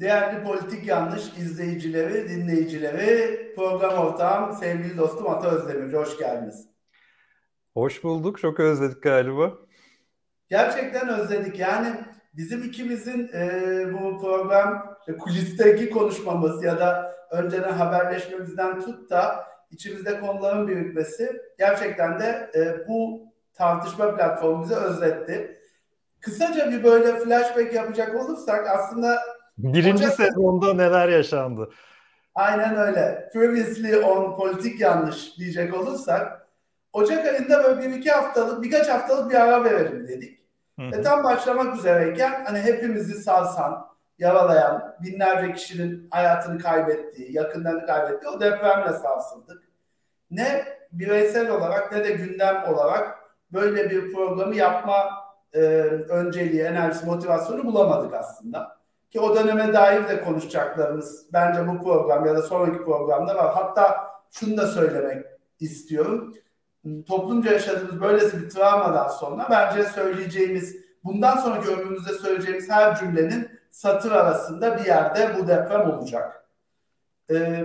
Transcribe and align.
Değerli 0.00 0.44
politik 0.44 0.86
yanlış 0.86 1.22
izleyicileri, 1.38 2.28
dinleyicileri, 2.28 3.52
program 3.56 4.06
ortağım, 4.06 4.52
sevgili 4.52 4.98
dostum 4.98 5.30
Ata 5.30 5.48
Özdemir. 5.48 5.92
Hoş 5.92 6.18
geldiniz. 6.18 6.68
Hoş 7.74 8.04
bulduk. 8.04 8.38
Çok 8.38 8.60
özledik 8.60 9.02
galiba. 9.02 9.52
Gerçekten 10.48 11.08
özledik. 11.08 11.58
Yani 11.58 11.94
bizim 12.34 12.62
ikimizin 12.62 13.30
e, 13.34 13.84
bu 13.92 14.18
program 14.20 14.96
e, 15.08 15.16
kulisteki 15.16 15.90
konuşmamız 15.90 16.64
ya 16.64 16.78
da 16.78 17.14
önceden 17.30 17.72
haberleşmemizden 17.72 18.80
tut 18.80 19.10
da 19.10 19.46
içimizde 19.70 20.20
konuların 20.20 20.68
birikmesi 20.68 21.42
gerçekten 21.58 22.20
de 22.20 22.50
e, 22.54 22.88
bu 22.88 23.22
tartışma 23.54 24.16
platformu 24.16 24.64
bize 24.64 24.74
özletti. 24.74 25.60
Kısaca 26.20 26.70
bir 26.70 26.84
böyle 26.84 27.18
flashback 27.18 27.72
yapacak 27.74 28.24
olursak 28.24 28.68
aslında 28.68 29.37
Birinci 29.58 30.04
Ocak... 30.04 30.14
sezonda 30.14 30.74
neler 30.74 31.08
yaşandı? 31.08 31.70
Aynen 32.34 32.76
öyle. 32.76 33.30
Previously 33.32 33.96
on 33.96 34.36
politik 34.36 34.80
yanlış 34.80 35.38
diyecek 35.38 35.74
olursak 35.74 36.48
Ocak 36.92 37.26
ayında 37.26 37.64
böyle 37.64 37.80
bir 37.80 37.96
iki 37.96 38.10
haftalık 38.10 38.62
birkaç 38.62 38.88
haftalık 38.88 39.30
bir 39.30 39.36
ara 39.36 39.64
verelim 39.64 40.08
dedik. 40.08 40.38
Hı. 40.78 40.82
Ve 40.82 41.02
tam 41.02 41.24
başlamak 41.24 41.76
üzereyken 41.76 42.44
hani 42.44 42.58
hepimizi 42.58 43.22
sarsan, 43.22 43.86
yaralayan, 44.18 44.96
binlerce 45.02 45.52
kişinin 45.52 46.08
hayatını 46.10 46.58
kaybettiği, 46.58 47.32
yakınlarını 47.32 47.86
kaybettiği 47.86 48.30
o 48.30 48.40
depremle 48.40 48.92
sarsıldık. 48.92 49.62
Ne 50.30 50.64
bireysel 50.92 51.50
olarak 51.50 51.92
ne 51.92 52.04
de 52.04 52.10
gündem 52.10 52.64
olarak 52.68 53.18
böyle 53.52 53.90
bir 53.90 54.12
programı 54.12 54.54
yapma 54.54 55.08
e, 55.52 55.58
önceliği, 56.08 56.62
enerjisi, 56.62 57.06
motivasyonu 57.06 57.64
bulamadık 57.64 58.14
aslında. 58.14 58.77
Ki 59.10 59.20
o 59.20 59.36
döneme 59.36 59.72
dair 59.72 60.08
de 60.08 60.24
konuşacaklarımız 60.24 61.26
bence 61.32 61.68
bu 61.68 61.82
program 61.82 62.26
ya 62.26 62.34
da 62.36 62.42
sonraki 62.42 62.84
programda 62.84 63.36
var. 63.36 63.54
Hatta 63.54 64.10
şunu 64.30 64.56
da 64.56 64.66
söylemek 64.66 65.26
istiyorum. 65.60 66.34
Toplumca 67.08 67.52
yaşadığımız 67.52 68.00
böylesi 68.00 68.42
bir 68.42 68.50
travmadan 68.50 69.08
sonra 69.08 69.46
bence 69.50 69.84
söyleyeceğimiz, 69.84 70.76
bundan 71.04 71.36
sonraki 71.36 71.70
ömrümüzde 71.70 72.12
söyleyeceğimiz 72.12 72.70
her 72.70 72.96
cümlenin 72.96 73.50
satır 73.70 74.12
arasında 74.12 74.78
bir 74.78 74.84
yerde 74.84 75.36
bu 75.38 75.48
deprem 75.48 75.90
olacak. 75.90 76.48
Ee, 77.30 77.64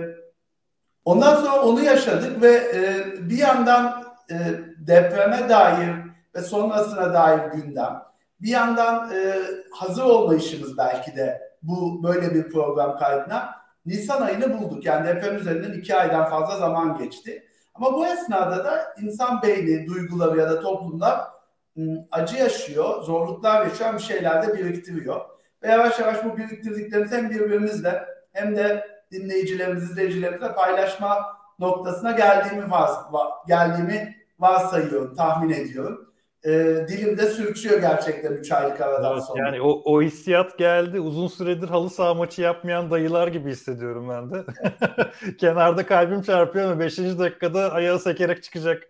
ondan 1.04 1.34
sonra 1.34 1.62
onu 1.62 1.82
yaşadık 1.82 2.42
ve 2.42 2.52
e, 2.54 3.04
bir 3.30 3.38
yandan 3.38 4.04
e, 4.30 4.36
depreme 4.78 5.48
dair 5.48 5.94
ve 6.34 6.40
sonrasına 6.40 7.14
dair 7.14 7.52
gündem, 7.52 8.02
bir 8.40 8.48
yandan 8.48 9.10
e, 9.14 9.34
hazır 9.70 10.02
olmayışımız 10.02 10.78
belki 10.78 11.16
de 11.16 11.54
bu 11.62 12.02
böyle 12.02 12.34
bir 12.34 12.48
program 12.48 12.98
kaydına 12.98 13.54
Nisan 13.86 14.22
ayını 14.22 14.58
bulduk. 14.58 14.84
Yani 14.84 15.06
deprem 15.06 15.36
üzerinden 15.36 15.72
iki 15.72 15.96
aydan 15.96 16.30
fazla 16.30 16.56
zaman 16.56 16.98
geçti. 16.98 17.48
Ama 17.74 17.94
bu 17.94 18.06
esnada 18.06 18.64
da 18.64 18.94
insan 19.02 19.42
beyni, 19.42 19.86
duyguları 19.86 20.38
ya 20.38 20.50
da 20.50 20.60
toplumlar 20.60 21.20
acı 22.12 22.36
yaşıyor, 22.36 23.02
zorluklar 23.02 23.66
yaşıyor, 23.66 23.94
bir 23.94 24.02
şeyler 24.02 24.48
de 24.48 24.54
biriktiriyor. 24.54 25.20
Ve 25.62 25.68
yavaş 25.68 25.98
yavaş 25.98 26.24
bu 26.24 26.36
biriktirdiklerimizi 26.36 27.16
hem 27.16 27.30
birbirimizle 27.30 28.04
hem 28.32 28.56
de 28.56 28.86
dinleyicilerimiz, 29.12 29.82
izleyicilerimizle 29.90 30.54
paylaşma 30.54 31.36
noktasına 31.58 32.10
geldiğimi, 32.10 32.70
vars 32.70 32.98
geldiğimi 33.48 34.16
varsayıyorum, 34.38 35.14
tahmin 35.14 35.50
ediyorum 35.50 36.13
e, 36.44 36.50
dilimde 36.88 37.26
sürçüyor 37.26 37.80
gerçekten 37.80 38.32
3 38.32 38.52
aylık 38.52 38.80
aradan 38.80 39.12
evet, 39.12 39.24
sonra. 39.24 39.46
Yani 39.46 39.60
o, 39.60 39.82
o 39.84 40.02
hissiyat 40.02 40.58
geldi. 40.58 41.00
Uzun 41.00 41.28
süredir 41.28 41.68
halı 41.68 41.90
saha 41.90 42.14
maçı 42.14 42.42
yapmayan 42.42 42.90
dayılar 42.90 43.28
gibi 43.28 43.50
hissediyorum 43.50 44.08
ben 44.08 44.30
de. 44.30 44.44
Kenarda 45.38 45.86
kalbim 45.86 46.22
çarpıyor 46.22 46.70
ama 46.70 46.80
5. 46.80 46.98
dakikada 46.98 47.72
ayağı 47.72 47.98
sekerek 47.98 48.42
çıkacak. 48.42 48.82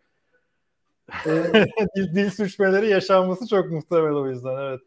Ee, 1.27 1.31
dil, 1.97 2.15
dil 2.15 2.31
sürçmeleri 2.31 2.89
yaşanması 2.89 3.49
çok 3.49 3.71
muhtemel 3.71 4.13
o 4.13 4.27
yüzden 4.27 4.57
evet. 4.59 4.81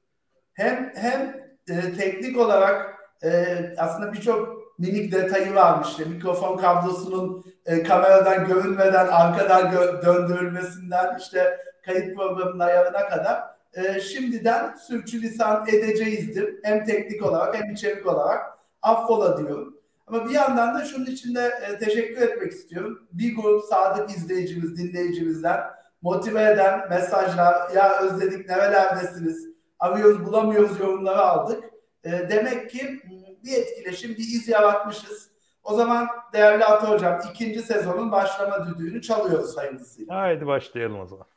Hem 0.54 0.92
hem 0.96 1.42
e, 1.70 1.94
teknik 1.94 2.38
olarak 2.38 2.96
e, 3.24 3.30
aslında 3.78 4.14
birçok 4.14 4.58
minik 4.80 5.12
detayı 5.12 5.56
varmış. 5.56 5.88
İşte 5.88 6.06
mikrofon 6.06 6.58
kablosunun 6.58 7.46
e, 7.66 7.84
kameradan 7.84 8.48
görünmeden 8.48 9.08
arkadan 9.08 9.62
gö- 9.62 10.06
döndürülmesinden 10.06 11.18
işte 11.20 11.58
kayıt 11.88 12.16
programının 12.16 12.60
ayarına 12.60 13.10
kadar 13.10 13.44
e, 13.74 14.00
şimdiden 14.00 14.76
sürçülisan 14.76 15.68
edeceğizdir. 15.68 16.56
Hem 16.64 16.86
teknik 16.86 17.26
olarak 17.26 17.56
hem 17.56 17.72
içerik 17.72 18.08
olarak 18.08 18.58
affola 18.82 19.38
diyorum. 19.38 19.78
Ama 20.08 20.26
bir 20.26 20.34
yandan 20.34 20.76
da 20.76 20.86
şunun 20.86 21.06
için 21.06 21.36
de 21.36 21.52
e, 21.70 21.78
teşekkür 21.78 22.22
etmek 22.22 22.52
istiyorum. 22.52 23.08
Bir 23.12 23.36
grup 23.36 23.64
sadık 23.64 24.10
izleyicimiz, 24.10 24.78
dinleyicimizden 24.78 25.60
motive 26.02 26.44
eden 26.44 26.90
mesajlar, 26.90 27.72
ya 27.76 28.00
özledik 28.00 28.50
nerelerdesiniz, 28.50 29.48
arıyoruz 29.80 30.26
bulamıyoruz 30.26 30.80
yorumları 30.80 31.22
aldık. 31.22 31.64
E, 32.04 32.12
demek 32.30 32.70
ki 32.70 33.02
bir 33.44 33.58
etkileşim, 33.58 34.12
bir 34.12 34.18
iz 34.18 34.48
yaratmışız. 34.48 35.32
O 35.64 35.74
zaman 35.74 36.08
değerli 36.34 36.66
Ata 36.66 36.90
Hocam 36.90 37.20
ikinci 37.32 37.62
sezonun 37.62 38.12
başlama 38.12 38.68
düdüğünü 38.68 39.02
çalıyoruz 39.02 39.58
hayırlısıyla. 39.58 40.16
Haydi 40.16 40.48
başlayalım 40.48 41.00
o 41.00 41.06
zaman. 41.06 41.28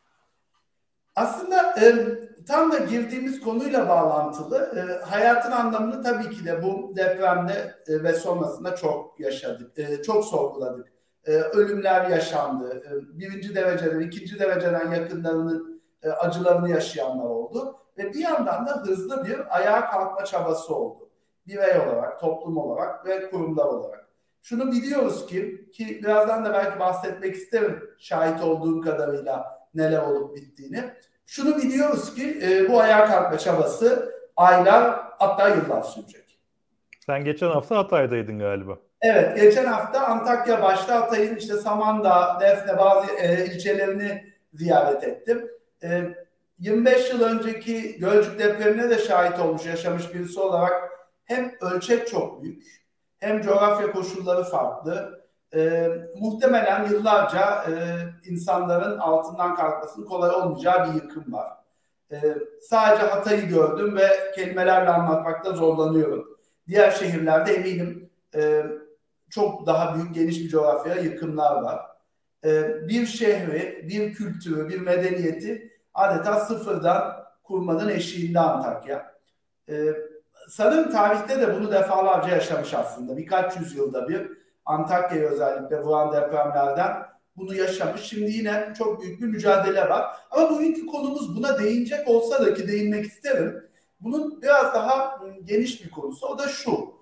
Aslında 1.16 1.74
e, 1.80 1.94
tam 2.48 2.72
da 2.72 2.78
girdiğimiz 2.78 3.40
konuyla 3.40 3.88
bağlantılı 3.88 4.72
e, 4.76 5.04
hayatın 5.04 5.50
anlamını 5.50 6.02
tabii 6.02 6.30
ki 6.30 6.44
de 6.44 6.62
bu 6.62 6.96
depremde 6.96 7.74
e, 7.88 8.02
ve 8.02 8.12
sonrasında 8.12 8.76
çok 8.76 9.20
yaşadık, 9.20 9.78
e, 9.78 10.02
çok 10.02 10.24
sorguladık. 10.24 10.92
E, 11.24 11.32
ölümler 11.32 12.10
yaşandı. 12.10 12.82
E, 12.86 13.18
birinci 13.18 13.54
dereceden, 13.54 14.00
ikinci 14.00 14.38
dereceden 14.38 14.92
yakınlarının 14.92 15.82
e, 16.02 16.10
acılarını 16.10 16.70
yaşayanlar 16.70 17.24
oldu. 17.24 17.76
Ve 17.98 18.12
bir 18.12 18.18
yandan 18.18 18.66
da 18.66 18.82
hızlı 18.86 19.24
bir 19.24 19.56
ayağa 19.56 19.90
kalkma 19.90 20.24
çabası 20.24 20.74
oldu. 20.74 21.10
Birey 21.46 21.78
olarak, 21.80 22.20
toplum 22.20 22.56
olarak 22.56 23.06
ve 23.06 23.30
kurumlar 23.30 23.64
olarak. 23.64 24.08
Şunu 24.42 24.72
biliyoruz 24.72 25.26
ki, 25.26 25.70
ki 25.72 26.00
birazdan 26.02 26.44
da 26.44 26.52
belki 26.52 26.80
bahsetmek 26.80 27.34
isterim 27.34 27.82
şahit 27.98 28.44
olduğum 28.44 28.80
kadarıyla 28.80 29.59
neler 29.74 30.02
olup 30.02 30.36
bittiğini. 30.36 30.84
Şunu 31.26 31.56
biliyoruz 31.58 32.14
ki 32.14 32.40
e, 32.42 32.68
bu 32.68 32.80
ayağa 32.80 33.06
kalkma 33.06 33.38
çabası 33.38 34.12
aylar 34.36 35.00
hatta 35.18 35.48
yıllar 35.48 35.82
sürecek. 35.82 36.38
Sen 37.06 37.24
geçen 37.24 37.50
hafta 37.50 37.78
Hatay'daydın 37.78 38.38
galiba. 38.38 38.78
Evet, 39.02 39.36
geçen 39.36 39.64
hafta 39.64 40.06
Antakya 40.06 40.62
başta 40.62 41.00
Hatay'ın 41.00 41.36
işte 41.36 41.56
Samandağ, 41.56 42.38
Defne 42.40 42.78
bazı 42.78 43.12
e, 43.12 43.46
ilçelerini 43.46 44.24
ziyaret 44.54 45.04
ettim. 45.04 45.50
E, 45.82 46.02
25 46.58 47.10
yıl 47.10 47.22
önceki 47.22 47.98
Gölcük 47.98 48.38
depremine 48.38 48.90
de 48.90 48.98
şahit 48.98 49.38
olmuş, 49.38 49.66
yaşamış 49.66 50.14
birisi 50.14 50.40
olarak 50.40 50.90
hem 51.24 51.52
ölçek 51.60 52.08
çok 52.08 52.42
büyük, 52.42 52.62
hem 53.18 53.42
coğrafya 53.42 53.92
koşulları 53.92 54.44
farklı, 54.44 55.19
e, 55.54 55.88
muhtemelen 56.20 56.88
yıllarca 56.88 57.64
e, 57.64 57.72
insanların 58.30 58.98
altından 58.98 59.54
kalkmasının 59.54 60.06
kolay 60.06 60.30
olmayacağı 60.30 60.88
bir 60.88 60.94
yıkım 60.94 61.32
var. 61.32 61.52
E, 62.12 62.18
sadece 62.60 63.06
Hatay'ı 63.06 63.48
gördüm 63.48 63.96
ve 63.96 64.32
kelimelerle 64.36 64.90
anlatmakta 64.90 65.52
zorlanıyorum. 65.52 66.38
Diğer 66.68 66.90
şehirlerde 66.90 67.54
eminim 67.54 68.10
e, 68.34 68.66
çok 69.30 69.66
daha 69.66 69.94
büyük 69.94 70.14
geniş 70.14 70.40
bir 70.40 70.48
coğrafyaya 70.48 71.02
yıkımlar 71.02 71.62
var. 71.62 71.80
E, 72.44 72.74
bir 72.88 73.06
şehri, 73.06 73.88
bir 73.88 74.12
kültürü, 74.12 74.68
bir 74.68 74.80
medeniyeti 74.80 75.72
adeta 75.94 76.40
sıfırdan 76.40 77.24
kurmanın 77.42 77.88
eşiğinde 77.88 78.40
Antakya. 78.40 79.14
E, 79.68 79.86
sanırım 80.48 80.90
tarihte 80.90 81.40
de 81.40 81.54
bunu 81.54 81.72
defalarca 81.72 82.28
yaşamış 82.28 82.74
aslında. 82.74 83.16
Birkaç 83.16 83.56
yüzyılda 83.56 84.08
bir 84.08 84.39
Antakya'ya 84.70 85.28
özellikle 85.28 85.80
vuran 85.82 86.12
depremlerden 86.12 86.96
bunu 87.36 87.54
yaşamış. 87.54 88.00
Şimdi 88.00 88.30
yine 88.30 88.72
çok 88.78 89.02
büyük 89.02 89.20
bir 89.20 89.26
mücadele 89.26 89.88
var. 89.88 90.16
Ama 90.30 90.50
bugünkü 90.50 90.86
konumuz 90.86 91.36
buna 91.36 91.58
değinecek 91.58 92.08
olsa 92.08 92.46
da 92.46 92.54
ki 92.54 92.68
değinmek 92.68 93.04
isterim. 93.04 93.64
Bunun 94.00 94.42
biraz 94.42 94.74
daha 94.74 95.20
ıı, 95.24 95.34
geniş 95.44 95.84
bir 95.84 95.90
konusu. 95.90 96.26
O 96.26 96.38
da 96.38 96.48
şu. 96.48 96.94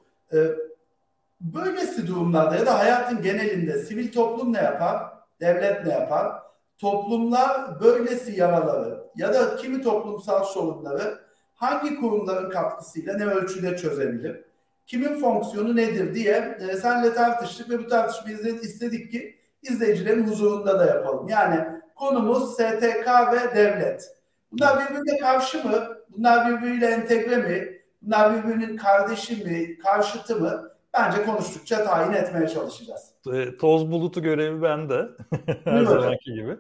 Böylesi 1.41 2.07
durumlarda 2.07 2.57
ya 2.57 2.67
da 2.67 2.79
hayatın 2.79 3.23
genelinde 3.23 3.79
sivil 3.79 4.13
toplum 4.13 4.53
ne 4.53 4.59
yapar? 4.59 5.03
Devlet 5.41 5.87
ne 5.87 5.93
yapar? 5.93 6.33
Toplumlar 6.79 7.81
böylesi 7.81 8.41
yaraları 8.41 9.05
ya 9.17 9.35
da 9.35 9.57
kimi 9.57 9.83
toplumsal 9.83 10.45
sorunları 10.45 11.19
hangi 11.55 12.01
kurumların 12.01 12.51
katkısıyla 12.51 13.17
ne 13.17 13.27
ölçüde 13.27 13.77
çözebilir? 13.77 14.45
Kimin 14.89 15.21
fonksiyonu 15.21 15.77
nedir 15.77 16.15
diye 16.15 16.59
e, 16.71 16.77
senle 16.77 17.15
tartıştık 17.15 17.71
ve 17.71 17.79
bu 17.79 17.87
tartışmayı 17.87 18.61
istedik 18.63 19.13
ki 19.13 19.39
izleyicilerin 19.63 20.27
huzurunda 20.27 20.79
da 20.79 20.87
yapalım. 20.87 21.29
Yani 21.29 21.65
konumuz 21.95 22.53
STK 22.53 23.09
ve 23.33 23.57
devlet. 23.57 24.19
Bunlar 24.53 24.81
birbirine 24.81 25.19
karşı 25.19 25.69
mı? 25.69 25.89
Bunlar 26.11 26.49
birbiriyle 26.49 26.87
entegre 26.87 27.37
mi? 27.37 27.79
bunlar 28.03 28.45
birbirinin 28.45 28.77
kardeşi 28.77 29.45
mi, 29.45 29.79
karşıtı 29.79 30.37
mı? 30.37 30.71
Bence 30.95 31.25
konuştukça 31.25 31.85
tayin 31.85 32.13
etmeye 32.13 32.49
çalışacağız. 32.49 33.13
E, 33.35 33.57
toz 33.57 33.91
bulutu 33.91 34.23
görevi 34.23 34.63
bende. 34.63 35.09
Her 35.65 35.85
zamanki 35.85 36.33
gibi. 36.33 36.57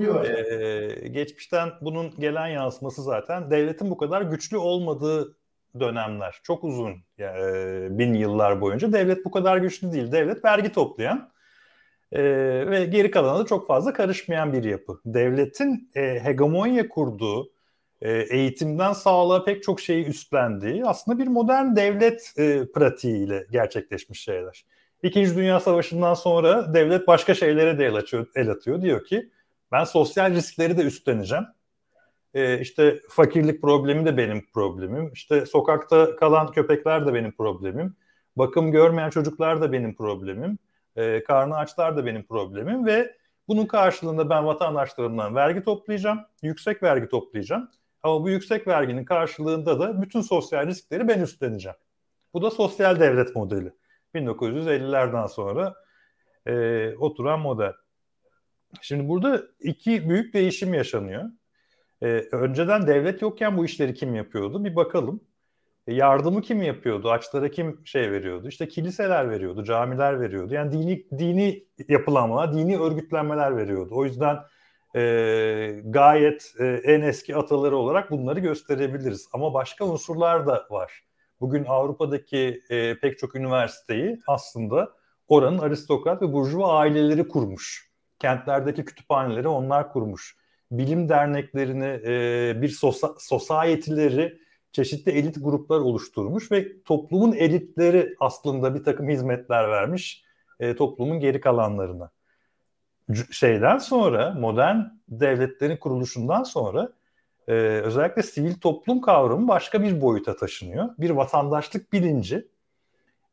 Ee, 0.00 1.08
geçmişten 1.08 1.70
bunun 1.80 2.10
gelen 2.20 2.46
yansıması 2.46 3.02
zaten 3.02 3.50
devletin 3.50 3.90
bu 3.90 3.96
kadar 3.96 4.22
güçlü 4.22 4.56
olmadığı 4.56 5.36
dönemler. 5.80 6.40
Çok 6.42 6.64
uzun 6.64 6.90
e, 7.18 7.88
bin 7.98 8.14
yıllar 8.14 8.60
boyunca 8.60 8.92
devlet 8.92 9.24
bu 9.24 9.30
kadar 9.30 9.56
güçlü 9.56 9.92
değil. 9.92 10.12
Devlet 10.12 10.44
vergi 10.44 10.72
toplayan 10.72 11.32
e, 12.12 12.22
ve 12.70 12.84
geri 12.84 13.10
kalana 13.10 13.38
da 13.38 13.46
çok 13.46 13.66
fazla 13.66 13.92
karışmayan 13.92 14.52
bir 14.52 14.64
yapı. 14.64 15.00
Devletin 15.04 15.90
e, 15.94 16.20
hegemonya 16.24 16.88
kurduğu, 16.88 17.50
e, 18.02 18.12
eğitimden 18.12 18.92
sağlığa 18.92 19.44
pek 19.44 19.62
çok 19.62 19.80
şeyi 19.80 20.04
üstlendiği 20.04 20.86
aslında 20.86 21.18
bir 21.18 21.26
modern 21.26 21.76
devlet 21.76 22.32
e, 22.36 22.72
pratiğiyle 22.74 23.46
gerçekleşmiş 23.50 24.20
şeyler. 24.20 24.64
İkinci 25.02 25.36
Dünya 25.36 25.60
Savaşı'ndan 25.60 26.14
sonra 26.14 26.74
devlet 26.74 27.06
başka 27.06 27.34
şeylere 27.34 27.78
de 27.78 27.86
el, 27.86 27.94
açıyor, 27.94 28.26
el 28.34 28.50
atıyor. 28.50 28.82
Diyor 28.82 29.04
ki 29.04 29.30
ben 29.72 29.84
sosyal 29.84 30.34
riskleri 30.34 30.76
de 30.76 30.82
üstleneceğim. 30.82 31.44
E, 32.34 32.60
işte 32.60 33.00
fakirlik 33.08 33.62
problemi 33.62 34.06
de 34.06 34.16
benim 34.16 34.46
problemim. 34.54 35.12
İşte 35.12 35.46
sokakta 35.46 36.16
kalan 36.16 36.52
köpekler 36.52 37.06
de 37.06 37.14
benim 37.14 37.32
problemim. 37.32 37.96
Bakım 38.36 38.72
görmeyen 38.72 39.10
çocuklar 39.10 39.60
da 39.60 39.72
benim 39.72 39.94
problemim. 39.94 40.58
E, 40.96 41.24
karnı 41.24 41.56
açlar 41.56 41.96
da 41.96 42.06
benim 42.06 42.22
problemim 42.22 42.86
ve 42.86 43.16
bunun 43.48 43.66
karşılığında 43.66 44.30
ben 44.30 44.46
vatandaşlarımdan 44.46 45.34
vergi 45.34 45.62
toplayacağım. 45.62 46.20
Yüksek 46.42 46.82
vergi 46.82 47.08
toplayacağım. 47.08 47.70
Ama 48.02 48.22
bu 48.22 48.30
yüksek 48.30 48.68
verginin 48.68 49.04
karşılığında 49.04 49.80
da 49.80 50.02
bütün 50.02 50.20
sosyal 50.20 50.66
riskleri 50.66 51.08
ben 51.08 51.20
üstleneceğim. 51.20 51.76
Bu 52.34 52.42
da 52.42 52.50
sosyal 52.50 53.00
devlet 53.00 53.36
modeli. 53.36 53.72
1950'lerden 54.14 55.26
sonra 55.26 55.74
e, 56.46 56.94
oturan 56.94 57.40
model. 57.40 57.72
Şimdi 58.80 59.08
burada 59.08 59.42
iki 59.60 60.08
büyük 60.08 60.34
değişim 60.34 60.74
yaşanıyor. 60.74 61.24
E, 62.02 62.06
önceden 62.32 62.86
devlet 62.86 63.22
yokken 63.22 63.56
bu 63.56 63.64
işleri 63.64 63.94
kim 63.94 64.14
yapıyordu? 64.14 64.64
Bir 64.64 64.76
bakalım. 64.76 65.20
E, 65.86 65.94
yardımı 65.94 66.42
kim 66.42 66.62
yapıyordu? 66.62 67.10
Açlara 67.10 67.50
kim 67.50 67.86
şey 67.86 68.12
veriyordu? 68.12 68.48
İşte 68.48 68.68
kiliseler 68.68 69.30
veriyordu, 69.30 69.64
camiler 69.64 70.20
veriyordu. 70.20 70.54
Yani 70.54 70.72
dini 70.72 71.06
dini 71.18 71.64
yapılanmalar, 71.88 72.54
dini 72.54 72.78
örgütlenmeler 72.78 73.56
veriyordu. 73.56 73.90
O 73.94 74.04
yüzden 74.04 74.38
e, 74.96 75.82
gayet 75.84 76.54
e, 76.58 76.66
en 76.66 77.00
eski 77.00 77.36
ataları 77.36 77.76
olarak 77.76 78.10
bunları 78.10 78.40
gösterebiliriz. 78.40 79.28
Ama 79.32 79.54
başka 79.54 79.84
unsurlar 79.84 80.46
da 80.46 80.66
var. 80.70 81.04
Bugün 81.40 81.64
Avrupa'daki 81.64 82.62
e, 82.70 82.98
pek 82.98 83.18
çok 83.18 83.36
üniversiteyi 83.36 84.20
aslında 84.26 84.92
oranın 85.28 85.58
aristokrat 85.58 86.22
ve 86.22 86.32
burjuva 86.32 86.78
aileleri 86.78 87.28
kurmuş. 87.28 87.92
Kentlerdeki 88.18 88.84
kütüphaneleri 88.84 89.48
onlar 89.48 89.92
kurmuş. 89.92 90.41
Bilim 90.72 91.08
derneklerini, 91.08 92.00
e, 92.06 92.62
bir 92.62 92.68
sosa, 92.68 93.14
çeşitli 94.72 95.12
elit 95.12 95.36
gruplar 95.40 95.78
oluşturmuş 95.78 96.52
ve 96.52 96.82
toplumun 96.82 97.32
elitleri 97.32 98.14
aslında 98.20 98.74
bir 98.74 98.84
takım 98.84 99.08
hizmetler 99.08 99.70
vermiş 99.70 100.24
e, 100.60 100.76
toplumun 100.76 101.20
geri 101.20 101.40
kalanlarına 101.40 102.10
şeyden 103.30 103.78
sonra 103.78 104.30
modern 104.30 104.76
devletlerin 105.08 105.76
kuruluşundan 105.76 106.42
sonra 106.42 106.92
e, 107.48 107.52
özellikle 107.54 108.22
sivil 108.22 108.54
toplum 108.54 109.00
kavramı 109.00 109.48
başka 109.48 109.82
bir 109.82 110.00
boyuta 110.00 110.36
taşınıyor. 110.36 110.88
Bir 110.98 111.10
vatandaşlık 111.10 111.92
bilinci 111.92 112.48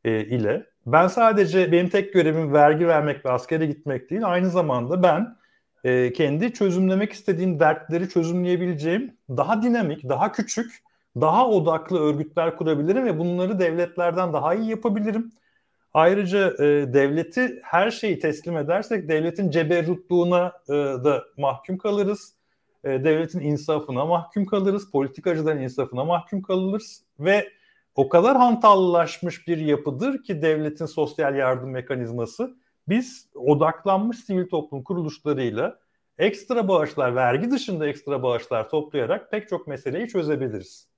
e, 0.04 0.24
ile 0.24 0.66
ben 0.86 1.08
sadece 1.08 1.72
benim 1.72 1.88
tek 1.88 2.12
görevim 2.12 2.52
vergi 2.52 2.88
vermek 2.88 3.24
ve 3.24 3.30
askere 3.30 3.66
gitmek 3.66 4.10
değil 4.10 4.22
aynı 4.24 4.50
zamanda 4.50 5.02
ben 5.02 5.36
e, 5.84 6.12
kendi 6.12 6.52
çözümlemek 6.52 7.12
istediğim 7.12 7.60
dertleri 7.60 8.08
çözümleyebileceğim 8.08 9.16
daha 9.28 9.62
dinamik, 9.62 10.08
daha 10.08 10.32
küçük, 10.32 10.82
daha 11.20 11.48
odaklı 11.48 12.00
örgütler 12.00 12.56
kurabilirim 12.56 13.04
ve 13.04 13.18
bunları 13.18 13.58
devletlerden 13.58 14.32
daha 14.32 14.54
iyi 14.54 14.70
yapabilirim. 14.70 15.32
Ayrıca 15.94 16.54
e, 16.58 16.92
devleti 16.92 17.60
her 17.62 17.90
şeyi 17.90 18.18
teslim 18.18 18.56
edersek 18.56 19.08
devletin 19.08 19.50
ceberrutluğuna 19.50 20.52
e, 20.68 20.72
da 20.74 21.24
mahkum 21.36 21.78
kalırız. 21.78 22.34
E, 22.84 22.88
devletin 22.88 23.40
insafına 23.40 24.04
mahkum 24.06 24.46
kalırız. 24.46 24.90
Politikacıların 24.90 25.62
insafına 25.62 26.04
mahkum 26.04 26.42
kalırız. 26.42 27.02
Ve 27.20 27.48
o 27.94 28.08
kadar 28.08 28.36
hantallaşmış 28.36 29.48
bir 29.48 29.58
yapıdır 29.58 30.22
ki 30.22 30.42
devletin 30.42 30.86
sosyal 30.86 31.36
yardım 31.36 31.70
mekanizması. 31.70 32.56
Biz 32.88 33.28
odaklanmış 33.34 34.18
sivil 34.18 34.48
toplum 34.48 34.82
kuruluşlarıyla 34.82 35.78
ekstra 36.18 36.68
bağışlar, 36.68 37.16
vergi 37.16 37.50
dışında 37.50 37.88
ekstra 37.88 38.22
bağışlar 38.22 38.68
toplayarak 38.68 39.30
pek 39.30 39.48
çok 39.48 39.66
meseleyi 39.66 40.08
çözebiliriz. 40.08 40.88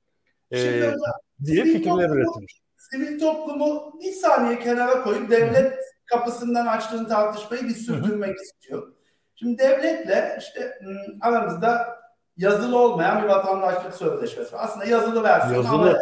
Ee, 0.52 0.92
diye 1.44 1.64
fikirler 1.64 2.08
üretilmiş 2.08 2.62
sivil 2.92 3.20
toplumu 3.20 3.92
bir 4.00 4.12
saniye 4.12 4.58
kenara 4.58 5.02
koyup 5.02 5.30
devlet 5.30 5.78
kapısından 6.06 6.66
açtığın 6.66 7.04
tartışmayı 7.04 7.62
bir 7.62 7.74
sürdürmek 7.74 8.36
istiyor. 8.40 8.92
Şimdi 9.34 9.58
devletle 9.58 10.36
işte 10.40 10.78
hmm, 10.80 11.18
aramızda 11.20 11.98
yazılı 12.36 12.78
olmayan 12.78 13.22
bir 13.22 13.28
vatandaşlık 13.28 13.94
sözleşmesi 13.94 14.52
var. 14.52 14.60
Aslında 14.62 14.84
yazılı 14.84 15.22
versiyonu 15.22 15.64
yazılı. 15.64 15.98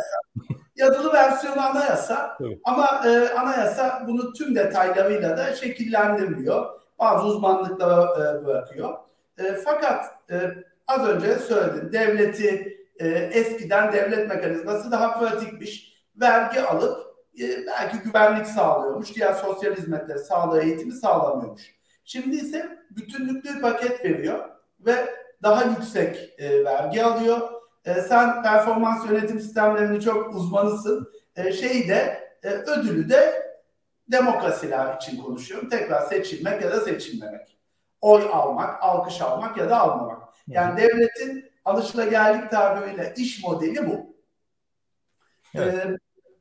Yazılı 0.76 1.12
versiyonu 1.12 1.60
anayasa 1.60 2.36
evet. 2.40 2.58
ama 2.64 3.02
e, 3.06 3.34
anayasa 3.34 4.04
bunu 4.08 4.32
tüm 4.32 4.54
detaylarıyla 4.54 5.36
da 5.36 5.54
şekillendirmiyor. 5.54 6.80
Bazı 6.98 7.26
uzmanlıklara 7.26 8.02
e, 8.02 8.46
bırakıyor. 8.46 8.98
E, 9.38 9.52
fakat 9.64 10.04
e, 10.30 10.40
az 10.86 11.08
önce 11.08 11.38
söyledim 11.38 11.92
devleti 11.92 12.78
e, 12.98 13.08
eskiden 13.08 13.92
devlet 13.92 14.28
mekanizması 14.28 14.90
daha 14.90 15.18
pratikmiş 15.18 16.04
vergi 16.16 16.60
alıp 16.62 17.10
e, 17.40 17.66
belki 17.66 17.98
güvenlik 17.98 18.46
sağlıyormuş, 18.46 19.14
diğer 19.14 19.32
sosyal 19.32 19.74
hizmetleri, 19.74 20.18
sağlığı, 20.18 20.62
eğitimi 20.62 20.92
sağlamıyormuş. 20.92 21.74
Şimdi 22.04 22.36
ise 22.36 22.78
bütünlüklü 22.90 23.60
paket 23.60 24.04
veriyor 24.04 24.48
ve 24.80 24.94
daha 25.42 25.64
yüksek 25.64 26.34
e, 26.38 26.64
vergi 26.64 27.04
alıyor. 27.04 27.59
E, 27.84 27.94
sen 27.94 28.42
performans 28.42 29.10
yönetim 29.10 29.40
sistemlerini 29.40 30.00
çok 30.00 30.34
uzmanısın. 30.34 31.12
E, 31.36 31.52
şeyi 31.52 31.88
de 31.88 32.30
e, 32.42 32.48
ödülü 32.48 33.10
de 33.10 33.50
demokrasiler 34.08 34.96
için 34.96 35.22
konuşuyorum. 35.22 35.68
Tekrar 35.68 36.00
seçilmek 36.00 36.62
ya 36.62 36.70
da 36.70 36.80
seçilmemek. 36.80 37.56
Oy 38.00 38.28
almak, 38.32 38.82
alkış 38.82 39.20
almak 39.20 39.56
ya 39.56 39.70
da 39.70 39.80
almamak. 39.80 40.22
Yani 40.46 40.80
devletin 40.80 41.50
alışılageldik 41.64 42.50
tabiriyle 42.50 43.14
iş 43.16 43.44
modeli 43.44 43.86
bu. 43.86 44.16
Evet. 45.54 45.74
E, 45.74 45.98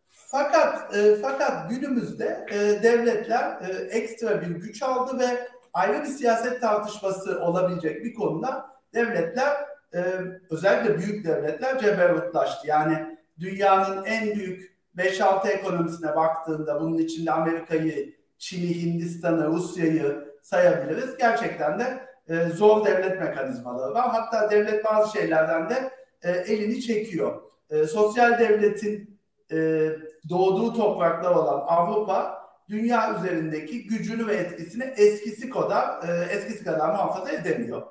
fakat 0.09 0.95
e, 0.95 1.15
fakat 1.21 1.69
günümüzde 1.69 2.45
e, 2.51 2.83
devletler 2.83 3.61
e, 3.61 3.73
ekstra 3.73 4.41
bir 4.41 4.47
güç 4.47 4.83
aldı 4.83 5.19
ve 5.19 5.47
ayrı 5.73 6.03
bir 6.03 6.07
siyaset 6.07 6.61
tartışması 6.61 7.39
olabilecek 7.41 8.05
bir 8.05 8.13
konuda 8.13 8.69
devletler 8.93 9.68
e, 9.93 10.03
özellikle 10.49 10.97
büyük 10.97 11.25
devletler 11.25 11.79
ceberutlaştı. 11.79 12.67
Yani 12.67 13.17
dünyanın 13.39 14.05
en 14.05 14.35
büyük 14.35 14.79
5-6 14.97 15.47
ekonomisine 15.47 16.15
baktığında 16.15 16.81
bunun 16.81 16.97
içinde 16.97 17.31
Amerika'yı, 17.31 18.15
Çin'i, 18.37 18.81
Hindistan'ı, 18.81 19.47
Rusya'yı 19.47 20.29
sayabiliriz. 20.41 21.17
Gerçekten 21.17 21.79
de 21.79 22.09
e, 22.29 22.45
zor 22.45 22.85
devlet 22.85 23.19
mekanizmaları 23.19 23.93
var. 23.93 24.09
Hatta 24.09 24.51
devlet 24.51 24.85
bazı 24.85 25.17
şeylerden 25.17 25.69
de 25.69 25.91
e, 26.23 26.31
elini 26.31 26.81
çekiyor. 26.81 27.41
E, 27.69 27.85
sosyal 27.85 28.39
devletin 28.39 29.19
e, 29.51 29.89
doğduğu 30.29 30.73
topraklar 30.73 31.31
olan 31.31 31.63
Avrupa 31.67 32.39
dünya 32.69 33.15
üzerindeki 33.15 33.87
gücünü 33.87 34.27
ve 34.27 34.35
etkisini 34.35 34.83
eskisi 34.83 35.49
kadar 35.49 36.09
e, 36.09 36.25
eskisi 36.31 36.63
kadar 36.63 36.89
muhafaza 36.89 37.31
edemiyor. 37.31 37.81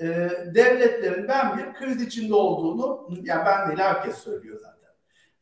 E, 0.00 0.06
devletlerin 0.54 1.28
ben 1.28 1.58
bir 1.58 1.74
kriz 1.74 2.02
içinde 2.02 2.34
olduğunu 2.34 3.08
yani 3.22 3.46
ben 3.46 3.68
değil 3.68 3.78
herkes 3.78 4.16
söylüyor 4.16 4.60
zaten. 4.62 4.94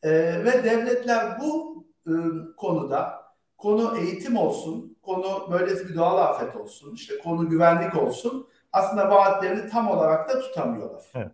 E, 0.03 0.43
ve 0.45 0.63
devletler 0.63 1.39
bu 1.39 1.83
e, 2.07 2.13
konuda 2.57 3.23
konu 3.57 3.97
eğitim 3.97 4.37
olsun, 4.37 4.97
konu 5.01 5.51
böylesi 5.51 5.89
bir 5.89 5.95
doğal 5.95 6.17
afet 6.17 6.55
olsun, 6.55 6.95
işte 6.95 7.17
konu 7.17 7.49
güvenlik 7.49 7.97
olsun 7.97 8.47
aslında 8.73 9.09
vaatlerini 9.09 9.69
tam 9.69 9.91
olarak 9.91 10.29
da 10.29 10.39
tutamıyorlar. 10.39 11.03
Evet. 11.15 11.31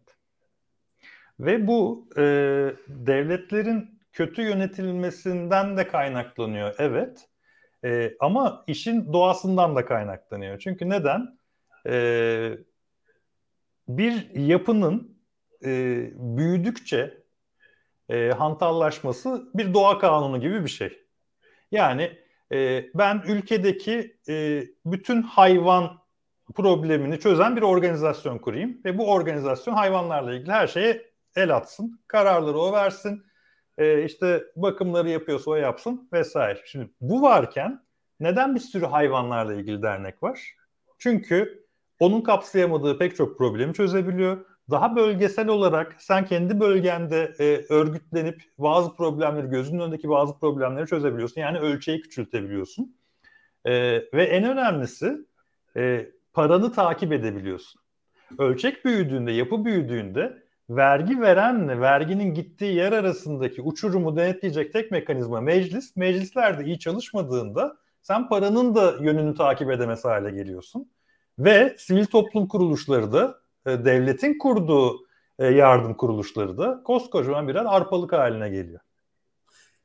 Ve 1.40 1.68
bu 1.68 2.08
e, 2.18 2.24
devletlerin 2.88 4.00
kötü 4.12 4.42
yönetilmesinden 4.42 5.78
de 5.78 5.88
kaynaklanıyor 5.88 6.76
evet. 6.78 7.28
E, 7.84 8.14
ama 8.20 8.64
işin 8.68 9.14
doğasından 9.14 9.76
da 9.76 9.86
kaynaklanıyor. 9.86 10.60
Çünkü 10.60 10.90
neden? 10.90 11.40
E, 11.88 12.58
bir 13.90 14.30
yapının 14.36 15.18
e, 15.66 16.04
büyüdükçe 16.16 17.24
e, 18.10 18.30
hantallaşması 18.30 19.50
bir 19.54 19.74
doğa 19.74 20.00
kanunu 20.00 20.42
gibi 20.42 20.64
bir 20.64 20.70
şey. 20.70 21.06
Yani 21.72 22.18
e, 22.52 22.86
ben 22.96 23.24
ülkedeki 23.28 24.18
e, 24.30 24.64
bütün 24.86 25.22
hayvan 25.22 26.00
problemini 26.56 27.20
çözen 27.20 27.56
bir 27.56 27.62
organizasyon 27.62 28.38
kurayım 28.38 28.82
ve 28.86 28.98
bu 28.98 29.12
organizasyon 29.12 29.74
hayvanlarla 29.74 30.34
ilgili 30.34 30.52
her 30.52 30.68
şeye 30.68 31.10
el 31.36 31.56
atsın, 31.56 32.00
kararları 32.08 32.58
o 32.58 32.74
versin, 32.74 33.24
e, 33.78 34.04
işte 34.04 34.44
bakımları 34.56 35.10
yapıyorsa 35.10 35.52
o 35.52 35.56
yapsın 35.56 36.10
vesaire. 36.14 36.62
Şimdi 36.66 36.90
bu 37.02 37.22
varken 37.22 37.84
neden 38.20 38.56
bir 38.56 38.60
sürü 38.60 38.86
hayvanlarla 38.86 39.54
ilgili 39.54 39.82
dernek 39.82 40.24
var? 40.24 40.40
Çünkü 40.98 41.66
onun 42.00 42.22
kapsayamadığı 42.22 42.98
pek 42.98 43.16
çok 43.16 43.38
problemi 43.38 43.74
çözebiliyor. 43.74 44.46
Daha 44.70 44.96
bölgesel 44.96 45.48
olarak 45.48 45.96
sen 46.00 46.26
kendi 46.26 46.60
bölgende 46.60 47.34
e, 47.40 47.66
örgütlenip 47.70 48.44
bazı 48.58 48.96
problemleri, 48.96 49.48
gözünün 49.48 49.80
önündeki 49.80 50.10
bazı 50.10 50.40
problemleri 50.40 50.88
çözebiliyorsun. 50.88 51.42
Yani 51.42 51.60
ölçeği 51.60 52.02
küçültebiliyorsun. 52.02 52.96
E, 53.66 53.72
ve 54.14 54.24
en 54.24 54.44
önemlisi 54.44 55.26
e, 55.78 56.10
paranı 56.34 56.72
takip 56.72 57.12
edebiliyorsun. 57.14 57.82
Ölçek 58.38 58.86
büyüdüğünde, 58.86 59.32
yapı 59.32 59.66
büyüdüğünde 59.66 60.44
vergi 60.70 61.22
verenle 61.22 61.80
verginin 61.80 62.34
gittiği 62.34 62.76
yer 62.76 62.92
arasındaki 62.92 63.62
uçurumu 63.62 64.16
denetleyecek 64.16 64.74
tek 64.74 64.92
mekanizma 64.92 65.42
meclis. 65.42 65.96
Meclisler 65.96 66.60
de 66.60 66.66
iyi 66.66 66.80
çalışmadığında 66.80 67.78
sen 68.02 68.30
paranın 68.30 68.76
da 68.76 68.96
yönünü 69.02 69.36
takip 69.36 69.72
edemez 69.72 70.06
hale 70.06 70.32
geliyorsun. 70.32 70.90
Ve 71.40 71.76
sivil 71.78 72.06
toplum 72.06 72.48
kuruluşları 72.48 73.14
da 73.14 73.40
e, 73.66 73.86
devletin 73.86 74.38
kurduğu 74.38 75.00
e, 75.40 75.46
yardım 75.46 75.94
kuruluşları 75.94 76.58
da 76.58 76.82
koskocaman 76.84 77.48
birer 77.48 77.66
arpalık 77.68 78.14
haline 78.14 78.50
geliyor. 78.50 78.80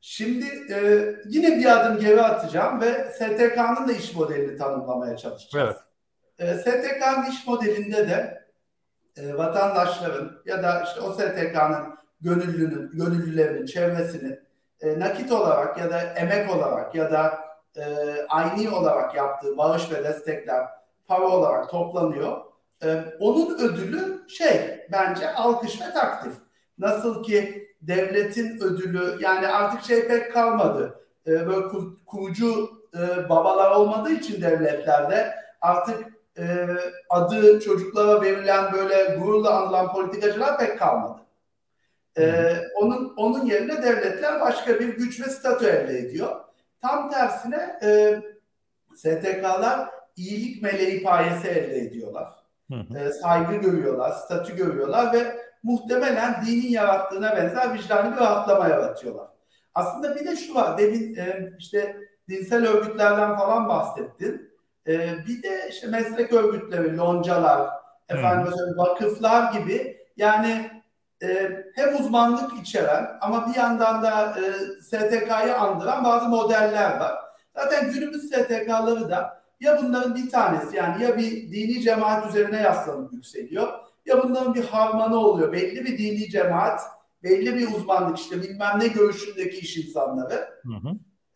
Şimdi 0.01 0.45
e, 0.73 1.05
yine 1.25 1.57
bir 1.57 1.79
adım 1.79 1.99
geri 1.99 2.21
atacağım 2.21 2.81
ve 2.81 3.11
STK'nın 3.11 3.87
da 3.87 3.91
iş 3.91 4.15
modelini 4.15 4.57
tanımlamaya 4.57 5.17
çalışacağız. 5.17 5.75
Evet. 6.39 6.55
E, 6.55 6.57
STK'nın 6.57 7.31
iş 7.31 7.47
modelinde 7.47 8.09
de 8.09 8.45
e, 9.17 9.37
vatandaşların 9.37 10.31
ya 10.45 10.63
da 10.63 10.83
işte 10.83 11.01
o 11.01 11.13
STK'nın 11.13 11.95
gönüllünün, 12.21 12.91
gönüllülerinin 12.93 13.65
çevresini 13.65 14.39
e, 14.81 14.99
nakit 14.99 15.31
olarak 15.31 15.77
ya 15.77 15.89
da 15.91 16.01
emek 16.01 16.55
olarak 16.55 16.95
ya 16.95 17.11
da 17.11 17.39
e, 17.77 17.83
ayni 18.29 18.69
olarak 18.69 19.15
yaptığı 19.15 19.57
bağış 19.57 19.91
ve 19.91 20.03
destekler 20.03 20.65
para 21.07 21.27
olarak 21.27 21.69
toplanıyor. 21.69 22.37
E, 22.83 23.05
onun 23.19 23.57
ödülü 23.57 24.29
şey 24.29 24.87
bence 24.91 25.33
alkış 25.33 25.81
ve 25.81 25.93
takdir. 25.93 26.33
Nasıl 26.77 27.23
ki 27.23 27.67
devletin 27.81 28.61
ödülü 28.61 29.17
yani 29.19 29.47
artık 29.47 29.83
şey 29.83 30.07
pek 30.07 30.33
kalmadı. 30.33 30.99
E, 31.27 31.47
böyle 31.47 31.67
kur, 31.67 32.05
kurucu 32.05 32.69
e, 32.93 33.29
babalar 33.29 33.71
olmadığı 33.71 34.11
için 34.11 34.41
devletlerde 34.41 35.35
artık 35.61 36.15
e, 36.37 36.67
adı 37.09 37.59
çocuklara 37.59 38.21
verilen 38.21 38.73
böyle 38.73 39.15
gururla 39.15 39.61
anılan 39.61 39.93
politikacılar 39.93 40.57
pek 40.57 40.79
kalmadı. 40.79 41.21
E, 42.17 42.53
onun 42.75 43.13
onun 43.17 43.45
yerine 43.45 43.83
devletler 43.83 44.41
başka 44.41 44.79
bir 44.79 44.87
güç 44.87 45.21
ve 45.21 45.29
statü 45.29 45.65
elde 45.65 45.99
ediyor. 45.99 46.35
Tam 46.81 47.11
tersine 47.11 47.79
e, 47.83 48.21
STK'lar 48.95 49.89
iyilik 50.15 50.61
meleği 50.61 51.03
payesi 51.03 51.47
elde 51.47 51.77
ediyorlar. 51.77 52.29
Hı 52.71 52.75
hı. 52.75 52.99
E, 52.99 53.11
saygı 53.11 53.55
görüyorlar, 53.55 54.11
statü 54.11 54.55
görüyorlar 54.55 55.13
ve 55.13 55.37
muhtemelen 55.63 56.45
dinin 56.45 56.69
yarattığına 56.69 57.37
benzer 57.37 57.73
vicdani 57.73 58.15
bir 58.15 58.21
rahatlama 58.21 58.67
yaratıyorlar. 58.67 59.27
Aslında 59.75 60.15
bir 60.15 60.25
de 60.27 60.35
şu 60.35 60.55
var, 60.55 60.77
demin 60.77 61.15
e, 61.15 61.53
işte 61.59 61.97
dinsel 62.29 62.67
örgütlerden 62.67 63.37
falan 63.37 63.69
bahsettin. 63.69 64.51
E, 64.87 65.17
bir 65.27 65.43
de 65.43 65.69
işte 65.69 65.87
meslek 65.87 66.33
örgütleri, 66.33 66.97
loncalar, 66.97 67.69
efendim 68.09 68.47
mesela 68.51 68.77
vakıflar 68.77 69.53
gibi 69.53 69.97
yani 70.17 70.71
e, 71.23 71.51
hem 71.75 71.95
uzmanlık 71.95 72.61
içeren 72.61 73.17
ama 73.21 73.47
bir 73.49 73.55
yandan 73.55 74.03
da 74.03 74.35
e, 74.39 74.81
STK'yı 74.81 75.57
andıran 75.57 76.03
bazı 76.03 76.29
modeller 76.29 76.99
var. 76.99 77.15
Zaten 77.55 77.91
günümüz 77.91 78.29
STK'ları 78.29 79.09
da 79.09 79.44
ya 79.65 79.83
bunların 79.83 80.15
bir 80.15 80.29
tanesi 80.29 80.75
yani 80.75 81.03
ya 81.03 81.17
bir 81.17 81.31
dini 81.31 81.81
cemaat 81.81 82.29
üzerine 82.29 82.57
yaslanıp 82.57 83.13
yükseliyor 83.13 83.85
ya 84.05 84.23
bunların 84.23 84.53
bir 84.53 84.63
harmanı 84.63 85.17
oluyor. 85.17 85.53
Belli 85.53 85.85
bir 85.85 85.97
dini 85.97 86.29
cemaat, 86.29 86.81
belli 87.23 87.55
bir 87.55 87.67
uzmanlık 87.75 88.19
işte 88.19 88.41
bilmem 88.41 88.79
ne 88.79 88.87
görüşündeki 88.87 89.57
iş 89.57 89.77
insanları 89.77 90.49
hı 90.63 90.73
hı. 90.73 90.95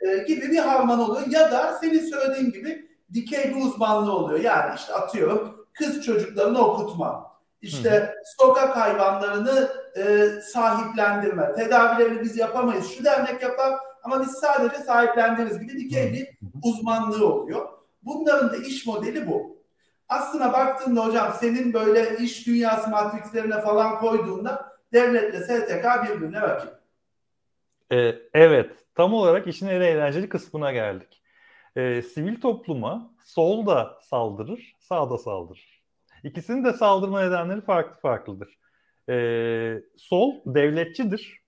E, 0.09 0.23
gibi 0.23 0.51
bir 0.51 0.57
harman 0.57 0.99
oluyor. 0.99 1.27
Ya 1.27 1.51
da 1.51 1.77
senin 1.81 1.99
söylediğin 1.99 2.51
gibi 2.51 2.89
dikey 3.13 3.55
bir 3.55 3.61
uzmanlığı 3.61 4.11
oluyor. 4.11 4.39
Yani 4.39 4.75
işte 4.75 4.93
atıyorum 4.93 5.67
kız 5.73 6.05
çocuklarını 6.05 6.59
okutma. 6.59 7.29
İşte 7.61 7.89
Hı. 7.89 8.13
sokak 8.37 8.77
hayvanlarını 8.77 9.69
e, 9.97 10.29
sahiplendirme. 10.41 11.53
Tedavilerini 11.55 12.21
biz 12.21 12.37
yapamayız. 12.37 12.91
Şu 12.91 13.05
dernek 13.05 13.43
yapar 13.43 13.73
ama 14.03 14.21
biz 14.21 14.31
sadece 14.31 14.83
sahiplendiririz 14.83 15.59
gibi 15.59 15.77
dikey 15.77 16.13
bir 16.13 16.27
uzmanlığı 16.63 17.33
oluyor. 17.33 17.78
Bunların 18.01 18.49
da 18.49 18.57
iş 18.57 18.85
modeli 18.85 19.27
bu. 19.27 19.59
Aslına 20.09 20.53
baktığında 20.53 21.05
hocam 21.05 21.33
senin 21.39 21.73
böyle 21.73 22.17
iş 22.17 22.47
dünyası 22.47 22.89
matrixlerine 22.89 23.61
falan 23.61 23.99
koyduğunda 23.99 24.79
devletle 24.93 25.39
STK 25.39 25.85
birbirine 26.03 26.41
rakip. 26.41 26.73
Ee, 27.91 28.15
evet. 28.33 28.71
Tam 28.95 29.13
olarak 29.13 29.47
işin 29.47 29.67
en 29.67 29.81
eğlenceli 29.81 30.29
kısmına 30.29 30.71
geldik. 30.71 31.21
Ee, 31.75 32.01
sivil 32.01 32.41
topluma 32.41 33.11
sol 33.25 33.65
da 33.65 33.99
saldırır, 34.01 34.75
sağ 34.79 35.09
da 35.09 35.17
saldırır. 35.17 35.83
İkisinin 36.23 36.65
de 36.65 36.73
saldırma 36.73 37.21
nedenleri 37.21 37.61
farklı 37.61 38.01
farklıdır. 38.01 38.59
Ee, 39.09 39.81
sol 39.97 40.33
devletçidir. 40.45 41.39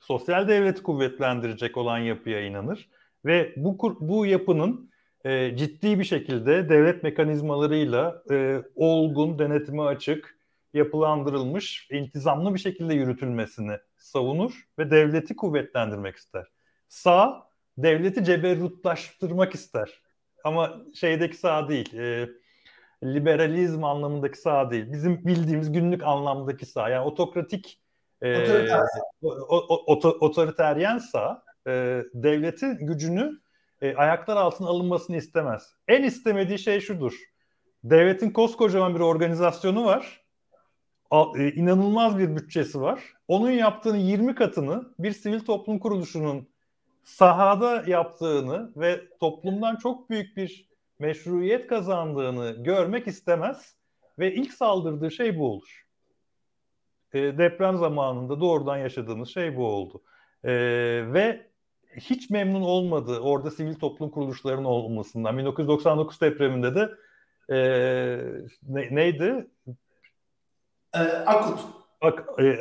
Sosyal 0.00 0.48
devleti 0.48 0.82
kuvvetlendirecek 0.82 1.76
olan 1.76 1.98
yapıya 1.98 2.40
inanır 2.40 2.88
ve 3.24 3.52
bu 3.56 3.96
bu 4.00 4.26
yapının 4.26 4.90
e, 5.24 5.56
ciddi 5.56 5.98
bir 5.98 6.04
şekilde 6.04 6.68
devlet 6.68 7.02
mekanizmalarıyla 7.02 8.22
e, 8.30 8.62
olgun, 8.74 9.38
denetime 9.38 9.82
açık, 9.82 10.38
yapılandırılmış, 10.74 11.88
intizamlı 11.90 12.54
bir 12.54 12.58
şekilde 12.58 12.94
yürütülmesini 12.94 13.78
savunur 13.96 14.68
ve 14.78 14.90
devleti 14.90 15.36
kuvvetlendirmek 15.36 16.16
ister. 16.16 16.46
Sağ, 16.88 17.46
devleti 17.78 18.24
ceberrutlaştırmak 18.24 19.54
ister. 19.54 20.02
Ama 20.44 20.82
şeydeki 20.94 21.36
sağ 21.36 21.68
değil, 21.68 21.94
e, 21.94 22.28
liberalizm 23.04 23.84
anlamındaki 23.84 24.38
sağ 24.38 24.70
değil. 24.70 24.92
Bizim 24.92 25.26
bildiğimiz 25.26 25.72
günlük 25.72 26.02
anlamdaki 26.02 26.66
sağ. 26.66 26.88
Yani 26.88 27.06
otokratik, 27.06 27.80
e, 28.22 28.68
otoriteryen 30.20 30.98
sağ, 30.98 31.44
e, 31.66 32.02
devletin 32.14 32.86
gücünü 32.86 33.43
e, 33.82 33.94
ayaklar 33.94 34.36
altına 34.36 34.68
alınmasını 34.68 35.16
istemez. 35.16 35.74
En 35.88 36.02
istemediği 36.02 36.58
şey 36.58 36.80
şudur. 36.80 37.14
Devletin 37.84 38.30
koskocaman 38.30 38.94
bir 38.94 39.00
organizasyonu 39.00 39.84
var. 39.84 40.24
A, 41.10 41.24
e, 41.38 41.52
inanılmaz 41.52 42.18
bir 42.18 42.36
bütçesi 42.36 42.80
var. 42.80 43.00
Onun 43.28 43.50
yaptığını 43.50 43.98
20 43.98 44.34
katını 44.34 44.94
bir 44.98 45.12
sivil 45.12 45.40
toplum 45.40 45.78
kuruluşunun 45.78 46.48
sahada 47.04 47.84
yaptığını 47.86 48.72
ve 48.76 49.00
toplumdan 49.20 49.76
çok 49.76 50.10
büyük 50.10 50.36
bir 50.36 50.68
meşruiyet 50.98 51.66
kazandığını 51.66 52.50
görmek 52.64 53.06
istemez 53.06 53.76
ve 54.18 54.34
ilk 54.34 54.52
saldırdığı 54.52 55.10
şey 55.10 55.38
bu 55.38 55.50
olur. 55.50 55.86
E, 57.12 57.18
deprem 57.38 57.76
zamanında 57.76 58.40
doğrudan 58.40 58.76
yaşadığımız 58.76 59.28
şey 59.28 59.56
bu 59.56 59.66
oldu. 59.66 60.02
E, 60.44 60.52
ve 61.12 61.46
hiç 61.96 62.30
memnun 62.30 62.62
olmadı 62.62 63.20
orada 63.20 63.50
sivil 63.50 63.74
toplum 63.74 64.10
kuruluşlarının 64.10 64.64
olmasından. 64.64 65.38
1999 65.38 66.20
depreminde 66.20 66.74
de 66.74 66.90
e, 67.48 67.58
ne, 68.68 68.94
neydi? 68.94 69.46
E, 70.94 70.98
Akut. 70.98 71.60
Ak, 72.00 72.24
e, 72.40 72.58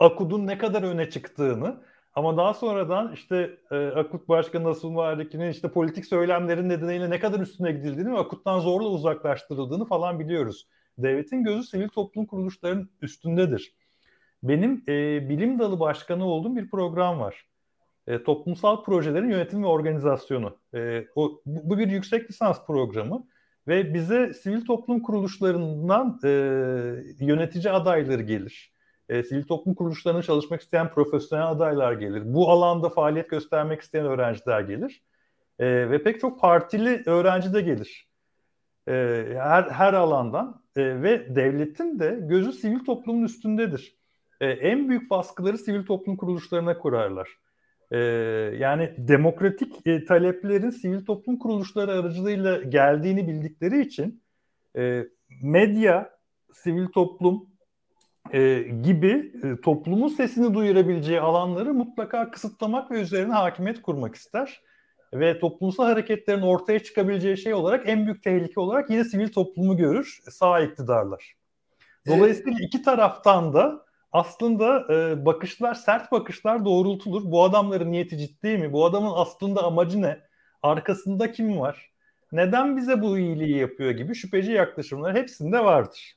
Akut'un 0.00 0.46
ne 0.46 0.58
kadar 0.58 0.82
öne 0.82 1.10
çıktığını 1.10 1.80
ama 2.14 2.36
daha 2.36 2.54
sonradan 2.54 3.12
işte 3.12 3.58
e, 3.70 3.86
Akut 3.86 4.28
Başkanı 4.28 4.68
Asıl 4.68 4.90
Maliki'nin 4.90 5.50
işte 5.50 5.68
politik 5.68 6.06
söylemlerin 6.06 6.68
nedeniyle 6.68 7.10
ne 7.10 7.20
kadar 7.20 7.40
üstüne 7.40 7.72
gidildiğini 7.72 8.12
ve 8.12 8.18
Akut'tan 8.18 8.60
zorla 8.60 8.88
uzaklaştırıldığını 8.88 9.84
falan 9.84 10.20
biliyoruz. 10.20 10.68
Devletin 10.98 11.44
gözü 11.44 11.62
sivil 11.62 11.88
toplum 11.88 12.26
kuruluşlarının 12.26 12.90
üstündedir. 13.02 13.74
Benim 14.42 14.84
e, 14.88 15.28
bilim 15.28 15.58
dalı 15.58 15.80
başkanı 15.80 16.26
olduğum 16.26 16.56
bir 16.56 16.70
program 16.70 17.20
var 17.20 17.46
e, 18.06 18.22
toplumsal 18.22 18.84
projelerin 18.84 19.30
yönetim 19.30 19.62
ve 19.62 19.66
organizasyonu. 19.66 20.58
E, 20.74 21.06
o, 21.14 21.40
bu, 21.46 21.70
bu 21.70 21.78
bir 21.78 21.88
yüksek 21.88 22.30
lisans 22.30 22.66
programı 22.66 23.26
ve 23.68 23.94
bize 23.94 24.32
sivil 24.34 24.66
toplum 24.66 25.02
kuruluşlarından 25.02 26.20
e, 26.24 26.28
yönetici 27.20 27.70
adayları 27.70 28.22
gelir. 28.22 28.72
e, 29.08 29.22
sivil 29.22 29.42
toplum 29.44 29.74
kuruluşlarına 29.74 30.22
çalışmak 30.22 30.60
isteyen 30.60 30.90
profesyonel 30.90 31.48
adaylar 31.50 31.92
gelir. 31.92 32.22
Bu 32.24 32.50
alanda 32.50 32.88
faaliyet 32.88 33.30
göstermek 33.30 33.80
isteyen 33.80 34.06
öğrenciler 34.06 34.60
gelir. 34.60 35.02
E, 35.58 35.90
ve 35.90 36.02
pek 36.02 36.20
çok 36.20 36.40
partili 36.40 37.02
öğrenci 37.06 37.54
de 37.54 37.60
gelir. 37.60 38.08
E, 38.88 38.92
her, 39.38 39.62
her 39.62 39.94
alandan 39.94 40.62
e, 40.76 41.02
ve 41.02 41.36
devletin 41.36 41.98
de 41.98 42.18
gözü 42.22 42.52
sivil 42.52 42.84
toplumun 42.84 43.24
üstündedir. 43.24 43.96
E, 44.40 44.46
en 44.46 44.88
büyük 44.88 45.10
baskıları 45.10 45.58
sivil 45.58 45.86
toplum 45.86 46.16
kuruluşlarına 46.16 46.78
kurarlar. 46.78 47.28
E, 47.90 47.98
yani 48.58 48.94
demokratik 48.98 49.86
e, 49.86 50.04
taleplerin 50.04 50.70
sivil 50.70 51.04
toplum 51.06 51.38
kuruluşları 51.38 51.92
aracılığıyla 51.92 52.62
geldiğini 52.62 53.28
bildikleri 53.28 53.80
için 53.80 54.22
e, 54.76 55.04
medya, 55.42 56.10
sivil 56.52 56.86
toplum 56.86 57.46
e, 58.32 58.58
gibi 58.82 59.32
e, 59.42 59.60
toplumun 59.60 60.08
sesini 60.08 60.54
duyurabileceği 60.54 61.20
alanları 61.20 61.74
mutlaka 61.74 62.30
kısıtlamak 62.30 62.90
ve 62.90 63.00
üzerine 63.00 63.32
hakimiyet 63.32 63.82
kurmak 63.82 64.14
ister. 64.14 64.62
Ve 65.14 65.38
toplumsal 65.38 65.84
hareketlerin 65.84 66.42
ortaya 66.42 66.78
çıkabileceği 66.78 67.38
şey 67.38 67.54
olarak 67.54 67.88
en 67.88 68.06
büyük 68.06 68.22
tehlike 68.22 68.60
olarak 68.60 68.90
yine 68.90 69.04
sivil 69.04 69.32
toplumu 69.32 69.76
görür 69.76 70.18
sağ 70.30 70.60
iktidarlar. 70.60 71.34
Dolayısıyla 72.06 72.58
iki 72.60 72.82
taraftan 72.82 73.54
da 73.54 73.84
aslında 74.14 74.94
e, 74.94 75.24
bakışlar, 75.24 75.74
sert 75.74 76.12
bakışlar 76.12 76.64
doğrultulur. 76.64 77.22
Bu 77.24 77.44
adamların 77.44 77.92
niyeti 77.92 78.18
ciddi 78.18 78.58
mi? 78.58 78.72
Bu 78.72 78.86
adamın 78.86 79.12
aslında 79.14 79.62
amacı 79.62 80.02
ne? 80.02 80.20
Arkasında 80.62 81.32
kim 81.32 81.60
var? 81.60 81.90
Neden 82.32 82.76
bize 82.76 83.02
bu 83.02 83.18
iyiliği 83.18 83.58
yapıyor 83.58 83.90
gibi 83.90 84.14
şüpheci 84.14 84.52
yaklaşımlar 84.52 85.16
hepsinde 85.16 85.64
vardır. 85.64 86.14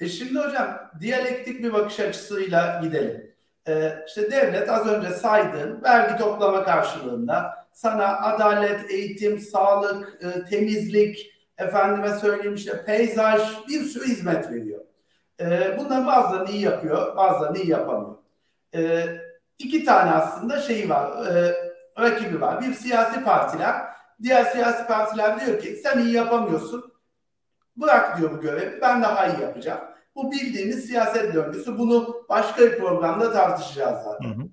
E 0.00 0.08
şimdi 0.08 0.38
hocam 0.38 0.90
diyalektik 1.00 1.64
bir 1.64 1.72
bakış 1.72 2.00
açısıyla 2.00 2.80
gidelim. 2.82 3.34
Ee, 3.68 3.92
işte 4.06 4.30
devlet 4.30 4.68
az 4.68 4.86
önce 4.86 5.10
saydığın 5.10 5.82
vergi 5.82 6.18
toplama 6.18 6.64
karşılığında 6.64 7.66
sana 7.72 8.20
adalet, 8.20 8.90
eğitim, 8.90 9.38
sağlık, 9.38 10.22
e, 10.22 10.44
temizlik, 10.44 11.32
efendime 11.58 12.10
söyleyeyim 12.10 12.54
işte 12.54 12.84
peyzaj 12.84 13.42
bir 13.68 13.80
sürü 13.80 14.04
hizmet 14.04 14.50
veriyor. 14.50 14.87
E, 15.40 15.78
bunların 15.78 16.06
bazılarını 16.06 16.50
iyi 16.50 16.62
yapıyor, 16.62 17.16
bazılarını 17.16 17.58
iyi 17.58 17.70
yapamıyor. 17.70 18.16
E, 18.74 19.06
iki 19.58 19.84
tane 19.84 20.10
aslında 20.10 20.60
şeyi 20.60 20.88
var, 20.88 21.26
e, 21.26 21.54
rakibi 22.00 22.40
var. 22.40 22.60
Bir 22.62 22.74
siyasi 22.74 23.24
partiler, 23.24 23.74
diğer 24.22 24.44
siyasi 24.44 24.86
partiler 24.86 25.46
diyor 25.46 25.60
ki 25.60 25.80
sen 25.82 25.98
iyi 25.98 26.12
yapamıyorsun, 26.12 26.92
bırak 27.76 28.18
diyor 28.18 28.30
bu 28.30 28.40
görevi, 28.40 28.80
ben 28.80 29.02
daha 29.02 29.26
iyi 29.26 29.40
yapacağım. 29.40 29.80
Bu 30.14 30.32
bildiğimiz 30.32 30.84
siyaset 30.86 31.34
döngüsü. 31.34 31.78
Bunu 31.78 32.26
başka 32.28 32.62
bir 32.62 32.78
programda 32.78 33.32
tartışacağız 33.32 34.02
zaten. 34.04 34.28
Hı 34.28 34.34
hı. 34.34 34.48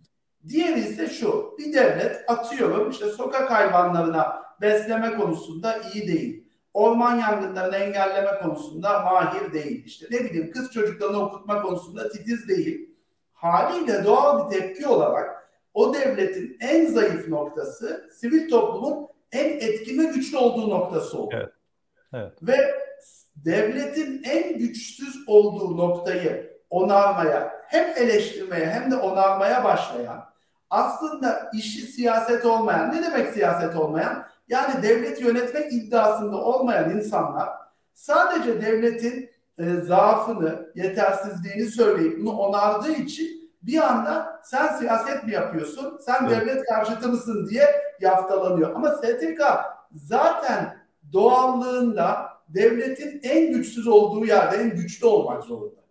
Diğeri 0.48 0.80
ise 0.80 1.10
şu. 1.10 1.56
Bir 1.58 1.74
devlet 1.74 2.30
atıyorum 2.30 2.90
işte 2.90 3.06
sokak 3.06 3.52
hayvanlarına 3.52 4.44
besleme 4.62 5.16
konusunda 5.16 5.78
iyi 5.94 6.08
değil. 6.08 6.45
Orman 6.76 7.16
yangınlarını 7.16 7.76
engelleme 7.76 8.40
konusunda 8.42 9.00
mahir 9.00 9.54
değil. 9.54 9.86
İşte 9.86 10.06
ne 10.12 10.20
bileyim 10.20 10.52
kız 10.52 10.72
çocuklarını 10.72 11.26
okutma 11.26 11.62
konusunda 11.62 12.10
titiz 12.10 12.48
değil. 12.48 12.90
Haliyle 13.34 14.04
doğal 14.04 14.52
bir 14.52 14.58
tepki 14.60 14.88
olarak 14.88 15.50
o 15.74 15.94
devletin 15.94 16.58
en 16.60 16.86
zayıf 16.86 17.28
noktası 17.28 18.10
sivil 18.20 18.50
toplumun 18.50 19.08
en 19.32 19.46
etkin 19.46 20.00
ve 20.00 20.04
güçlü 20.04 20.38
olduğu 20.38 20.70
noktası 20.70 21.18
oldu. 21.18 21.36
Evet. 21.38 21.50
Evet. 22.14 22.34
Ve 22.42 22.58
devletin 23.36 24.24
en 24.24 24.58
güçsüz 24.58 25.24
olduğu 25.28 25.78
noktayı 25.78 26.60
onarmaya, 26.70 27.54
hem 27.68 27.94
eleştirmeye 27.98 28.66
hem 28.66 28.92
de 28.92 28.96
onarmaya 28.96 29.64
başlayan 29.64 30.26
aslında 30.70 31.52
işi 31.54 31.82
siyaset 31.82 32.46
olmayan, 32.46 32.96
ne 32.96 33.04
demek 33.04 33.34
siyaset 33.34 33.76
olmayan? 33.76 34.28
Yani 34.48 34.84
devlet 34.84 35.22
yönetmek 35.22 35.74
iddiasında 35.74 36.38
olmayan 36.38 36.90
insanlar 36.90 37.50
sadece 37.94 38.62
devletin 38.62 39.30
e, 39.58 39.74
zaafını, 39.74 40.72
yetersizliğini 40.76 41.66
söyleyip 41.66 42.20
bunu 42.20 42.38
onardığı 42.38 42.92
için 42.92 43.52
bir 43.62 43.82
anda 43.82 44.42
sen 44.44 44.76
siyaset 44.76 45.24
mi 45.24 45.32
yapıyorsun, 45.32 46.00
sen 46.06 46.28
evet. 46.28 46.42
devlet 46.42 46.66
karşıtı 46.66 47.10
mısın 47.10 47.48
diye 47.50 47.68
yaftalanıyor. 48.02 48.76
Ama 48.76 48.90
STK 48.90 49.42
zaten 49.92 50.78
doğallığında 51.14 52.30
devletin 52.50 53.20
en 53.24 53.52
güçsüz 53.52 53.88
olduğu 53.88 54.26
yerde 54.26 54.58
en 54.58 54.70
güçlü 54.70 55.08
olmak 55.08 55.44
zorunda. 55.44 55.82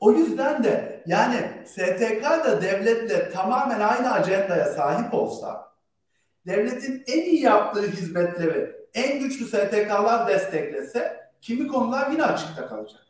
O 0.00 0.12
yüzden 0.12 0.64
de 0.64 1.02
yani 1.06 1.36
STK 1.64 2.22
da 2.44 2.62
devletle 2.62 3.30
tamamen 3.30 3.80
aynı 3.80 4.12
ajandaya 4.12 4.66
sahip 4.66 5.14
olsa 5.14 5.71
devletin 6.46 7.04
en 7.06 7.22
iyi 7.22 7.40
yaptığı 7.40 7.86
hizmetleri 7.86 8.76
en 8.94 9.20
güçlü 9.20 9.44
STK'lar 9.44 10.28
desteklese 10.28 11.30
kimi 11.40 11.68
konular 11.68 12.10
yine 12.10 12.24
açıkta 12.24 12.68
kalacak. 12.68 13.00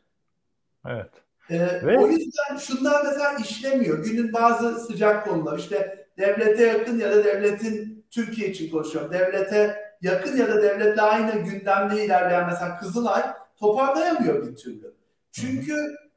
Evet. 0.87 1.11
Ee, 1.51 1.87
Ve... 1.87 1.99
O 1.99 2.09
yüzden 2.09 2.57
şunlar 2.61 3.05
mesela 3.05 3.33
işlemiyor. 3.33 4.05
Günün 4.05 4.33
bazı 4.33 4.81
sıcak 4.81 5.29
konular 5.29 5.59
işte 5.59 6.07
devlete 6.19 6.67
yakın 6.67 6.99
ya 6.99 7.11
da 7.11 7.25
devletin 7.25 8.05
Türkiye 8.11 8.49
için 8.49 8.71
konuşuyorum. 8.71 9.13
Devlete 9.13 9.77
yakın 10.03 10.37
ya 10.37 10.49
da 10.49 10.63
devletle 10.63 11.03
aynı 11.03 11.33
gündemde 11.33 12.05
ilerleyen 12.05 12.47
mesela 12.47 12.79
Kızılay 12.79 13.23
toparlayamıyor 13.57 14.47
bir 14.47 14.57
türlü. 14.57 14.95
Çünkü 15.33 15.75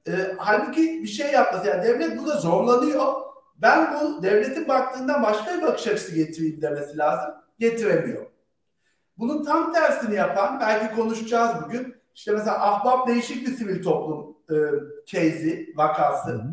e, 0.08 0.12
halbuki 0.38 1.04
bir 1.04 1.08
şey 1.08 1.32
yapması 1.32 1.67
yani 1.67 1.84
devlet 1.84 2.19
burada 2.19 2.38
zorlanıyor. 2.38 3.13
Ben 3.56 3.94
bu 3.94 4.24
devletin 4.24 4.68
baktığından 4.68 5.24
başka 5.24 5.58
bir 5.58 5.62
bakış 5.62 5.88
açısı 5.88 6.15
getireyim 6.15 6.62
demesi 6.62 6.98
lazım. 6.98 7.34
Getiremiyor. 7.60 8.26
Bunun 9.18 9.44
tam 9.44 9.74
tersini 9.74 10.15
yapan 10.15 10.60
belki 10.60 10.96
konuşacağız 10.96 11.52
bugün. 11.65 11.96
İşte 12.15 12.32
mesela 12.32 12.72
Ahbap 12.72 13.08
değişik 13.08 13.48
bir 13.48 13.52
sivil 13.52 13.84
toplum 13.84 14.38
e, 14.50 14.56
case'i, 15.06 15.74
vakası. 15.78 16.46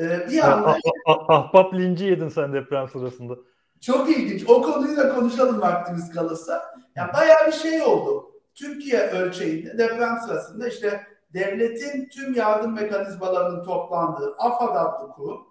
E, 0.00 0.28
bir 0.30 0.38
anda... 0.38 0.68
Ah, 0.68 0.78
ah, 1.06 1.18
ah, 1.28 1.34
ahbap 1.34 1.74
linci 1.74 2.04
yedin 2.04 2.28
sen 2.28 2.52
deprem 2.52 2.88
sırasında. 2.88 3.34
Çok 3.80 4.10
ilginç. 4.10 4.44
O 4.48 4.62
konuyu 4.62 4.96
da 4.96 5.14
konuşalım 5.14 5.60
vaktimiz 5.60 6.10
kalırsa. 6.10 6.62
Yani 6.96 7.12
bayağı 7.12 7.46
bir 7.46 7.52
şey 7.52 7.82
oldu. 7.82 8.30
Türkiye 8.54 9.00
ölçeğinde 9.00 9.78
deprem 9.78 10.18
sırasında 10.26 10.68
işte 10.68 11.06
devletin 11.34 12.08
tüm 12.08 12.34
yardım 12.34 12.74
mekanizmalarının 12.74 13.64
toplandığı 13.64 14.34
AFAD 14.38 14.76
adlı 14.76 15.12
kurum 15.12 15.49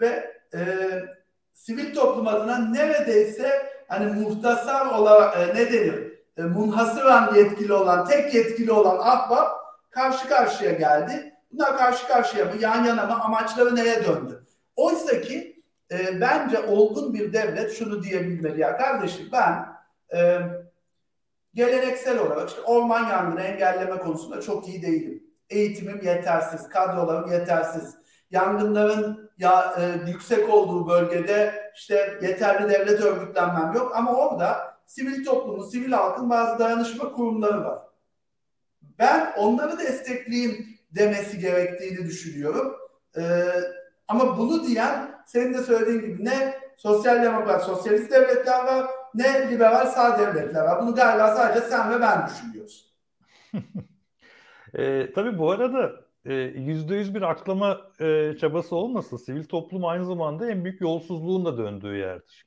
ve 0.00 0.40
e, 0.54 0.60
sivil 1.54 1.94
toplum 1.94 2.28
adına 2.28 2.58
neredeyse 2.58 3.72
hani 3.88 4.12
muhtasar 4.12 4.86
olarak 4.86 5.36
e, 5.36 5.54
ne 5.54 5.72
denir 5.72 6.12
e, 6.36 6.42
munhasıran 6.42 7.34
yetkili 7.34 7.72
olan 7.72 8.04
tek 8.08 8.34
yetkili 8.34 8.72
olan 8.72 8.98
AHBAP 8.98 9.48
karşı 9.90 10.28
karşıya 10.28 10.72
geldi. 10.72 11.34
Bunlar 11.52 11.78
karşı 11.78 12.08
karşıya 12.08 12.44
mı 12.44 12.52
yan 12.60 12.84
yana 12.84 13.06
mı 13.06 13.24
amaçları 13.24 13.76
neye 13.76 14.04
döndü? 14.04 14.44
Oysa 14.76 15.20
ki 15.20 15.62
e, 15.92 16.20
bence 16.20 16.58
olgun 16.58 17.14
bir 17.14 17.32
devlet 17.32 17.72
şunu 17.78 18.02
diyebilmeli 18.02 18.60
ya 18.60 18.76
kardeşim 18.76 19.28
ben 19.32 19.66
e, 20.18 20.40
Geleneksel 21.58 22.18
olarak 22.18 22.48
işte 22.48 22.60
orman 22.60 23.08
yangını 23.08 23.40
engelleme 23.40 23.98
konusunda 23.98 24.40
çok 24.40 24.68
iyi 24.68 24.82
değilim. 24.82 25.22
Eğitimim 25.50 26.02
yetersiz, 26.02 26.68
kadrolarım 26.68 27.32
yetersiz. 27.32 27.94
Yangınların 28.30 29.30
ya 29.38 29.74
e, 29.78 30.10
yüksek 30.10 30.48
olduğu 30.48 30.88
bölgede 30.88 31.54
işte 31.74 32.18
yeterli 32.22 32.70
devlet 32.70 33.00
örgütlenmem 33.00 33.72
yok 33.74 33.92
ama 33.96 34.14
orada 34.14 34.78
sivil 34.86 35.24
toplumun, 35.24 35.68
sivil 35.68 35.92
halkın 35.92 36.30
bazı 36.30 36.58
dayanışma 36.58 37.12
kurumları 37.12 37.64
var. 37.64 37.78
Ben 38.98 39.32
onları 39.36 39.78
destekleyeyim 39.78 40.66
demesi 40.90 41.38
gerektiğini 41.38 42.06
düşünüyorum. 42.06 42.76
Ee, 43.16 43.44
ama 44.08 44.38
bunu 44.38 44.66
diyen 44.66 45.22
senin 45.26 45.54
de 45.54 45.62
söylediğin 45.62 46.00
gibi 46.00 46.24
ne 46.24 46.54
sosyal 46.76 47.22
demokrat, 47.22 47.64
sosyalist 47.64 48.10
devletler 48.10 48.64
var 48.64 48.86
ne 49.14 49.50
liberal 49.50 49.86
sağ 49.86 50.18
devletler 50.18 50.64
var. 50.64 50.82
Bunu 50.82 50.94
galiba 50.94 51.36
sadece 51.36 51.66
sen 51.66 51.90
ve 51.90 52.00
ben 52.00 52.26
düşünüyoruz. 52.26 52.94
e, 54.74 55.12
tabii 55.12 55.38
bu 55.38 55.50
arada 55.50 56.07
e, 56.24 56.34
yüzde 56.34 56.96
yüz 56.96 57.14
bir 57.14 57.22
aklama 57.22 57.80
e, 58.00 58.34
çabası 58.40 58.76
olmasın. 58.76 59.16
Sivil 59.16 59.44
toplum 59.44 59.84
aynı 59.84 60.06
zamanda 60.06 60.50
en 60.50 60.64
büyük 60.64 60.80
yolsuzluğun 60.80 61.44
da 61.44 61.58
döndüğü 61.58 61.96
yerdir. 61.96 62.46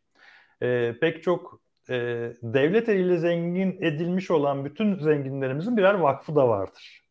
E, 0.61 0.95
pek 1.01 1.23
çok 1.23 1.61
e, 1.89 1.95
devlet 2.43 2.89
eliyle 2.89 3.17
zengin 3.17 3.77
edilmiş 3.81 4.31
olan 4.31 4.65
bütün 4.65 4.99
zenginlerimizin 4.99 5.77
birer 5.77 5.93
vakfı 5.93 6.35
da 6.35 6.47
vardır. 6.47 7.01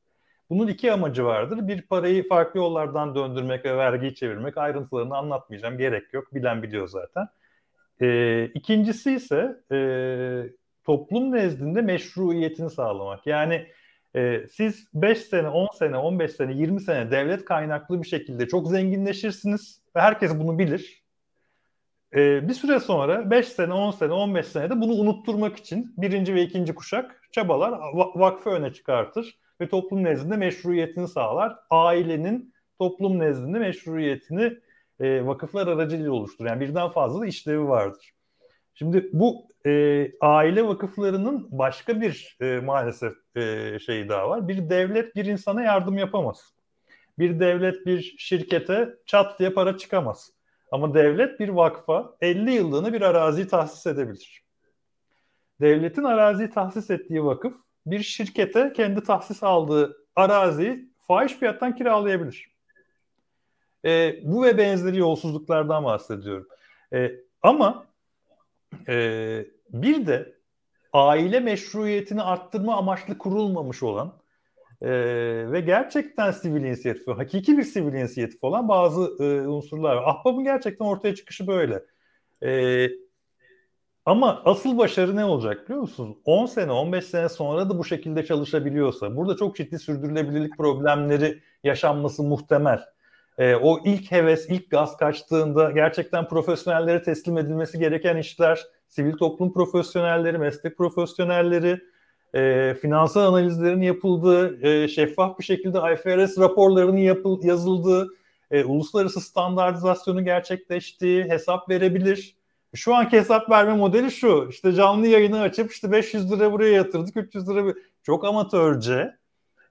Bunun 0.51 0.69
iki 0.69 0.93
amacı 0.93 1.25
vardır. 1.25 1.69
Bir 1.69 1.83
parayı 1.83 2.29
farklı 2.29 2.61
yollardan 2.61 3.15
döndürmek 3.15 3.65
ve 3.65 3.77
vergiyi 3.77 4.15
çevirmek. 4.15 4.59
Ayrıntılarını 4.59 5.17
anlatmayacağım. 5.17 5.79
Gerek 5.79 6.15
yok. 6.15 6.35
Bilen 6.35 6.63
biliyor 6.63 6.89
zaten. 6.89 7.29
E, 8.01 8.45
ikincisi 8.55 9.13
ise 9.13 9.57
e, 9.73 9.79
toplum 10.85 11.33
nezdinde 11.33 11.83
meşruiyetini 11.83 12.71
sağlamak. 12.71 13.27
Yani 13.27 13.67
E, 14.17 14.47
siz 14.51 14.89
5 14.95 15.19
sene, 15.19 15.49
10 15.49 15.69
sene, 15.79 15.97
15 15.97 16.33
sene, 16.33 16.53
20 16.53 16.81
sene 16.81 17.11
devlet 17.11 17.45
kaynaklı 17.45 18.03
bir 18.03 18.09
şekilde 18.09 18.49
çok 18.49 18.69
zenginleşirsiniz 18.69 19.81
ve 19.97 20.01
herkes 20.01 20.39
bunu 20.39 20.59
bilir. 20.59 21.05
E, 22.15 22.49
bir 22.49 22.55
süre 22.55 22.81
sonra 22.81 23.31
5 23.31 23.49
sene, 23.49 23.73
10 23.73 23.91
sene, 23.91 24.13
15 24.13 24.47
senede 24.47 24.81
bunu 24.81 24.93
unutturmak 24.93 25.57
için 25.57 25.95
birinci 25.97 26.35
ve 26.35 26.43
ikinci 26.43 26.75
kuşak 26.75 27.23
çabalar 27.33 27.81
vakfı 27.95 28.51
öne 28.51 28.73
çıkartır 28.73 29.39
ve 29.61 29.69
toplum 29.69 30.05
nezdinde 30.05 30.37
meşruiyetini 30.37 31.09
sağlar. 31.09 31.57
Ailenin 31.71 32.55
toplum 32.79 33.19
nezdinde 33.19 33.59
meşruiyetini 33.59 34.59
e, 35.01 35.27
vakıflar 35.27 35.67
aracılığıyla 35.67 36.13
oluşturur. 36.13 36.49
Yani 36.49 36.61
birden 36.61 36.89
fazla 36.89 37.27
işlevi 37.27 37.69
vardır. 37.69 38.15
Şimdi 38.75 39.11
bu 39.13 39.47
e, 39.67 40.07
aile 40.21 40.67
vakıflarının 40.67 41.49
başka 41.51 42.01
bir 42.01 42.37
e, 42.41 42.61
maalesef 42.61 43.13
e, 43.37 43.79
şeyi 43.79 44.09
daha 44.09 44.31
var. 44.31 44.49
Bir 44.49 44.71
devlet 44.71 45.17
bir 45.17 45.25
insana 45.25 45.63
yardım 45.63 45.99
yapamaz. 45.99 46.55
Bir 47.19 47.41
devlet 47.41 47.87
bir 47.87 48.15
şirkete 48.19 48.95
çat 49.07 49.39
diye 49.39 49.51
para 49.51 49.79
çıkamaz. 49.79 50.33
Ama 50.71 50.95
devlet 50.95 51.41
bir 51.41 51.49
vakfa 51.49 52.17
50 52.21 52.51
yıllığına 52.51 52.93
bir 52.93 53.03
arazi 53.03 53.49
tahsis 53.49 53.87
edebilir. 53.87 54.45
Devletin 55.61 56.05
arazi 56.05 56.51
tahsis 56.51 56.91
ettiği 56.91 57.25
vakıf 57.25 57.55
bir 57.87 58.03
şirkete 58.03 58.73
kendi 58.73 59.03
tahsis 59.03 59.43
aldığı 59.43 59.97
araziyi 60.17 60.91
fahiş 60.99 61.33
fiyattan 61.33 61.77
kiralayabilir. 61.77 62.51
E, 63.85 64.21
bu 64.25 64.45
ve 64.45 64.59
benzeri 64.59 64.99
yolsuzluklardan 64.99 65.85
bahsediyorum. 65.85 66.49
E, 66.93 67.13
ama 67.43 67.87
e, 68.89 69.47
bir 69.73 70.07
de 70.07 70.35
aile 70.93 71.41
meşruiyetini 71.41 72.23
arttırma 72.23 72.77
amaçlı 72.77 73.19
kurulmamış 73.19 73.83
olan 73.83 74.21
e, 74.83 74.91
ve 75.53 75.61
gerçekten 75.61 76.31
sivil 76.31 76.65
inisiyatif, 76.65 77.09
hakiki 77.09 77.59
bir 77.59 77.63
sivil 77.63 77.93
inisiyatif 77.93 78.45
olan 78.45 78.69
bazı 78.69 79.25
e, 79.25 79.49
unsurlar 79.49 79.97
var. 79.97 80.03
Ahbap'ın 80.07 80.45
gerçekten 80.45 80.85
ortaya 80.85 81.15
çıkışı 81.15 81.47
böyle. 81.47 81.83
E, 82.43 82.89
ama 84.05 84.43
asıl 84.45 84.79
başarı 84.79 85.17
ne 85.17 85.25
olacak 85.25 85.65
biliyor 85.65 85.81
musunuz? 85.81 86.17
10 86.25 86.47
sene, 86.47 86.73
15 86.73 87.05
sene 87.05 87.29
sonra 87.29 87.71
da 87.71 87.79
bu 87.79 87.85
şekilde 87.85 88.25
çalışabiliyorsa, 88.25 89.17
burada 89.17 89.37
çok 89.37 89.57
ciddi 89.57 89.79
sürdürülebilirlik 89.79 90.57
problemleri 90.57 91.43
yaşanması 91.65 92.23
muhtemel. 92.23 92.81
E, 93.41 93.55
o 93.57 93.81
ilk 93.85 94.13
heves, 94.13 94.47
ilk 94.49 94.71
gaz 94.71 94.97
kaçtığında 94.97 95.71
gerçekten 95.71 96.29
profesyonellere 96.29 97.03
teslim 97.03 97.39
edilmesi 97.39 97.79
gereken 97.79 98.17
işler, 98.17 98.67
sivil 98.89 99.13
toplum 99.13 99.53
profesyonelleri, 99.53 100.39
meslek 100.39 100.79
profesyonelleri, 100.79 101.81
e, 102.35 102.75
finansal 102.75 103.21
analizlerin 103.23 103.83
yapıldığı, 103.83 104.67
e, 104.67 104.89
şeffaf 104.89 105.39
bir 105.39 105.45
şekilde 105.45 105.79
IFRS 105.79 106.39
raporlarının 106.39 106.97
yapıl, 106.97 107.45
yazıldığı, 107.45 108.09
e, 108.51 108.65
uluslararası 108.65 109.21
standartizasyonu 109.21 110.25
gerçekleştiği, 110.25 111.25
hesap 111.25 111.69
verebilir. 111.69 112.37
Şu 112.75 112.95
anki 112.95 113.19
hesap 113.19 113.51
verme 113.51 113.75
modeli 113.75 114.11
şu. 114.11 114.47
İşte 114.51 114.73
canlı 114.73 115.07
yayını 115.07 115.41
açıp 115.41 115.73
işte 115.73 115.93
500 115.93 116.33
lira 116.33 116.53
buraya 116.53 116.73
yatırdık, 116.73 117.17
300 117.17 117.49
lira 117.49 117.75
çok 118.03 118.25
amatörce. 118.25 119.20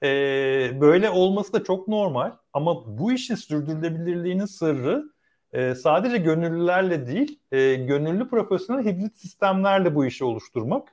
E, 0.04 0.08
böyle 0.82 1.10
olması 1.10 1.54
da 1.54 1.64
çok 1.64 1.88
normal. 1.88 2.32
Ama 2.54 2.98
bu 2.98 3.12
işin 3.12 3.36
sürdürülebilirliğinin 3.36 4.46
sırrı 4.46 5.04
e, 5.54 5.76
sadece 5.76 6.18
gönüllülerle 6.18 7.08
değil, 7.08 7.40
e, 7.52 7.76
gönüllü 7.76 8.30
profesyonel 8.30 8.86
hibrit 8.86 9.18
sistemlerle 9.18 9.96
bu 9.96 10.06
işi 10.06 10.24
oluşturmak 10.24 10.88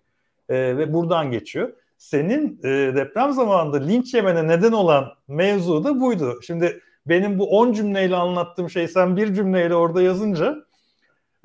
e, 0.48 0.76
ve 0.76 0.92
buradan 0.94 1.30
geçiyor. 1.30 1.72
Senin 1.98 2.60
e, 2.64 2.68
deprem 2.96 3.32
zamanında 3.32 3.76
linç 3.76 4.14
yemene 4.14 4.48
neden 4.48 4.72
olan 4.72 5.12
mevzu 5.28 5.84
da 5.84 6.00
buydu. 6.00 6.38
Şimdi 6.42 6.80
benim 7.06 7.38
bu 7.38 7.58
10 7.58 7.72
cümleyle 7.72 8.16
anlattığım 8.16 8.70
şey 8.70 8.88
sen 8.88 9.16
bir 9.16 9.34
cümleyle 9.34 9.74
orada 9.74 10.02
yazınca 10.02 10.65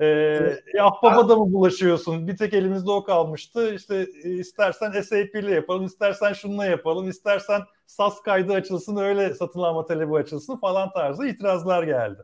e, 0.01 0.07
ya 0.73 0.91
baba 1.03 1.29
da 1.29 1.35
mı 1.35 1.53
bulaşıyorsun? 1.53 2.27
Bir 2.27 2.37
tek 2.37 2.53
elimizde 2.53 2.91
o 2.91 3.03
kalmıştı. 3.03 3.73
İşte 3.73 4.07
e, 4.23 4.29
istersen 4.29 5.01
SAP 5.01 5.35
ile 5.35 5.53
yapalım, 5.53 5.85
istersen 5.85 6.33
şununla 6.33 6.65
yapalım, 6.65 7.09
istersen 7.09 7.61
SAS 7.87 8.21
kaydı 8.21 8.53
açılsın, 8.53 8.95
öyle 8.95 9.33
satın 9.33 9.59
alma 9.59 9.85
talebi 9.85 10.15
açılsın 10.15 10.57
falan 10.57 10.93
tarzı 10.93 11.27
itirazlar 11.27 11.83
geldi. 11.83 12.23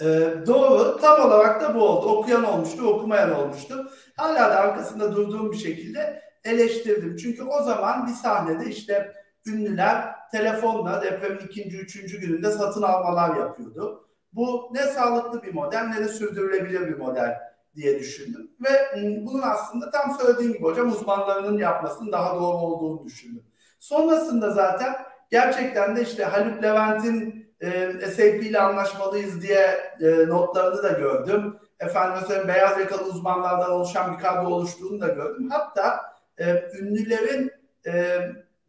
Ee, 0.00 0.34
doğru. 0.46 0.98
Tam 1.00 1.20
olarak 1.26 1.60
da 1.60 1.74
bu 1.74 1.82
oldu. 1.82 2.06
Okuyan 2.06 2.44
olmuştu, 2.44 2.82
okumayan 2.82 3.34
olmuştu. 3.34 3.90
Hala 4.16 4.50
da 4.50 4.56
arkasında 4.56 5.16
durduğum 5.16 5.52
bir 5.52 5.56
şekilde 5.56 6.22
eleştirdim. 6.44 7.16
Çünkü 7.16 7.42
o 7.42 7.62
zaman 7.62 8.06
bir 8.06 8.12
sahnede 8.12 8.70
işte 8.70 9.12
ünlüler 9.46 10.14
telefonla 10.32 11.02
depremin 11.02 11.38
ikinci, 11.38 11.78
üçüncü 11.78 12.20
gününde 12.20 12.50
satın 12.50 12.82
almalar 12.82 13.36
yapıyordu. 13.36 14.09
Bu 14.32 14.70
ne 14.72 14.82
sağlıklı 14.82 15.42
bir 15.42 15.54
model 15.54 15.82
ne 15.82 16.04
de 16.04 16.08
sürdürülebilir 16.08 16.88
bir 16.88 16.98
model 16.98 17.38
diye 17.74 17.98
düşündüm. 17.98 18.50
Ve 18.60 19.00
ıı, 19.00 19.26
bunun 19.26 19.42
aslında 19.42 19.90
tam 19.90 20.18
söylediğim 20.20 20.52
gibi 20.52 20.62
hocam 20.62 20.92
uzmanlarının 20.92 21.58
yapmasının 21.58 22.12
daha 22.12 22.34
doğru 22.34 22.56
olduğunu 22.56 23.04
düşündüm. 23.04 23.44
Sonrasında 23.78 24.50
zaten 24.50 24.96
gerçekten 25.30 25.96
de 25.96 26.02
işte 26.02 26.24
Haluk 26.24 26.62
Levent'in 26.62 27.50
e, 27.60 27.92
SAP 28.06 28.42
ile 28.42 28.60
anlaşmalıyız 28.60 29.42
diye 29.42 29.80
e, 30.00 30.28
notlarını 30.28 30.82
da 30.82 30.88
gördüm. 30.88 31.56
Efendim 31.80 32.22
söyleyeyim 32.26 32.48
beyaz 32.48 32.80
yakalı 32.80 33.02
uzmanlardan 33.02 33.70
oluşan 33.70 34.12
bir 34.12 34.22
kadro 34.22 34.48
oluştuğunu 34.48 35.00
da 35.00 35.08
gördüm. 35.08 35.48
Hatta 35.50 36.00
e, 36.38 36.64
ünlülerin 36.80 37.50
e, 37.86 38.18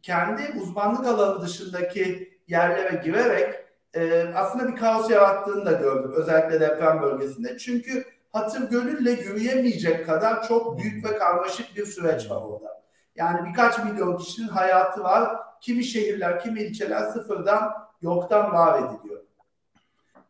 kendi 0.02 0.42
uzmanlık 0.62 1.06
alanı 1.06 1.42
dışındaki 1.42 2.32
yerlere 2.48 3.00
girerek 3.04 3.54
e, 3.94 4.34
aslında 4.34 4.68
bir 4.68 4.76
kaos 4.76 5.10
yarattığını 5.10 5.66
da 5.66 5.72
gördüm. 5.72 6.12
Özellikle 6.16 6.60
deprem 6.60 7.02
bölgesinde. 7.02 7.58
Çünkü 7.58 8.04
hatır 8.32 8.70
gönülle 8.70 9.10
yürüyemeyecek 9.10 10.06
kadar 10.06 10.48
çok 10.48 10.78
büyük 10.78 11.04
ve 11.04 11.18
karmaşık 11.18 11.76
bir 11.76 11.86
süreç 11.86 12.30
var 12.30 12.42
orada. 12.42 12.82
Yani 13.16 13.48
birkaç 13.48 13.84
milyon 13.84 14.16
kişinin 14.16 14.48
hayatı 14.48 15.02
var. 15.04 15.36
Kimi 15.60 15.84
şehirler, 15.84 16.40
kimi 16.40 16.60
ilçeler 16.60 17.02
sıfırdan 17.02 17.72
yoktan 18.02 18.52
var 18.52 18.78
ediliyor. 18.78 19.20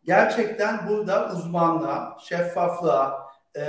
Gerçekten 0.04 0.88
burada 0.88 1.32
uzmanlığa, 1.32 2.18
şeffaflığa 2.20 3.32
e, 3.54 3.62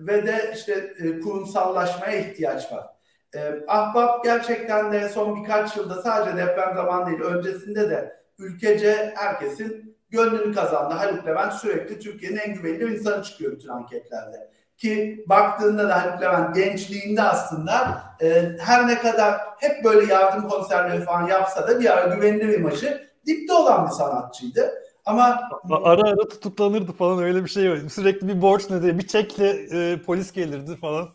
ve 0.00 0.26
de 0.26 0.50
işte 0.54 0.94
e, 0.98 1.20
kurumsallaşmaya 1.20 2.16
ihtiyaç 2.16 2.72
var. 2.72 2.86
E, 3.34 3.54
Ahbap 3.68 4.24
gerçekten 4.24 4.92
de 4.92 5.08
son 5.08 5.42
birkaç 5.42 5.76
yılda 5.76 6.02
sadece 6.02 6.36
deprem 6.36 6.74
zamanı 6.74 7.06
değil, 7.06 7.20
öncesinde 7.20 7.90
de 7.90 8.19
ülkece 8.40 9.14
herkesin 9.16 9.96
gönlünü 10.10 10.54
kazandı. 10.54 10.94
Haluk 10.94 11.26
Levent 11.26 11.52
sürekli 11.52 11.98
Türkiye'nin 11.98 12.36
en 12.36 12.54
güvenilir 12.54 12.88
insanı 12.88 13.22
çıkıyor 13.22 13.52
bütün 13.52 13.68
anketlerde. 13.68 14.50
Ki 14.76 15.24
baktığında 15.28 15.88
da 15.88 16.02
Haluk 16.02 16.22
Levent 16.22 16.54
gençliğinde 16.54 17.22
aslında 17.22 18.02
e, 18.22 18.56
her 18.60 18.88
ne 18.88 18.98
kadar 18.98 19.40
hep 19.58 19.84
böyle 19.84 20.12
yardım 20.12 20.48
konserleri 20.48 21.04
falan 21.04 21.26
yapsa 21.26 21.68
da 21.68 21.80
bir 21.80 21.98
ara 21.98 22.14
güvenilir 22.14 22.58
imajı 22.58 23.10
dipte 23.26 23.52
olan 23.52 23.86
bir 23.86 23.90
sanatçıydı. 23.90 24.72
Ama 25.04 25.40
ara 25.84 26.08
ara 26.08 26.28
tutuklanırdı 26.28 26.92
falan 26.92 27.22
öyle 27.22 27.44
bir 27.44 27.50
şey 27.50 27.70
var. 27.70 27.78
Sürekli 27.90 28.28
bir 28.28 28.42
borç 28.42 28.70
ne 28.70 28.82
diye 28.82 28.98
bir 28.98 29.06
çekle 29.06 29.48
e, 29.72 30.02
polis 30.02 30.32
gelirdi 30.32 30.76
falan. 30.76 31.08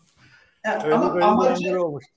Yani 0.64 0.84
öyle 0.84 0.94
ama 0.94 1.26
amacı 1.26 1.82
olmuştu. 1.82 2.15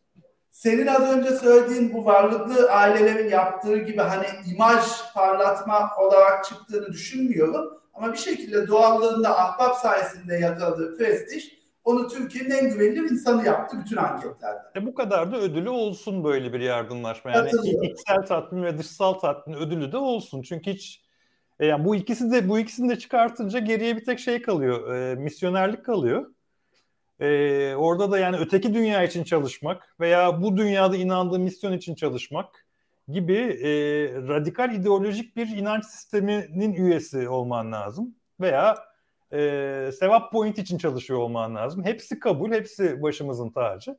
Senin 0.51 0.87
az 0.87 1.17
önce 1.17 1.29
söylediğin 1.29 1.93
bu 1.93 2.05
varlıklı 2.05 2.71
ailelerin 2.71 3.29
yaptığı 3.29 3.77
gibi 3.77 4.01
hani 4.01 4.25
imaj 4.53 4.83
parlatma 5.13 5.89
olarak 5.99 6.45
çıktığını 6.45 6.87
düşünmüyorum. 6.87 7.79
Ama 7.93 8.13
bir 8.13 8.17
şekilde 8.17 8.67
doğallığında 8.67 9.39
ahbap 9.39 9.75
sayesinde 9.75 10.35
yakaladığı 10.35 10.97
prestij 10.97 11.59
onu 11.83 12.07
Türkiye'nin 12.07 12.49
en 12.49 12.69
güvenilir 12.69 13.11
insanı 13.11 13.45
yaptı 13.45 13.77
bütün 13.83 13.97
anketlerde. 13.97 14.59
E 14.75 14.85
bu 14.85 14.95
kadar 14.95 15.31
da 15.31 15.37
ödülü 15.37 15.69
olsun 15.69 16.23
böyle 16.23 16.53
bir 16.53 16.59
yardımlaşma. 16.59 17.31
Yani 17.31 17.49
içsel 17.83 18.25
tatmin 18.27 18.63
ve 18.63 18.77
dışsal 18.77 19.13
tatmin 19.13 19.57
ödülü 19.57 19.91
de 19.91 19.97
olsun. 19.97 20.41
Çünkü 20.41 20.71
hiç 20.71 21.03
e 21.59 21.65
yani 21.65 21.85
bu 21.85 21.95
ikisi 21.95 22.31
de 22.31 22.49
bu 22.49 22.59
ikisini 22.59 22.89
de 22.89 22.99
çıkartınca 22.99 23.59
geriye 23.59 23.97
bir 23.97 24.05
tek 24.05 24.19
şey 24.19 24.41
kalıyor. 24.41 24.95
E, 24.95 25.15
misyonerlik 25.15 25.85
kalıyor. 25.85 26.25
E, 27.19 27.75
orada 27.75 28.11
da 28.11 28.19
yani 28.19 28.37
öteki 28.37 28.73
dünya 28.73 29.03
için 29.03 29.23
çalışmak 29.23 29.95
veya 29.99 30.41
bu 30.41 30.57
dünyada 30.57 30.97
inandığı 30.97 31.39
misyon 31.39 31.73
için 31.73 31.95
çalışmak 31.95 32.65
gibi 33.07 33.37
e, 33.37 33.69
radikal 34.27 34.73
ideolojik 34.73 35.35
bir 35.35 35.47
inanç 35.47 35.85
sisteminin 35.85 36.73
üyesi 36.73 37.29
olman 37.29 37.71
lazım. 37.71 38.15
Veya 38.39 38.77
e, 39.33 39.91
sevap 39.99 40.31
point 40.31 40.57
için 40.57 40.77
çalışıyor 40.77 41.19
olman 41.19 41.55
lazım. 41.55 41.83
Hepsi 41.83 42.19
kabul, 42.19 42.51
hepsi 42.51 43.01
başımızın 43.01 43.49
tacı. 43.49 43.97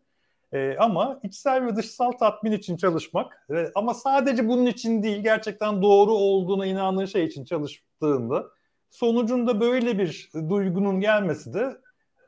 E, 0.52 0.76
ama 0.78 1.20
içsel 1.22 1.66
ve 1.66 1.76
dışsal 1.76 2.12
tatmin 2.12 2.52
için 2.52 2.76
çalışmak 2.76 3.46
e, 3.50 3.66
ama 3.74 3.94
sadece 3.94 4.48
bunun 4.48 4.66
için 4.66 5.02
değil 5.02 5.22
gerçekten 5.22 5.83
doğru 5.83 6.12
olduğuna 6.12 6.66
inandığın 6.66 7.04
şey 7.04 7.24
için 7.24 7.44
çalıştığında 7.44 8.46
sonucunda 8.90 9.61
böyle 9.61 9.98
bir 9.98 10.30
duygunun 10.48 11.00
gelmesi 11.00 11.54
de 11.54 11.76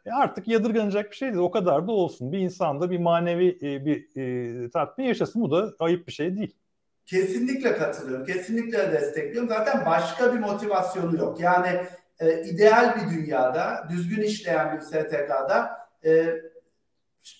e 0.06 0.10
artık 0.10 0.48
yadırganacak 0.48 1.10
bir 1.10 1.16
şey 1.16 1.28
değil. 1.28 1.42
O 1.42 1.50
kadar 1.50 1.86
da 1.86 1.92
olsun. 1.92 2.32
Bir 2.32 2.38
insanda 2.38 2.90
bir 2.90 2.98
manevi 2.98 3.58
e, 3.62 3.86
bir 3.86 4.16
e, 4.66 4.70
tatmin 4.70 5.04
yaşasın. 5.04 5.42
Bu 5.42 5.50
da 5.50 5.72
ayıp 5.78 6.06
bir 6.06 6.12
şey 6.12 6.36
değil. 6.36 6.56
Kesinlikle 7.06 7.76
katılıyorum. 7.76 8.26
Kesinlikle 8.26 8.92
destekliyorum. 8.92 9.48
Zaten 9.48 9.86
başka 9.86 10.34
bir 10.34 10.38
motivasyonu 10.38 11.16
yok. 11.16 11.40
Yani 11.40 11.86
e, 12.20 12.42
ideal 12.42 12.96
bir 12.96 13.16
dünyada, 13.16 13.86
düzgün 13.90 14.22
işleyen 14.22 14.76
bir 14.76 14.80
STK'da 14.80 15.88
e, 16.04 16.34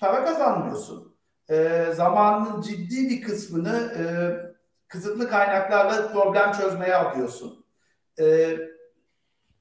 para 0.01 0.25
kazanmıyorsun. 0.25 1.16
E, 1.51 1.87
zamanın 1.94 2.62
ciddi 2.62 3.11
bir 3.11 3.22
kısmını 3.22 3.92
e, 3.98 4.05
kısıtlı 4.88 5.29
kaynaklarla 5.29 6.12
problem 6.12 6.53
çözmeye 6.53 6.94
alıyorsun. 6.94 7.64
E, 8.20 8.57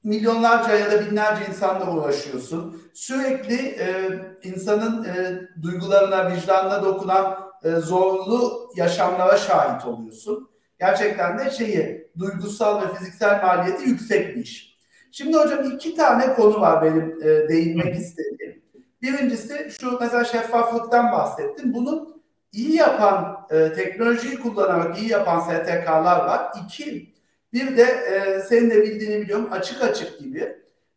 milyonlarca 0.04 0.76
ya 0.76 0.92
da 0.92 1.06
binlerce 1.06 1.42
insanla 1.48 1.92
uğraşıyorsun. 1.92 2.82
Sürekli 2.94 3.54
e, 3.54 4.10
insanın 4.42 5.04
e, 5.04 5.40
duygularına, 5.62 6.30
vicdanına 6.30 6.84
dokunan 6.84 7.38
e, 7.64 7.70
zorlu 7.70 8.70
yaşamlara 8.76 9.36
şahit 9.36 9.86
oluyorsun. 9.86 10.50
Gerçekten 10.78 11.38
de 11.38 11.50
şeyi 11.50 12.10
duygusal 12.18 12.82
ve 12.82 12.94
fiziksel 12.94 13.42
maliyeti 13.42 13.88
yüksek 13.88 14.36
bir 14.36 14.40
iş. 14.40 14.78
Şimdi 15.12 15.36
hocam 15.36 15.64
iki 15.64 15.94
tane 15.94 16.34
konu 16.34 16.60
var 16.60 16.82
benim 16.82 17.18
e, 17.22 17.48
değinmek 17.48 17.94
istediğim. 17.94 18.62
Birincisi 19.02 19.68
şu 19.80 19.98
mesela 20.00 20.24
şeffaflıktan 20.24 21.12
bahsettim. 21.12 21.74
Bunun 21.74 22.22
iyi 22.52 22.76
yapan 22.76 23.46
e, 23.50 23.72
teknolojiyi 23.72 24.40
kullanarak 24.40 24.98
iyi 24.98 25.10
yapan 25.10 25.40
STK'lar 25.40 26.26
var. 26.26 26.52
İki, 26.64 27.11
bir 27.52 27.76
de 27.76 27.82
e, 27.82 28.40
senin 28.40 28.70
de 28.70 28.82
bildiğini 28.82 29.22
biliyorum 29.22 29.48
açık 29.52 29.82
açık 29.82 30.18
gibi 30.18 30.56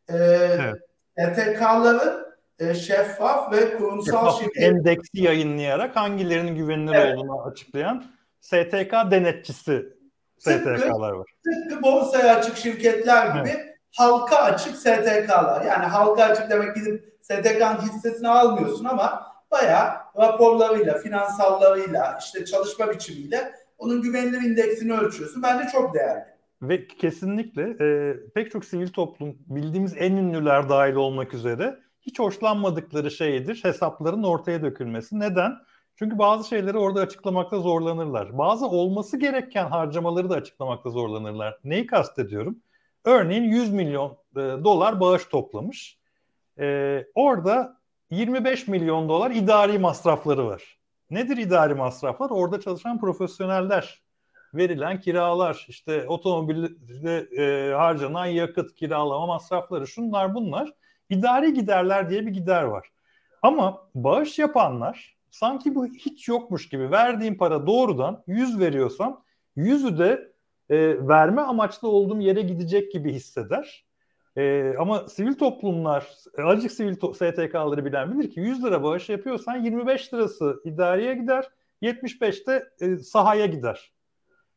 e, 0.10 0.16
evet. 0.18 0.76
STK'ların 1.18 2.26
e, 2.60 2.74
şeffaf 2.74 3.54
ve 3.54 3.78
kurumsal 3.78 4.06
şeffaf 4.06 4.40
şirket... 4.40 4.64
endeksi 4.64 5.22
yayınlayarak 5.24 5.96
hangilerinin 5.96 6.56
güvenilir 6.56 6.96
evet. 6.96 7.18
olduğunu 7.18 7.44
açıklayan 7.44 8.06
STK 8.42 8.94
denetçisi 9.12 9.86
STK'lar 10.40 11.12
var. 11.12 11.28
Tıpkı 11.44 11.84
borsaya 11.84 12.36
açık 12.36 12.58
şirketler 12.58 13.28
gibi 13.28 13.50
evet. 13.50 13.76
halka 13.96 14.36
açık 14.36 14.76
STK'lar. 14.76 15.66
Yani 15.66 15.86
halka 15.86 16.24
açık 16.24 16.50
demek 16.50 16.76
gidip 16.76 17.16
STK'nın 17.22 17.82
hissesini 17.82 18.30
almıyorsun 18.30 18.86
ama 18.86 19.36
bayağı 19.52 19.92
raporlarıyla, 20.18 20.98
finansallarıyla, 20.98 22.20
işte 22.20 22.46
çalışma 22.46 22.92
biçimiyle 22.92 23.52
onun 23.78 24.02
güvenilir 24.02 24.42
indeksini 24.42 24.94
ölçüyorsun. 24.94 25.44
Bence 25.44 25.72
çok 25.72 25.94
değerli. 25.94 26.35
Ve 26.62 26.88
kesinlikle 26.88 27.78
e, 27.82 28.16
pek 28.36 28.52
çok 28.52 28.66
sivil 28.66 28.88
toplum 28.88 29.38
bildiğimiz 29.48 29.94
en 29.98 30.12
ünlüler 30.12 30.70
dahil 30.70 30.96
olmak 30.96 31.34
üzere 31.34 31.80
hiç 32.02 32.20
hoşlanmadıkları 32.20 33.12
şeydir 33.12 33.60
hesapların 33.64 34.24
ortaya 34.24 34.62
dökülmesi. 34.62 35.20
Neden? 35.20 35.54
Çünkü 35.96 36.18
bazı 36.18 36.48
şeyleri 36.48 36.78
orada 36.78 37.02
açıklamakta 37.02 37.60
zorlanırlar. 37.60 38.38
Bazı 38.38 38.68
olması 38.68 39.20
gereken 39.20 39.70
harcamaları 39.70 40.30
da 40.30 40.36
açıklamakta 40.36 40.90
zorlanırlar. 40.90 41.60
Neyi 41.64 41.88
kastediyorum? 41.88 42.60
Örneğin 43.06 43.44
100 43.44 43.74
milyon 43.74 44.18
e, 44.36 44.40
dolar 44.40 45.00
bağış 45.00 45.26
toplamış. 45.26 46.00
E, 46.60 47.06
orada 47.16 47.78
25 48.10 48.68
milyon 48.68 49.10
dolar 49.10 49.32
idari 49.32 49.80
masrafları 49.80 50.46
var. 50.46 50.80
Nedir 51.10 51.38
idari 51.38 51.76
masraflar? 51.76 52.30
Orada 52.30 52.62
çalışan 52.62 53.00
profesyoneller, 53.00 54.04
verilen 54.56 55.00
kiralar, 55.00 55.66
işte 55.68 56.08
otomobilde 56.08 57.28
e, 57.38 57.74
harcanan 57.74 58.26
yakıt, 58.26 58.76
kiralama 58.76 59.26
masrafları, 59.26 59.88
şunlar 59.88 60.36
bunlar 60.36 60.74
idari 61.10 61.54
giderler 61.54 62.10
diye 62.10 62.26
bir 62.26 62.32
gider 62.32 62.64
var. 62.64 62.88
Ama 63.42 63.88
bağış 63.96 64.40
yapanlar 64.40 65.16
sanki 65.30 65.76
bu 65.76 65.86
hiç 65.88 66.28
yokmuş 66.28 66.70
gibi 66.70 66.92
verdiğim 66.92 67.38
para 67.38 67.68
doğrudan 67.68 68.24
100 68.28 68.60
veriyorsam 68.60 69.24
100'ü 69.58 69.98
de 69.98 70.34
e, 70.70 71.08
verme 71.08 71.42
amaçlı 71.42 71.88
olduğum 71.88 72.20
yere 72.22 72.42
gidecek 72.42 72.92
gibi 72.92 73.14
hisseder. 73.14 73.86
E, 74.38 74.74
ama 74.80 75.08
sivil 75.08 75.34
toplumlar, 75.34 76.08
azıcık 76.38 76.72
sivil 76.72 76.96
to- 76.96 77.14
STK'ları 77.14 77.86
bilen 77.86 78.20
bilir 78.20 78.32
ki 78.32 78.40
100 78.40 78.64
lira 78.64 78.84
bağış 78.84 79.10
yapıyorsan 79.10 79.64
25 79.64 80.14
lirası 80.14 80.62
idariye 80.66 81.16
gider, 81.16 81.50
75 81.82 82.48
de 82.48 82.70
e, 82.82 82.98
sahaya 82.98 83.46
gider. 83.46 83.92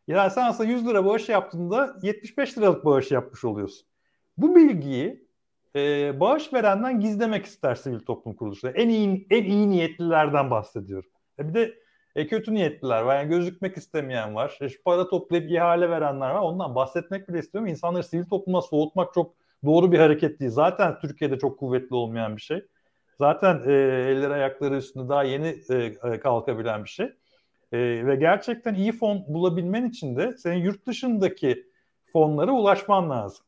Yani 0.08 0.30
sen 0.30 0.46
aslında 0.46 0.70
100 0.70 0.86
lira 0.86 1.04
bağış 1.04 1.28
yaptığında 1.28 1.96
75 2.02 2.58
liralık 2.58 2.84
bağış 2.84 3.10
yapmış 3.10 3.44
oluyorsun. 3.44 3.88
Bu 4.36 4.56
bilgiyi 4.56 5.28
e, 5.76 6.20
bağış 6.20 6.52
verenden 6.52 7.00
gizlemek 7.00 7.46
ister 7.46 7.74
sivil 7.74 8.00
toplum 8.00 8.34
kuruluşları. 8.34 8.72
En 8.72 8.88
iyi 8.88 9.26
en 9.30 9.44
iyi 9.44 9.70
niyetlilerden 9.70 10.50
bahsediyorum. 10.50 11.10
E 11.38 11.48
bir 11.48 11.54
de 11.54 11.74
e, 12.16 12.26
kötü 12.26 12.54
niyetliler 12.54 13.02
var. 13.02 13.16
Yani 13.16 13.28
gözükmek 13.28 13.76
istemeyen 13.76 14.34
var. 14.34 14.58
E, 14.60 14.68
para 14.84 15.08
toplayıp 15.08 15.50
ihale 15.50 15.90
verenler 15.90 16.30
var. 16.30 16.40
Ondan 16.40 16.74
bahsetmek 16.74 17.28
bile 17.28 17.38
istiyorum. 17.38 17.68
İnsanları 17.68 18.04
sivil 18.04 18.24
topluma 18.24 18.62
soğutmak 18.62 19.14
çok 19.14 19.34
doğru 19.64 19.92
bir 19.92 19.98
hareket 19.98 20.40
değil. 20.40 20.50
Zaten 20.50 20.98
Türkiye'de 21.00 21.38
çok 21.38 21.58
kuvvetli 21.58 21.96
olmayan 21.96 22.36
bir 22.36 22.42
şey. 22.42 22.62
Zaten 23.18 23.62
e, 23.66 23.72
eller 23.72 24.30
ayakları 24.30 24.76
üstünde 24.76 25.08
daha 25.08 25.22
yeni 25.22 25.56
e, 25.70 25.74
e 26.04 26.20
kalkabilen 26.20 26.84
bir 26.84 26.88
şey. 26.88 27.12
E, 27.72 28.06
ve 28.06 28.16
gerçekten 28.16 28.74
iyi 28.74 28.92
fon 28.92 29.24
bulabilmen 29.28 29.84
için 29.84 30.16
de 30.16 30.36
senin 30.36 30.56
yurt 30.56 30.86
dışındaki 30.86 31.66
fonlara 32.12 32.52
ulaşman 32.52 33.10
lazım. 33.10 33.44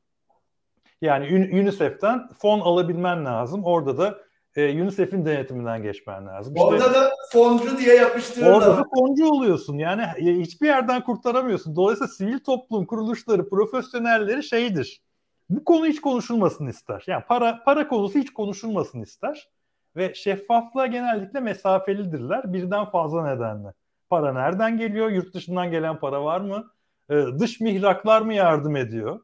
Yani 1.02 1.50
UNICEF'ten 1.52 2.28
fon 2.38 2.60
alabilmen 2.60 3.24
lazım. 3.24 3.64
Orada 3.64 3.98
da 3.98 4.18
e, 4.56 4.82
UNICEF'in 4.82 5.24
denetiminden 5.24 5.82
geçmen 5.82 6.26
lazım. 6.26 6.54
İşte, 6.54 6.66
orada 6.66 6.94
da 6.94 7.10
foncu 7.32 7.78
diye 7.78 7.94
yapıştırırlar. 7.94 8.52
Orada 8.52 8.76
da 8.76 8.84
foncu 8.94 9.26
oluyorsun. 9.26 9.78
Yani 9.78 10.02
e, 10.02 10.40
hiçbir 10.40 10.66
yerden 10.66 11.04
kurtaramıyorsun. 11.04 11.76
Dolayısıyla 11.76 12.08
sivil 12.08 12.38
toplum 12.38 12.86
kuruluşları, 12.86 13.48
profesyonelleri 13.48 14.42
şeydir. 14.42 15.02
Bu 15.50 15.64
konu 15.64 15.86
hiç 15.86 16.00
konuşulmasın 16.00 16.66
ister. 16.66 17.04
Yani 17.06 17.24
para 17.28 17.62
para 17.64 17.88
konusu 17.88 18.18
hiç 18.18 18.32
konuşulmasın 18.32 19.02
ister. 19.02 19.48
Ve 19.96 20.14
şeffaflığa 20.14 20.86
genellikle 20.86 21.40
mesafelidirler 21.40 22.52
birden 22.52 22.84
fazla 22.84 23.34
nedenle. 23.34 23.68
Para 24.10 24.32
nereden 24.32 24.78
geliyor? 24.78 25.10
Yurt 25.10 25.34
dışından 25.34 25.70
gelen 25.70 26.00
para 26.00 26.24
var 26.24 26.40
mı? 26.40 26.70
Ee, 27.10 27.24
dış 27.38 27.60
mihraklar 27.60 28.22
mı 28.22 28.34
yardım 28.34 28.76
ediyor? 28.76 29.20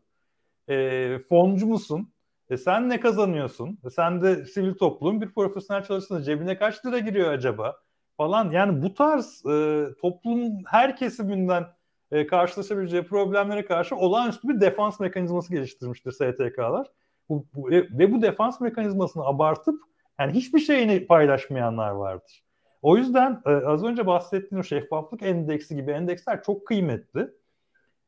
e, 0.69 1.19
foncu 1.29 1.67
musun? 1.67 2.13
E, 2.51 2.57
sen 2.57 2.89
ne 2.89 3.01
kazanıyorsun? 3.01 3.79
E, 3.85 3.91
sen 3.91 4.23
de 4.23 4.45
sivil 4.47 4.75
toplum 4.75 5.21
bir 5.21 5.31
profesyonel 5.35 5.85
çalışsın. 5.85 6.23
Cebine 6.23 6.59
kaç 6.59 6.87
lira 6.87 6.99
giriyor 6.99 7.33
acaba? 7.33 7.77
Falan. 8.17 8.51
Yani 8.51 8.83
bu 8.83 8.95
tarz 8.95 9.47
e, 9.47 9.87
toplumun 10.01 10.65
her 10.67 10.97
kesiminden 10.97 11.67
e, 12.11 12.27
karşılaşabileceği 12.27 13.03
problemlere 13.03 13.65
karşı 13.65 13.97
olağanüstü 13.97 14.49
bir 14.49 14.61
defans 14.61 15.01
mekanizması 15.01 15.53
geliştirmiştir 15.53 16.13
STK'lar. 16.13 16.87
Bu, 17.29 17.47
bu, 17.55 17.73
e, 17.73 17.77
ve 17.77 18.13
bu 18.13 18.23
defans 18.23 18.61
mekanizmasını 18.61 19.25
abartıp 19.25 19.81
yani 20.21 20.33
hiçbir 20.33 20.61
şeyini 20.61 21.07
paylaşmayanlar 21.07 21.91
vardır. 21.91 22.46
O 22.87 22.97
yüzden 22.97 23.43
e, 23.47 23.51
az 23.51 23.85
önce 23.85 24.07
bahsettiğim 24.07 24.61
o 24.61 24.65
şeffaflık 24.65 25.23
endeksi 25.23 25.77
gibi 25.77 25.91
endeksler 25.91 26.43
çok 26.43 26.67
kıymetli. 26.67 27.29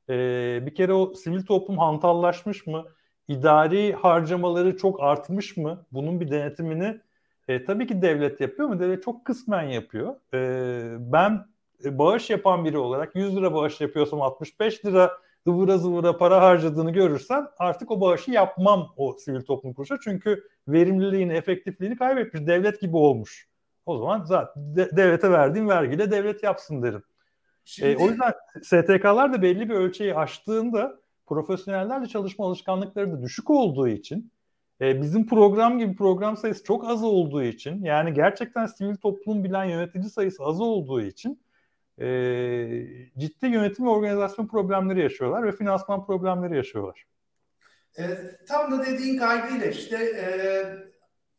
E, 0.08 0.14
bir 0.66 0.74
kere 0.74 0.92
o 0.92 1.14
sivil 1.14 1.46
toplum 1.46 1.78
hantallaşmış 1.78 2.66
mı? 2.66 2.84
İdari 3.28 3.92
harcamaları 3.92 4.76
çok 4.76 5.02
artmış 5.02 5.56
mı? 5.56 5.86
Bunun 5.92 6.20
bir 6.20 6.30
denetimini 6.30 7.00
e, 7.48 7.64
tabii 7.64 7.86
ki 7.86 8.02
devlet 8.02 8.40
yapıyor 8.40 8.70
ama 8.70 8.80
devlet 8.80 9.02
çok 9.02 9.24
kısmen 9.24 9.62
yapıyor. 9.62 10.16
E, 10.34 11.12
ben 11.12 11.46
e, 11.84 11.98
bağış 11.98 12.30
yapan 12.30 12.64
biri 12.64 12.78
olarak 12.78 13.16
100 13.16 13.36
lira 13.36 13.54
bağış 13.54 13.80
yapıyorsam 13.80 14.22
65 14.22 14.84
lira 14.84 15.12
ıvıra 15.48 15.78
zıvıra 15.78 16.18
para 16.18 16.40
harcadığını 16.42 16.92
görürsem 16.92 17.48
artık 17.58 17.90
o 17.90 18.00
bağışı 18.00 18.30
yapmam 18.30 18.94
o 18.96 19.16
sivil 19.18 19.42
toplum 19.42 19.72
kuruluşa. 19.72 19.98
Çünkü 20.04 20.44
verimliliğini, 20.68 21.32
efektifliğini 21.32 21.96
kaybetmiş. 21.96 22.46
Devlet 22.46 22.80
gibi 22.80 22.96
olmuş. 22.96 23.48
O 23.88 23.98
zaman 23.98 24.24
zaten 24.24 24.76
de, 24.76 24.96
devlete 24.96 25.30
verdiğim 25.30 25.68
vergiyle 25.68 26.10
devlet 26.10 26.42
yapsın 26.42 26.82
derim. 26.82 27.02
Şimdi... 27.64 27.90
E, 27.90 27.96
o 27.96 28.08
yüzden 28.08 28.32
STK'lar 28.62 29.32
da 29.32 29.42
belli 29.42 29.68
bir 29.68 29.74
ölçeği 29.74 30.14
aştığında 30.14 31.00
profesyonellerle 31.26 32.06
çalışma 32.06 32.46
alışkanlıkları 32.46 33.12
da 33.12 33.22
düşük 33.22 33.50
olduğu 33.50 33.88
için 33.88 34.32
e, 34.80 35.02
bizim 35.02 35.26
program 35.26 35.78
gibi 35.78 35.96
program 35.96 36.36
sayısı 36.36 36.64
çok 36.64 36.88
az 36.88 37.02
olduğu 37.04 37.42
için 37.42 37.84
yani 37.84 38.14
gerçekten 38.14 38.66
sivil 38.66 38.96
toplum 38.96 39.44
bilen 39.44 39.64
yönetici 39.64 40.10
sayısı 40.10 40.44
az 40.44 40.60
olduğu 40.60 41.00
için 41.00 41.40
e, 41.98 42.06
ciddi 43.18 43.46
yönetim 43.46 43.84
ve 43.84 43.90
organizasyon 43.90 44.46
problemleri 44.46 45.02
yaşıyorlar 45.02 45.44
ve 45.46 45.52
finansman 45.52 46.06
problemleri 46.06 46.56
yaşıyorlar. 46.56 47.04
E, 47.98 48.04
tam 48.48 48.72
da 48.72 48.86
dediğin 48.86 49.18
kaygıyla 49.18 49.66
işte 49.66 49.96
e, 49.96 50.28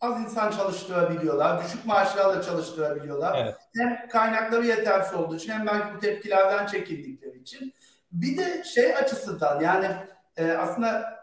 az 0.01 0.21
insan 0.21 0.51
çalıştırabiliyorlar, 0.51 1.63
düşük 1.63 1.85
maaşlarla 1.85 2.41
çalıştırabiliyorlar. 2.41 3.43
Evet. 3.43 3.55
Hem 3.77 4.07
kaynakları 4.07 4.65
yetersiz 4.65 5.13
olduğu 5.13 5.35
için 5.35 5.51
hem 5.51 5.67
belki 5.67 5.95
bu 5.95 5.99
tepkilerden 5.99 6.65
çekildikleri 6.65 7.37
için. 7.37 7.73
Bir 8.11 8.37
de 8.37 8.63
şey 8.63 8.95
açısından 8.95 9.61
yani 9.61 9.87
e, 10.37 10.51
aslında 10.51 11.19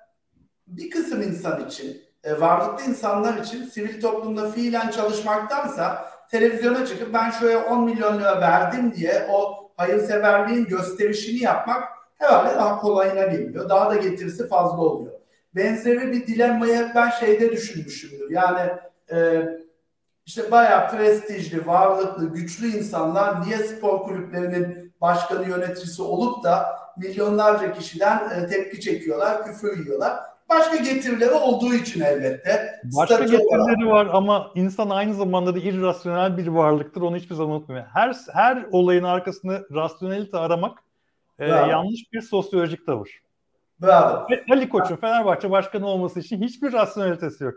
bir 0.67 0.91
kısım 0.91 1.23
insan 1.23 1.67
için 1.67 2.03
e, 2.25 2.41
varlıklı 2.41 2.85
insanlar 2.85 3.39
için 3.39 3.65
sivil 3.65 4.01
toplumda 4.01 4.51
fiilen 4.51 4.91
çalışmaktansa 4.91 6.11
televizyona 6.31 6.87
çıkıp 6.87 7.15
ben 7.15 7.31
şuraya 7.31 7.65
10 7.65 7.85
milyon 7.85 8.19
lira 8.19 8.41
verdim 8.41 8.95
diye 8.97 9.27
o 9.31 9.71
hayırseverliğin 9.77 10.65
gösterişini 10.65 11.43
yapmak 11.43 11.85
herhalde 12.19 12.57
daha 12.57 12.79
kolayına 12.81 13.27
geliyor. 13.27 13.69
Daha 13.69 13.91
da 13.91 13.97
getirisi 13.97 14.49
fazla 14.49 14.83
oluyor. 14.83 15.16
Benzeri 15.57 16.13
bir 16.13 16.27
dilemmayı 16.27 16.91
ben 16.95 17.11
şeyde 17.11 17.53
düşünmüşümdür. 17.53 18.31
Yani 18.31 18.71
e, 19.13 19.49
işte 20.27 20.51
bayağı 20.51 20.91
prestijli, 20.91 21.67
varlıklı, 21.67 22.33
güçlü 22.33 22.67
insanlar 22.67 23.47
niye 23.47 23.59
spor 23.59 24.03
kulüplerinin 24.03 24.93
başkanı 25.01 25.49
yöneticisi 25.49 26.03
olup 26.03 26.45
da 26.45 26.67
milyonlarca 26.97 27.73
kişiden 27.73 28.31
e, 28.31 28.47
tepki 28.47 28.81
çekiyorlar, 28.81 29.45
küfür 29.45 29.79
yiyorlar. 29.79 30.17
Başka 30.49 30.77
getirileri 30.77 31.35
olduğu 31.35 31.75
için 31.75 32.01
elbette. 32.01 32.81
Başka 32.85 33.15
Statü 33.15 33.31
getirileri 33.31 33.87
olarak... 33.87 34.07
var 34.07 34.15
ama 34.15 34.51
insan 34.55 34.91
aynı 34.91 35.15
zamanda 35.15 35.55
da 35.55 35.59
irrasyonel 35.59 36.37
bir 36.37 36.47
varlıktır. 36.47 37.01
Onu 37.01 37.17
hiçbir 37.17 37.35
zaman 37.35 37.57
unutmayın. 37.57 37.85
Her 37.93 38.17
her 38.33 38.67
olayın 38.71 39.05
arkasında 39.05 39.63
rasyonelite 39.75 40.39
aramak 40.39 40.79
e, 41.39 41.49
yanlış 41.49 42.13
bir 42.13 42.21
sosyolojik 42.21 42.87
tavır. 42.87 43.26
Bravo. 43.83 44.27
Ali 44.51 44.69
Koç'un 44.69 44.97
Fenerbahçe 44.97 45.51
başkanı 45.51 45.87
olması 45.87 46.21
için 46.21 46.43
hiçbir 46.43 46.73
rasyonelitesi 46.73 47.45
yok. 47.45 47.55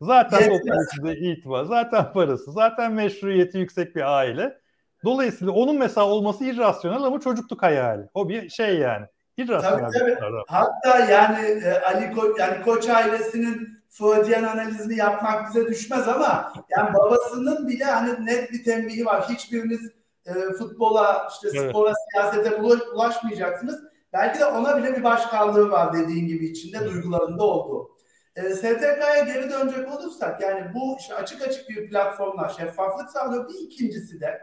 Zaten 0.00 0.48
toplumda 0.48 1.14
itibar, 1.14 1.64
zaten 1.64 2.12
parası, 2.12 2.52
zaten 2.52 2.92
meşruiyeti 2.92 3.58
yüksek 3.58 3.96
bir 3.96 4.18
aile. 4.18 4.58
Dolayısıyla 5.04 5.52
onun 5.52 5.78
mesela 5.78 6.06
olması 6.06 6.44
irrasyonel 6.44 7.02
ama 7.02 7.20
çocukluk 7.20 7.62
hayali. 7.62 8.08
O 8.14 8.28
bir 8.28 8.48
şey 8.48 8.78
yani. 8.78 9.06
İrrasyonel. 9.36 9.90
Tabii, 9.98 10.14
tabii. 10.20 10.42
Hatta 10.48 10.98
yani 10.98 11.46
e, 11.46 11.80
Ali 11.80 12.12
Ko 12.12 12.34
yani 12.38 12.62
Koç 12.62 12.88
ailesinin 12.88 13.82
Freudian 13.90 14.42
analizini 14.42 14.96
yapmak 14.96 15.48
bize 15.48 15.66
düşmez 15.66 16.08
ama 16.08 16.52
yani 16.70 16.94
babasının 16.94 17.68
bile 17.68 17.84
hani 17.84 18.26
net 18.26 18.52
bir 18.52 18.64
tembihi 18.64 19.06
var. 19.06 19.28
Hiçbiriniz 19.28 19.90
e, 20.26 20.32
futbola, 20.58 21.28
işte 21.32 21.58
evet. 21.58 21.70
spora, 21.70 21.92
siyasete 22.10 22.54
ulaşmayacaksınız. 22.94 23.91
Belki 24.12 24.38
de 24.38 24.46
ona 24.46 24.76
bile 24.76 24.96
bir 24.96 25.04
başkallığı 25.04 25.70
var 25.70 25.92
dediğin 25.92 26.26
gibi 26.26 26.46
içinde 26.46 26.84
duygularında 26.84 27.44
olduğu. 27.44 27.96
E, 28.36 28.54
STK'ya 28.54 29.24
geri 29.26 29.50
dönecek 29.50 29.92
olursak 29.92 30.40
yani 30.40 30.74
bu 30.74 30.96
işte 30.98 31.14
açık 31.14 31.42
açık 31.42 31.68
bir 31.68 31.88
platformlar 31.88 32.48
şeffaflık 32.48 33.10
sağlıyor. 33.10 33.48
Bir 33.48 33.54
ikincisi 33.54 34.20
de 34.20 34.40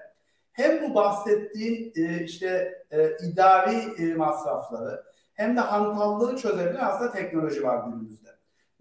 hem 0.52 0.82
bu 0.82 0.96
bahsettiğin 0.96 1.94
e, 1.96 2.24
işte 2.24 2.74
e, 2.92 3.18
idari 3.18 3.76
e, 3.98 4.14
masrafları 4.14 5.04
hem 5.34 5.56
de 5.56 5.60
hantallığı 5.60 6.38
çözebilen 6.38 6.86
aslında 6.86 7.12
teknoloji 7.12 7.64
var 7.64 7.86
günümüzde. 7.86 8.30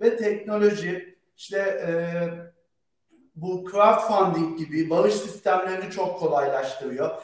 Ve 0.00 0.16
teknoloji 0.16 1.18
işte 1.36 1.58
e, 1.58 1.92
bu 3.34 3.70
crowdfunding 3.70 4.58
gibi 4.58 4.90
bağış 4.90 5.14
sistemlerini 5.14 5.90
çok 5.90 6.18
kolaylaştırıyor. 6.18 7.22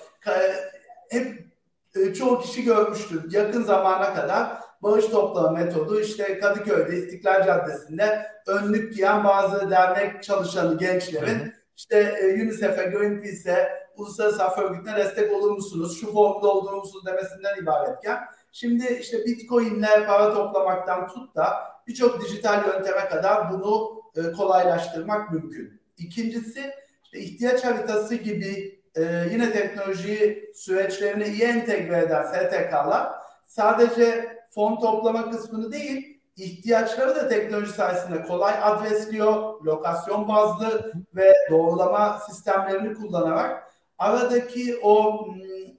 Hep 1.10 1.53
e, 1.96 2.14
çoğu 2.14 2.40
kişi 2.40 2.64
görmüştür. 2.64 3.32
Yakın 3.32 3.62
zamana 3.62 4.14
kadar 4.14 4.48
bağış 4.82 5.06
toplama 5.06 5.50
metodu 5.50 6.00
işte 6.00 6.38
Kadıköy'de 6.38 6.96
İstiklal 6.96 7.46
Caddesi'nde 7.46 8.26
önlük 8.46 8.94
giyen 8.94 9.24
bazı 9.24 9.70
dernek 9.70 10.22
çalışanı 10.22 10.78
gençlerin 10.78 11.38
hı 11.38 11.44
hı. 11.44 11.52
işte 11.76 11.98
e, 11.98 12.42
UNICEF'e, 12.42 12.84
Greenpeace'e, 12.84 13.68
uluslararası 13.96 14.44
af 14.44 14.58
örgütüne 14.58 14.96
destek 14.96 15.32
olur 15.32 15.50
musunuz, 15.50 16.00
şu 16.00 16.12
formu 16.12 16.42
doldurur 16.42 16.76
musunuz 16.76 17.06
demesinden 17.06 17.62
ibaretken 17.62 18.18
şimdi 18.52 18.98
işte 19.00 19.24
Bitcoin'le 19.24 20.06
para 20.06 20.34
toplamaktan 20.34 21.08
tut 21.08 21.36
da 21.36 21.54
birçok 21.86 22.20
dijital 22.20 22.66
yönteme 22.66 23.08
kadar 23.08 23.52
bunu 23.52 24.02
e, 24.16 24.32
kolaylaştırmak 24.32 25.32
mümkün. 25.32 25.80
İkincisi 25.98 26.70
işte 27.04 27.18
ihtiyaç 27.18 27.64
haritası 27.64 28.14
gibi 28.14 28.73
e, 28.96 29.02
yine 29.32 29.52
teknoloji 29.52 30.44
süreçlerine 30.54 31.26
iyi 31.28 31.42
entegre 31.42 31.98
eden 31.98 32.22
STK'lar 32.22 33.12
sadece 33.46 34.38
fon 34.50 34.80
toplama 34.80 35.30
kısmını 35.30 35.72
değil 35.72 36.20
ihtiyaçları 36.36 37.16
da 37.16 37.28
teknoloji 37.28 37.72
sayesinde 37.72 38.22
kolay 38.22 38.54
adresliyor. 38.62 39.64
Lokasyon 39.64 40.28
bazlı 40.28 40.92
ve 41.14 41.34
doğrulama 41.50 42.18
sistemlerini 42.28 42.94
kullanarak 42.94 43.72
aradaki 43.98 44.78
o 44.82 45.26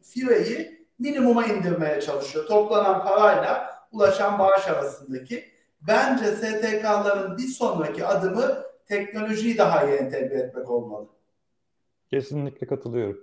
fireyi 0.02 0.86
minimuma 1.00 1.46
indirmeye 1.46 2.02
çalışıyor. 2.02 2.46
Toplanan 2.48 3.04
parayla 3.04 3.76
ulaşan 3.92 4.40
bağış 4.40 4.68
arasındaki. 4.68 5.46
Bence 5.82 6.26
STK'ların 6.26 7.38
bir 7.38 7.48
sonraki 7.48 8.06
adımı 8.06 8.64
teknolojiyi 8.86 9.58
daha 9.58 9.84
iyi 9.84 9.96
entegre 9.96 10.40
etmek 10.40 10.70
olmalı. 10.70 11.15
Kesinlikle 12.10 12.68
katılıyorum. 12.68 13.20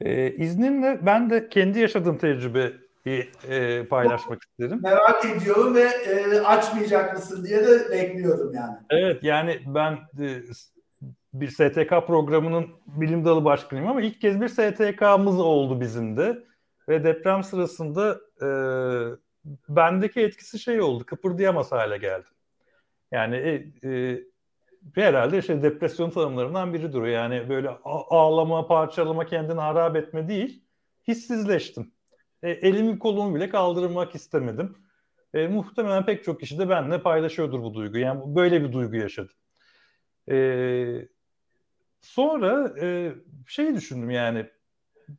Ee, 0.00 0.30
izninle 0.30 1.06
ben 1.06 1.30
de 1.30 1.48
kendi 1.48 1.78
yaşadığım 1.78 2.18
tecrübe 2.18 2.72
bir 3.06 3.32
e, 3.48 3.84
paylaşmak 3.86 4.42
isterim. 4.42 4.80
Merak 4.82 5.24
ediyorum 5.24 5.74
ve 5.74 5.82
e, 5.82 6.40
açmayacak 6.40 7.14
mısın 7.14 7.44
diye 7.44 7.66
de 7.66 7.90
bekliyordum 7.90 8.54
yani. 8.54 8.76
Evet 8.90 9.22
yani 9.22 9.60
ben 9.66 9.92
e, 9.92 10.42
bir 11.34 11.48
STK 11.48 12.06
programının 12.06 12.66
bilim 12.86 13.24
dalı 13.24 13.44
başkanıyım 13.44 13.90
ama 13.90 14.02
ilk 14.02 14.20
kez 14.20 14.40
bir 14.40 14.48
STK'mız 14.48 15.40
oldu 15.40 15.80
bizim 15.80 16.16
de. 16.16 16.44
Ve 16.88 17.04
deprem 17.04 17.42
sırasında 17.42 18.20
e, 18.42 18.48
bendeki 19.68 20.20
etkisi 20.20 20.58
şey 20.58 20.80
oldu, 20.80 21.06
kıpırdayamaz 21.06 21.72
hale 21.72 21.98
geldim. 21.98 22.32
Yani 23.12 23.36
e, 23.36 23.88
e, 23.88 24.20
herhalde 24.94 25.38
işte 25.38 25.62
depresyon 25.62 26.10
tanımlarından 26.10 26.74
biridir 26.74 26.98
o. 26.98 27.04
Yani 27.04 27.48
böyle 27.48 27.70
ağlama, 27.84 28.66
parçalama, 28.66 29.26
kendini 29.26 29.60
harap 29.60 29.96
etme 29.96 30.28
değil, 30.28 30.64
hissizleştim. 31.08 31.92
E, 32.42 32.50
elimi 32.50 32.98
kolumu 32.98 33.34
bile 33.34 33.48
kaldırmak 33.48 34.14
istemedim. 34.14 34.76
E, 35.34 35.46
muhtemelen 35.46 36.06
pek 36.06 36.24
çok 36.24 36.40
kişi 36.40 36.58
de 36.58 36.68
benimle 36.68 37.02
paylaşıyordur 37.02 37.62
bu 37.62 37.74
duyguyu. 37.74 38.04
Yani 38.04 38.36
böyle 38.36 38.62
bir 38.64 38.72
duygu 38.72 38.96
yaşadım. 38.96 39.34
E, 40.30 41.08
sonra 42.00 42.74
e, 42.80 43.12
şeyi 43.46 43.74
düşündüm 43.74 44.10
yani 44.10 44.46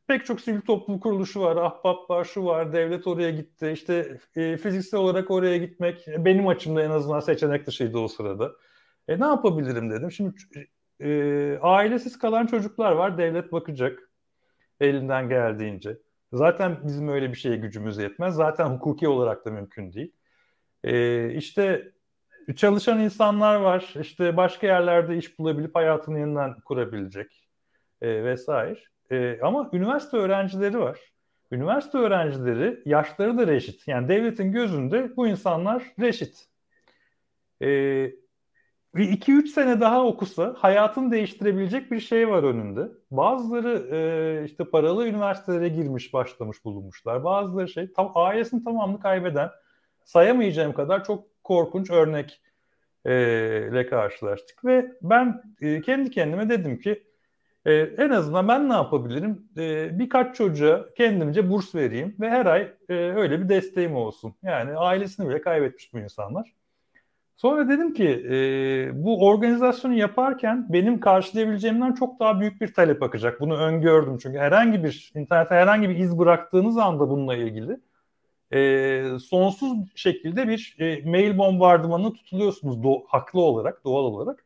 pek 0.07 0.25
çok 0.25 0.41
sivil 0.41 0.61
toplum 0.61 0.99
kuruluşu 0.99 1.41
var, 1.41 1.55
ahbap 1.55 2.09
var, 2.09 2.25
şu 2.25 2.45
var, 2.45 2.73
devlet 2.73 3.07
oraya 3.07 3.31
gitti. 3.31 3.71
İşte 3.73 4.19
e, 4.35 4.57
fiziksel 4.57 4.99
olarak 4.99 5.31
oraya 5.31 5.57
gitmek 5.57 6.05
benim 6.07 6.47
açımda 6.47 6.83
en 6.83 6.89
azından 6.89 7.19
seçenek 7.19 7.67
dışıydı 7.67 7.97
o 7.97 8.07
sırada. 8.07 8.51
E 9.07 9.19
ne 9.19 9.25
yapabilirim 9.25 9.89
dedim. 9.89 10.11
Şimdi 10.11 10.35
e, 10.99 11.57
ailesiz 11.61 12.19
kalan 12.19 12.45
çocuklar 12.45 12.91
var, 12.91 13.17
devlet 13.17 13.51
bakacak 13.51 14.09
elinden 14.79 15.29
geldiğince. 15.29 15.97
Zaten 16.33 16.77
bizim 16.83 17.07
öyle 17.07 17.29
bir 17.29 17.37
şeye 17.37 17.55
gücümüz 17.55 17.97
yetmez. 17.97 18.35
Zaten 18.35 18.65
hukuki 18.65 19.07
olarak 19.07 19.45
da 19.45 19.51
mümkün 19.51 19.93
değil. 19.93 20.11
E, 20.83 21.33
işte 21.33 21.91
çalışan 22.55 22.99
insanlar 22.99 23.55
var. 23.55 23.93
İşte 24.01 24.37
başka 24.37 24.67
yerlerde 24.67 25.17
iş 25.17 25.39
bulabilip 25.39 25.75
hayatını 25.75 26.19
yeniden 26.19 26.59
kurabilecek 26.59 27.49
e, 28.01 28.23
vesaire. 28.23 28.79
E, 29.11 29.39
ama 29.41 29.69
üniversite 29.73 30.17
öğrencileri 30.17 30.79
var. 30.79 30.99
Üniversite 31.51 31.97
öğrencileri 31.97 32.81
yaşları 32.85 33.37
da 33.37 33.47
reşit. 33.47 33.87
Yani 33.87 34.07
devletin 34.07 34.51
gözünde 34.51 35.15
bu 35.17 35.27
insanlar 35.27 35.83
reşit. 35.99 36.47
E, 37.61 37.67
bir 38.97 39.09
2-3 39.09 39.47
sene 39.47 39.81
daha 39.81 40.05
okusa 40.05 40.55
hayatını 40.57 41.11
değiştirebilecek 41.11 41.91
bir 41.91 41.99
şey 41.99 42.29
var 42.29 42.43
önünde. 42.43 42.87
Bazıları 43.11 43.95
e, 43.95 44.45
işte 44.45 44.63
paralı 44.63 45.07
üniversitelere 45.07 45.69
girmiş 45.69 46.13
başlamış 46.13 46.65
bulunmuşlar. 46.65 47.23
Bazıları 47.23 47.69
şey 47.69 47.93
tam 47.93 48.11
ailesinin 48.15 48.63
tamamını 48.63 48.99
kaybeden 48.99 49.49
sayamayacağım 50.03 50.73
kadar 50.73 51.03
çok 51.03 51.43
korkunç 51.43 51.91
örnek 51.91 52.41
ile 53.05 53.85
karşılaştık 53.85 54.65
ve 54.65 54.91
ben 55.01 55.41
e, 55.61 55.81
kendi 55.81 56.11
kendime 56.11 56.49
dedim 56.49 56.79
ki 56.79 57.03
e, 57.65 57.73
en 57.73 58.09
azından 58.09 58.47
ben 58.47 58.69
ne 58.69 58.73
yapabilirim? 58.73 59.49
E, 59.57 59.99
birkaç 59.99 60.35
çocuğa 60.35 60.85
kendimce 60.97 61.49
burs 61.49 61.75
vereyim 61.75 62.15
ve 62.19 62.29
her 62.29 62.45
ay 62.45 62.73
e, 62.89 62.93
öyle 62.93 63.41
bir 63.41 63.49
desteğim 63.49 63.95
olsun. 63.95 64.35
Yani 64.43 64.77
ailesini 64.77 65.29
bile 65.29 65.41
kaybetmiş 65.41 65.93
bu 65.93 65.99
insanlar. 65.99 66.53
Sonra 67.37 67.69
dedim 67.69 67.93
ki 67.93 68.07
e, 68.29 69.03
bu 69.05 69.25
organizasyonu 69.27 69.93
yaparken 69.93 70.65
benim 70.73 70.99
karşılayabileceğimden 70.99 71.93
çok 71.93 72.19
daha 72.19 72.39
büyük 72.39 72.61
bir 72.61 72.73
talep 72.73 73.03
akacak. 73.03 73.41
Bunu 73.41 73.57
öngördüm 73.57 74.17
çünkü 74.17 74.37
herhangi 74.39 74.83
bir 74.83 75.11
internete 75.15 75.55
herhangi 75.55 75.89
bir 75.89 75.95
iz 75.95 76.17
bıraktığınız 76.19 76.77
anda 76.77 77.09
bununla 77.09 77.35
ilgili 77.35 77.79
e, 78.53 79.19
sonsuz 79.19 79.77
şekilde 79.95 80.49
bir 80.49 80.77
e, 80.79 81.11
mail 81.11 81.39
bombardımanına 81.39 82.13
tutuluyorsunuz 82.13 82.77
do- 82.77 83.05
haklı 83.07 83.41
olarak, 83.41 83.85
doğal 83.85 84.03
olarak. 84.05 84.45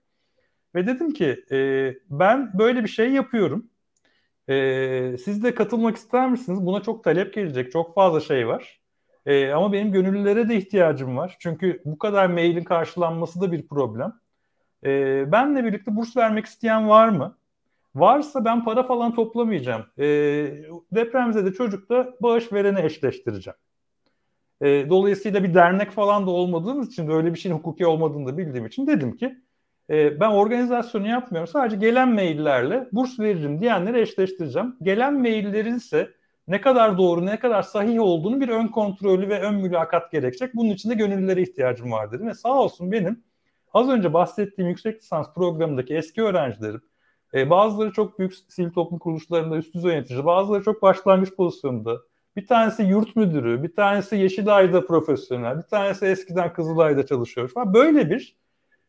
Ve 0.75 0.87
dedim 0.87 1.13
ki 1.13 1.45
e, 1.51 1.57
ben 2.11 2.59
böyle 2.59 2.83
bir 2.83 2.89
şey 2.89 3.11
yapıyorum. 3.13 3.69
E, 4.49 5.17
siz 5.25 5.43
de 5.43 5.55
katılmak 5.55 5.97
ister 5.97 6.31
misiniz? 6.31 6.67
Buna 6.67 6.83
çok 6.83 7.05
talep 7.05 7.35
gelecek, 7.35 7.73
çok 7.73 7.95
fazla 7.95 8.21
şey 8.21 8.47
var. 8.49 8.80
E, 9.25 9.51
ama 9.51 9.73
benim 9.73 9.91
gönüllülere 9.91 10.49
de 10.49 10.57
ihtiyacım 10.57 11.17
var. 11.17 11.35
Çünkü 11.39 11.81
bu 11.85 11.97
kadar 11.97 12.25
mailin 12.25 12.63
karşılanması 12.63 13.41
da 13.41 13.51
bir 13.51 13.67
problem. 13.67 14.13
E, 14.85 15.31
benle 15.31 15.65
birlikte 15.65 15.95
burs 15.95 16.17
vermek 16.17 16.45
isteyen 16.45 16.89
var 16.89 17.09
mı? 17.09 17.37
Varsa 17.95 18.45
ben 18.45 18.63
para 18.63 18.83
falan 18.83 19.13
toplamayacağım. 19.13 19.85
E, 19.99 20.05
depremzede 20.91 21.53
çocukla 21.53 22.13
bağış 22.21 22.53
vereni 22.53 22.81
eşleştireceğim. 22.81 23.57
E, 24.61 24.89
dolayısıyla 24.89 25.43
bir 25.43 25.53
dernek 25.53 25.91
falan 25.91 26.27
da 26.27 26.31
olmadığımız 26.31 26.87
için 26.87 27.07
öyle 27.07 27.33
bir 27.33 27.39
şeyin 27.39 27.55
hukuki 27.55 27.85
olmadığını 27.85 28.27
da 28.27 28.37
bildiğim 28.37 28.65
için 28.65 28.87
dedim 28.87 29.17
ki 29.17 29.37
e, 29.89 30.19
ben 30.19 30.29
organizasyonu 30.29 31.07
yapmıyorum. 31.07 31.47
Sadece 31.47 31.75
gelen 31.75 32.09
maillerle 32.09 32.87
burs 32.91 33.19
veririm 33.19 33.61
diyenleri 33.61 33.99
eşleştireceğim. 33.99 34.75
Gelen 34.81 35.19
maillerin 35.19 35.75
ise 35.75 36.11
ne 36.47 36.61
kadar 36.61 36.97
doğru, 36.97 37.25
ne 37.25 37.39
kadar 37.39 37.61
sahih 37.63 38.01
olduğunu 38.01 38.41
bir 38.41 38.49
ön 38.49 38.67
kontrolü 38.67 39.29
ve 39.29 39.39
ön 39.41 39.55
mülakat 39.55 40.11
gerekecek. 40.11 40.55
Bunun 40.55 40.69
için 40.69 40.89
de 40.89 40.93
gönüllülere 40.93 41.41
ihtiyacım 41.41 41.91
var 41.91 42.11
dedim. 42.11 42.27
Ve 42.27 42.33
sağ 42.33 42.53
olsun 42.53 42.91
benim 42.91 43.23
az 43.73 43.89
önce 43.89 44.13
bahsettiğim 44.13 44.69
yüksek 44.69 45.01
lisans 45.01 45.33
programındaki 45.33 45.95
eski 45.95 46.23
öğrencilerim, 46.23 46.81
e, 47.33 47.49
bazıları 47.49 47.91
çok 47.91 48.19
büyük 48.19 48.33
sivil 48.49 48.71
toplum 48.71 48.99
kuruluşlarında 48.99 49.57
üst 49.57 49.75
düzey 49.75 49.91
yönetici, 49.91 50.25
bazıları 50.25 50.63
çok 50.63 50.81
başlangıç 50.81 51.35
pozisyonunda. 51.35 51.97
Bir 52.35 52.47
tanesi 52.47 52.83
yurt 52.83 53.15
müdürü, 53.15 53.63
bir 53.63 53.75
tanesi 53.75 54.15
Yeşilay'da 54.15 54.85
profesyonel, 54.85 55.57
bir 55.57 55.67
tanesi 55.67 56.05
eskiden 56.05 56.53
Kızılay'da 56.53 57.05
çalışıyor 57.05 57.47
falan. 57.47 57.73
Böyle 57.73 58.09
bir 58.09 58.37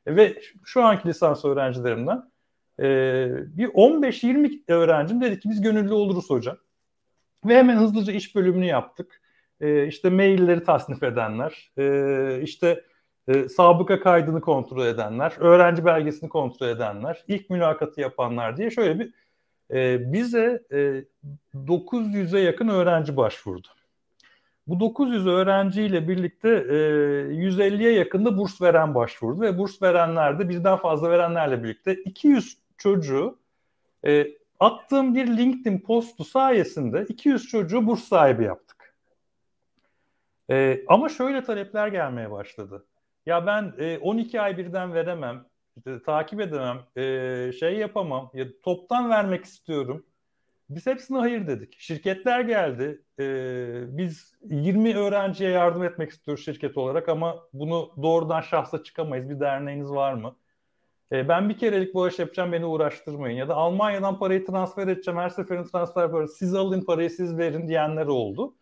ve 0.07 0.39
şu 0.65 0.83
anki 0.85 1.09
lisans 1.09 1.45
öğrencilerimden 1.45 2.31
e, 2.79 2.87
bir 3.57 3.69
15-20 3.69 4.63
öğrencim 4.69 5.21
dedi 5.21 5.41
ki 5.41 5.51
biz 5.51 5.61
gönüllü 5.61 5.93
oluruz 5.93 6.31
hocam. 6.31 6.57
Ve 7.47 7.57
hemen 7.57 7.77
hızlıca 7.77 8.13
iş 8.13 8.35
bölümünü 8.35 8.67
yaptık. 8.67 9.21
E, 9.61 9.87
işte 9.87 10.11
mailleri 10.11 10.63
tasnif 10.63 11.03
edenler, 11.03 11.71
e, 11.79 12.41
işte 12.43 12.85
e, 13.29 13.49
sabıka 13.49 14.01
kaydını 14.01 14.41
kontrol 14.41 14.87
edenler, 14.87 15.35
öğrenci 15.39 15.85
belgesini 15.85 16.29
kontrol 16.29 16.69
edenler, 16.69 17.25
ilk 17.29 17.51
mülakatı 17.51 18.01
yapanlar 18.01 18.57
diye 18.57 18.71
şöyle 18.71 18.99
bir 18.99 19.13
e, 19.71 20.13
bize 20.13 20.63
e, 20.73 21.05
900'e 21.55 22.41
yakın 22.41 22.69
öğrenci 22.69 23.17
başvurdu. 23.17 23.69
Bu 24.67 24.81
900 24.81 25.27
öğrenciyle 25.27 26.09
birlikte 26.09 26.49
e, 26.49 26.75
150'ye 27.33 27.93
yakında 27.93 28.39
burs 28.39 28.63
veren 28.63 28.95
başvurdu 28.95 29.41
ve 29.41 29.59
burs 29.59 29.83
verenler 29.83 30.39
de 30.39 30.49
birden 30.49 30.77
fazla 30.77 31.11
verenlerle 31.11 31.63
birlikte 31.65 31.95
200 31.95 32.59
çocuğu 32.79 33.39
e, 34.07 34.27
attığım 34.63 35.15
bir 35.15 35.27
LinkedIn 35.27 35.79
postu 35.79 36.25
sayesinde 36.25 37.07
200 37.09 37.47
çocuğu 37.47 37.87
burs 37.87 38.05
sahibi 38.05 38.45
yaptık. 38.45 38.95
E, 40.51 40.85
ama 40.89 41.09
şöyle 41.09 41.45
talepler 41.45 41.89
gelmeye 41.89 42.31
başladı. 42.31 42.87
Ya 43.27 43.47
ben 43.47 43.75
e, 43.79 43.99
12 43.99 44.41
ay 44.41 44.59
birden 44.59 44.95
veremem, 44.95 45.45
işte, 45.77 46.03
takip 46.03 46.41
edemem, 46.41 46.81
e, 46.97 47.53
şey 47.53 47.77
yapamam, 47.77 48.31
ya, 48.35 48.47
toptan 48.63 49.11
vermek 49.11 49.45
istiyorum. 49.45 50.07
Biz 50.71 50.87
hepsine 50.87 51.19
hayır 51.19 51.47
dedik. 51.47 51.75
Şirketler 51.79 52.41
geldi. 52.41 53.03
Ee, 53.21 53.99
biz 53.99 54.35
20 54.45 54.97
öğrenciye 54.97 55.51
yardım 55.51 55.85
etmek 55.85 56.11
istiyoruz 56.11 56.45
şirket 56.45 56.77
olarak 56.77 57.09
ama 57.09 57.37
bunu 57.53 57.93
doğrudan 58.03 58.41
şahsa 58.41 58.83
çıkamayız. 58.83 59.29
Bir 59.31 59.41
derneğiniz 59.41 59.91
var 59.91 60.15
mı? 60.15 60.37
Ee, 61.13 61.29
ben 61.29 61.49
bir 61.49 61.59
kerelik 61.59 61.95
bağış 61.95 62.19
yapacağım 62.19 62.53
beni 62.53 62.67
uğraştırmayın. 62.67 63.37
Ya 63.37 63.49
da 63.49 63.55
Almanya'dan 63.55 64.19
parayı 64.19 64.47
transfer 64.47 64.89
edeceğim. 64.89 65.21
Her 65.21 65.29
seferin 65.29 65.65
transfer 65.65 66.11
parası 66.11 66.37
siz 66.37 66.55
alın 66.55 66.81
parayı 66.81 67.11
siz 67.11 67.39
verin 67.39 67.69
diyenler 67.69 68.07
oldu. 68.07 68.55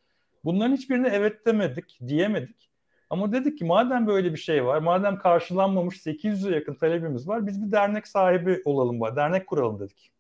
Bunların 0.45 0.77
hiçbirine 0.77 1.09
evet 1.09 1.47
demedik, 1.47 1.99
diyemedik. 2.09 2.71
Ama 3.11 3.33
dedik 3.33 3.59
ki 3.59 3.65
madem 3.65 4.07
böyle 4.07 4.33
bir 4.33 4.39
şey 4.39 4.65
var, 4.65 4.79
madem 4.79 5.19
karşılanmamış 5.19 6.07
800'e 6.07 6.55
yakın 6.55 6.75
talebimiz 6.75 7.29
var, 7.29 7.47
biz 7.47 7.67
bir 7.67 7.73
dernek 7.73 8.07
sahibi 8.07 8.63
olalım, 8.65 9.01
dernek 9.17 9.47
kuralım 9.47 9.81
dedik. 9.81 10.13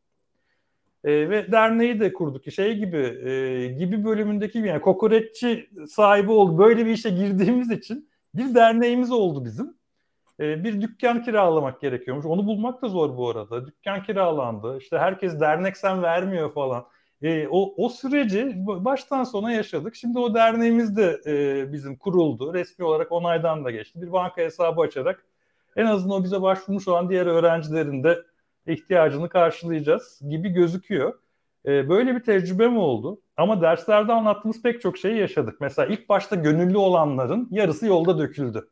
E, 1.04 1.30
ve 1.30 1.52
derneği 1.52 2.00
de 2.00 2.12
kurduk. 2.12 2.52
Şey 2.52 2.76
gibi 2.76 2.96
e, 2.96 3.66
gibi 3.66 4.04
bölümündeki 4.04 4.58
yani 4.58 4.80
kokoreççi 4.80 5.70
sahibi 5.88 6.30
oldu. 6.30 6.58
Böyle 6.58 6.86
bir 6.86 6.90
işe 6.90 7.10
girdiğimiz 7.10 7.70
için 7.70 8.10
bir 8.34 8.54
derneğimiz 8.54 9.12
oldu 9.12 9.44
bizim. 9.44 9.79
E, 10.41 10.64
bir 10.64 10.80
dükkan 10.80 11.22
kiralamak 11.22 11.80
gerekiyormuş. 11.80 12.26
Onu 12.26 12.47
bulmak 12.47 12.82
da 12.82 12.88
zor 12.88 13.16
bu 13.16 13.30
arada. 13.30 13.66
Dükkan 13.66 14.03
kiralandı. 14.03 14.78
İşte 14.78 14.99
herkes 14.99 15.41
dernek 15.41 15.76
sen 15.76 16.03
vermiyor 16.03 16.53
falan. 16.53 16.86
E, 17.22 17.49
o, 17.49 17.74
o 17.84 17.88
süreci 17.88 18.55
baştan 18.57 19.24
sona 19.24 19.53
yaşadık. 19.53 19.95
Şimdi 19.95 20.18
o 20.18 20.34
derneğimiz 20.34 20.97
de 20.97 21.20
e, 21.26 21.72
bizim 21.72 21.97
kuruldu. 21.97 22.55
Resmi 22.55 22.84
olarak 22.84 23.12
onaydan 23.12 23.64
da 23.64 23.70
geçti. 23.70 24.03
Bir 24.03 24.12
banka 24.12 24.43
hesabı 24.43 24.80
açarak 24.80 25.24
en 25.76 25.86
azından 25.86 26.20
o 26.20 26.24
bize 26.24 26.43
başvurmuş 26.43 26.88
olan 26.88 27.09
diğer 27.11 27.26
öğrencilerin 27.26 28.05
de 28.05 28.18
ihtiyacını 28.66 29.28
karşılayacağız 29.28 30.20
gibi 30.30 30.49
gözüküyor. 30.49 31.14
E, 31.66 31.88
böyle 31.88 32.14
bir 32.14 32.20
tecrübem 32.22 32.78
oldu. 32.78 33.20
Ama 33.36 33.62
derslerde 33.62 34.12
anlattığımız 34.12 34.62
pek 34.62 34.80
çok 34.80 34.99
şeyi 34.99 35.18
yaşadık. 35.18 35.61
Mesela 35.61 35.86
ilk 35.86 36.09
başta 36.09 36.36
gönüllü 36.36 36.78
olanların 36.78 37.49
yarısı 37.51 37.86
yolda 37.86 38.18
döküldü. 38.18 38.68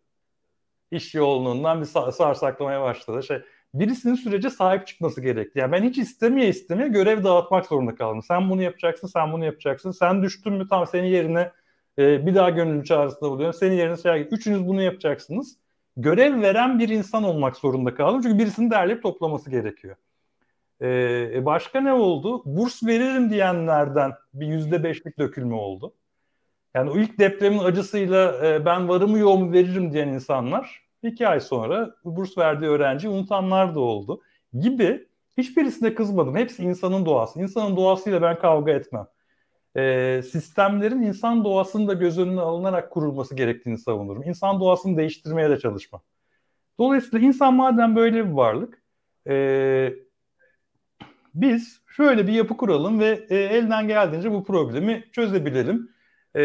İş 0.91 1.15
yoğunluğundan 1.15 1.81
bir 1.81 1.87
sarsaklamaya 2.13 2.83
başladı. 2.83 3.23
Şey, 3.23 3.43
birisinin 3.75 4.15
sürece 4.15 4.51
sahip 4.51 4.87
çıkması 4.87 5.21
gerekti. 5.21 5.59
Yani 5.59 5.73
ben 5.73 5.83
hiç 5.83 5.99
istemeye 5.99 6.49
istemeye 6.49 6.89
görev 6.89 7.25
dağıtmak 7.25 7.67
zorunda 7.67 7.95
kaldım. 7.95 8.23
Sen 8.23 8.51
bunu 8.51 8.63
yapacaksın, 8.63 9.09
sen 9.09 9.33
bunu 9.33 9.45
yapacaksın. 9.45 9.91
Sen 9.91 10.23
düştün 10.23 10.53
mü 10.53 10.69
tam 10.69 10.87
senin 10.87 11.09
yerine 11.09 11.53
e, 11.99 12.27
bir 12.27 12.35
daha 12.35 12.51
gönüllü 12.51 12.85
çağrısında 12.85 13.31
buluyorum. 13.31 13.59
Senin 13.59 13.77
yerine 13.77 13.97
şey, 13.97 14.29
üçünüz 14.31 14.67
bunu 14.67 14.83
yapacaksınız 14.83 15.59
görev 15.99 16.43
veren 16.43 16.79
bir 16.79 16.89
insan 16.89 17.25
olmak 17.25 17.57
zorunda 17.57 17.95
kaldım. 17.95 18.21
Çünkü 18.23 18.39
birisini 18.39 18.71
derleyip 18.71 19.03
toplaması 19.03 19.51
gerekiyor. 19.51 19.97
Ee, 20.83 21.45
başka 21.45 21.81
ne 21.81 21.93
oldu? 21.93 22.43
Burs 22.45 22.83
veririm 22.83 23.31
diyenlerden 23.31 24.13
bir 24.35 24.47
yüzde 24.47 24.85
beşlik 24.85 25.19
dökülme 25.19 25.55
oldu. 25.55 25.95
Yani 26.79 26.91
o 26.91 26.99
ilk 26.99 27.19
depremin 27.19 27.59
acısıyla 27.59 28.47
e, 28.47 28.65
ben 28.65 28.89
varımı 28.89 29.19
yoğumu 29.19 29.53
veririm 29.53 29.93
diyen 29.93 30.09
insanlar 30.09 30.83
iki 31.03 31.29
ay 31.29 31.41
sonra 31.41 31.95
burs 32.05 32.39
verdiği 32.39 32.67
öğrenci 32.67 33.09
unutanlar 33.09 33.75
da 33.75 33.81
oldu. 33.81 34.21
Gibi 34.61 35.09
hiçbirisine 35.37 35.95
kızmadım. 35.95 36.37
Hepsi 36.37 36.63
insanın 36.63 37.07
doğası. 37.07 37.41
İnsanın 37.41 37.77
doğasıyla 37.77 38.23
ben 38.23 38.39
kavga 38.39 38.73
etmem 38.73 39.07
e, 39.77 40.23
sistemlerin 40.23 41.03
insan 41.03 41.45
doğasını 41.45 41.89
da 41.89 41.93
göz 41.93 42.19
önüne 42.19 42.41
alınarak 42.41 42.91
kurulması 42.91 43.35
gerektiğini 43.35 43.79
savunurum. 43.79 44.23
İnsan 44.23 44.61
doğasını 44.61 44.97
değiştirmeye 44.97 45.51
de 45.51 45.59
çalışmam. 45.59 46.03
Dolayısıyla 46.79 47.27
insan 47.27 47.55
madem 47.55 47.97
böyle 47.97 48.27
bir 48.27 48.31
varlık, 48.31 48.83
e, 49.29 49.93
biz 51.35 51.81
şöyle 51.87 52.27
bir 52.27 52.33
yapı 52.33 52.57
kuralım 52.57 53.01
ve 53.01 53.27
e, 53.31 53.37
elden 53.37 53.89
geldiğince 53.89 54.33
bu 54.33 54.45
problemi 54.45 55.05
çözebilelim. 55.13 55.98
E, 56.39 56.43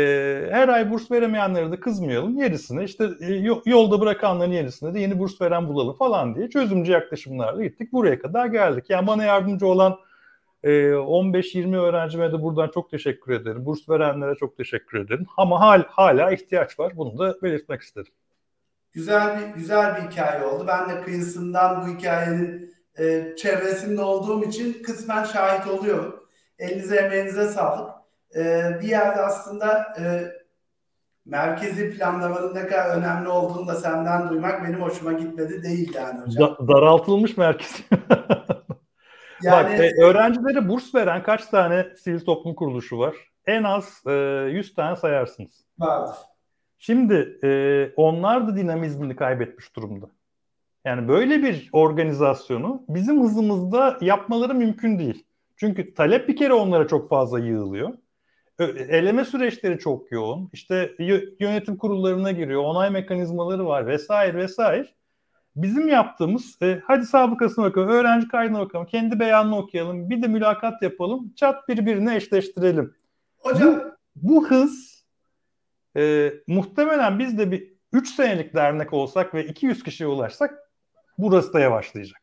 her 0.52 0.68
ay 0.68 0.92
burs 0.92 1.12
veremeyenlere 1.12 1.72
de 1.72 1.80
kızmayalım. 1.80 2.38
Yerisine 2.38 2.84
işte 2.84 3.10
e, 3.22 3.34
yolda 3.66 4.02
bırakanların 4.02 4.52
yerisine 4.52 4.94
de 4.94 5.00
yeni 5.00 5.20
burs 5.20 5.42
veren 5.42 5.68
bulalım 5.68 5.96
falan 5.98 6.36
diye 6.36 6.50
çözümcü 6.50 6.92
yaklaşımlarla 6.92 7.64
gittik. 7.64 7.94
Buraya 7.94 8.20
kadar 8.20 8.46
geldik. 8.46 8.90
Yani 8.90 9.08
bana 9.08 9.24
yardımcı 9.24 9.68
olan 9.68 9.98
15-20 10.64 11.76
ee, 11.76 11.80
öğrencime 11.80 12.32
de 12.32 12.42
buradan 12.42 12.72
çok 12.74 12.92
teşekkür 12.92 13.34
ederim. 13.34 13.66
Burs 13.66 13.90
verenlere 13.90 14.36
çok 14.36 14.58
teşekkür 14.58 15.00
ederim. 15.00 15.26
Ama 15.38 15.60
hal, 15.60 15.84
hala 15.88 16.32
ihtiyaç 16.32 16.80
var. 16.80 16.94
Bunu 16.96 17.18
da 17.18 17.36
belirtmek 17.42 17.82
isterim. 17.82 18.12
Güzel 18.92 19.40
bir 19.40 19.56
güzel 19.56 19.96
bir 19.96 20.12
hikaye 20.12 20.44
oldu. 20.46 20.66
Ben 20.68 20.90
de 20.90 21.02
kıyısından 21.02 21.82
bu 21.82 21.98
hikayenin 21.98 22.76
e, 23.00 23.36
çevresinde 23.38 24.02
olduğum 24.02 24.44
için 24.44 24.84
kısmen 24.84 25.24
şahit 25.24 25.68
oluyorum. 25.68 26.24
Elinize 26.60 26.96
emeğinize 26.96 27.48
sağlık. 27.48 28.03
E, 28.36 28.72
bir 28.82 28.88
yerde 28.88 29.22
aslında 29.22 29.94
e, 30.00 30.04
merkezi 31.26 31.92
planlamanın 31.92 32.56
ne 32.56 32.68
kadar 32.68 32.98
önemli 32.98 33.30
olduğunu 33.30 33.68
da 33.68 33.76
senden 33.76 34.30
duymak 34.30 34.64
benim 34.64 34.82
hoşuma 34.82 35.14
gitmedi 35.14 35.64
değil 35.64 35.94
yani 35.96 36.20
hocam. 36.22 36.58
Da, 36.60 36.68
daraltılmış 36.68 37.38
merkez. 37.38 37.84
Yani... 39.44 39.74
Bak 39.74 39.80
e, 39.80 40.04
öğrencilere 40.04 40.70
burs 40.70 40.96
veren 40.96 41.24
kaç 41.24 41.46
tane 41.46 41.88
sivil 41.98 42.20
toplum 42.20 42.56
kuruluşu 42.56 43.00
var? 43.00 43.16
En 43.46 43.64
az 43.64 44.02
e, 44.08 44.12
100 44.52 44.76
tane 44.76 44.96
sayarsınız. 44.96 45.66
Vardır. 45.80 46.16
Şimdi 46.78 47.40
e, 47.44 47.50
onlar 47.96 48.48
da 48.48 48.56
dinamizmini 48.56 49.16
kaybetmiş 49.16 49.76
durumda. 49.76 50.06
Yani 50.86 51.08
böyle 51.08 51.44
bir 51.44 51.70
organizasyonu 51.72 52.84
bizim 52.90 53.24
hızımızda 53.24 53.98
yapmaları 54.02 54.54
mümkün 54.54 55.00
değil. 55.00 55.26
Çünkü 55.56 55.94
talep 55.94 56.28
bir 56.28 56.36
kere 56.36 56.54
onlara 56.54 56.88
çok 56.88 57.10
fazla 57.10 57.40
yığılıyor. 57.40 57.94
Eleme 58.70 59.26
süreçleri 59.26 59.80
çok 59.80 60.12
yoğun. 60.12 60.50
İşte 60.54 60.96
yönetim 61.40 61.78
kurullarına 61.78 62.32
giriyor, 62.32 62.64
onay 62.64 62.90
mekanizmaları 62.90 63.66
var 63.66 63.88
vesaire 63.88 64.38
vesaire. 64.38 64.88
Bizim 65.56 65.88
yaptığımız 65.88 66.58
e, 66.62 66.82
hadi 66.86 67.06
sabıkasına 67.06 67.66
bakalım, 67.66 67.90
öğrenci 67.90 68.28
kaydına 68.28 68.60
bakalım, 68.60 68.86
kendi 68.86 69.20
beyanını 69.20 69.58
okuyalım, 69.58 70.10
bir 70.10 70.22
de 70.22 70.28
mülakat 70.28 70.82
yapalım, 70.82 71.34
çat 71.36 71.68
birbirine 71.68 72.16
eşleştirelim. 72.16 72.96
Hocam 73.38 73.84
bu, 74.16 74.36
bu 74.36 74.50
hız 74.50 74.94
E, 75.98 76.34
muhtemelen 76.48 77.20
biz 77.20 77.38
de 77.38 77.52
bir 77.52 77.74
3 77.94 78.10
senelik 78.10 78.56
dernek 78.56 78.94
olsak 78.94 79.34
ve 79.34 79.46
200 79.46 79.84
kişiye 79.84 80.08
ulaşsak 80.08 80.72
burası 81.18 81.54
da 81.54 81.60
yavaşlayacak. 81.60 82.22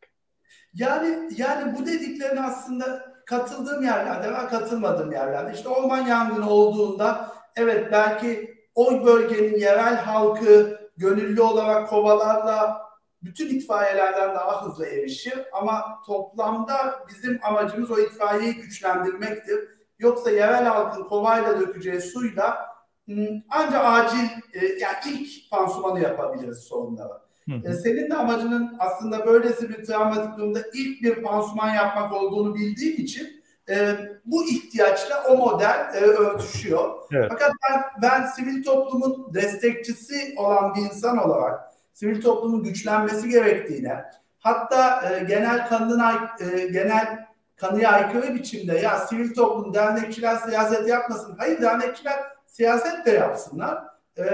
Yani 0.75 1.29
yani 1.37 1.79
bu 1.79 1.87
dediklerin 1.87 2.37
aslında 2.37 3.10
katıldığım 3.31 3.83
yerlerde 3.83 4.31
ve 4.31 4.49
katılmadığım 4.49 5.13
yerlerde 5.13 5.53
işte 5.55 5.69
orman 5.69 6.07
yangını 6.07 6.51
olduğunda 6.51 7.33
evet 7.57 7.93
belki 7.93 8.55
o 8.75 9.05
bölgenin 9.05 9.59
yerel 9.59 9.97
halkı 9.97 10.81
gönüllü 10.97 11.43
olarak 11.43 11.89
kovalarla 11.89 12.83
bütün 13.23 13.49
itfaiyelerden 13.49 14.35
daha 14.35 14.67
hızlı 14.67 14.87
erişir 14.87 15.39
ama 15.53 16.03
toplamda 16.07 17.05
bizim 17.09 17.41
amacımız 17.43 17.91
o 17.91 17.99
itfaiyeyi 17.99 18.55
güçlendirmektir. 18.55 19.69
Yoksa 19.99 20.31
yerel 20.31 20.65
halkın 20.65 21.05
kovayla 21.05 21.61
dökeceği 21.61 22.01
suyla 22.01 22.67
hmm, 23.05 23.27
ancak 23.51 23.85
acil 23.85 24.29
e, 24.55 24.67
yani 24.67 24.97
ilk 25.07 25.51
pansumanı 25.51 26.01
yapabiliriz 26.01 26.59
sorunlara. 26.59 27.30
E, 27.65 27.73
senin 27.73 28.11
de 28.11 28.15
amacının 28.15 28.77
aslında 28.79 29.27
böylesi 29.27 29.69
bir 29.69 29.85
travmatik 29.85 30.39
durumda 30.39 30.61
ilk 30.75 31.03
bir 31.03 31.23
pansuman 31.23 31.75
yapmak 31.75 32.13
olduğunu 32.13 32.55
bildiğim 32.55 32.97
için 32.97 33.43
e, 33.71 33.97
bu 34.25 34.45
ihtiyaçla 34.45 35.25
o 35.29 35.37
model 35.37 35.91
e, 35.95 35.99
örtüşüyor. 36.01 36.95
Evet. 37.13 37.27
Fakat 37.29 37.53
ben, 37.71 37.83
ben 38.03 38.27
sivil 38.27 38.65
toplumun 38.65 39.35
destekçisi 39.35 40.35
olan 40.37 40.75
bir 40.75 40.81
insan 40.81 41.19
olarak 41.19 41.61
sivil 41.93 42.23
toplumun 42.23 42.63
güçlenmesi 42.63 43.29
gerektiğine 43.29 44.05
hatta 44.39 45.11
e, 45.11 45.25
genel 45.25 45.69
kanın 45.69 46.01
e, 46.41 46.67
genel 46.67 47.27
kanıya 47.57 47.91
aykırı 47.91 48.35
biçimde 48.35 48.79
ya 48.79 48.99
sivil 48.99 49.35
toplum 49.35 49.75
dernekçiler 49.75 50.37
siyaset 50.37 50.89
yapmasın. 50.89 51.35
Hayır 51.39 51.63
dernekçiler 51.63 52.21
siyaset 52.47 53.07
de 53.07 53.11
yapsınlar. 53.11 53.90
E, 54.19 54.25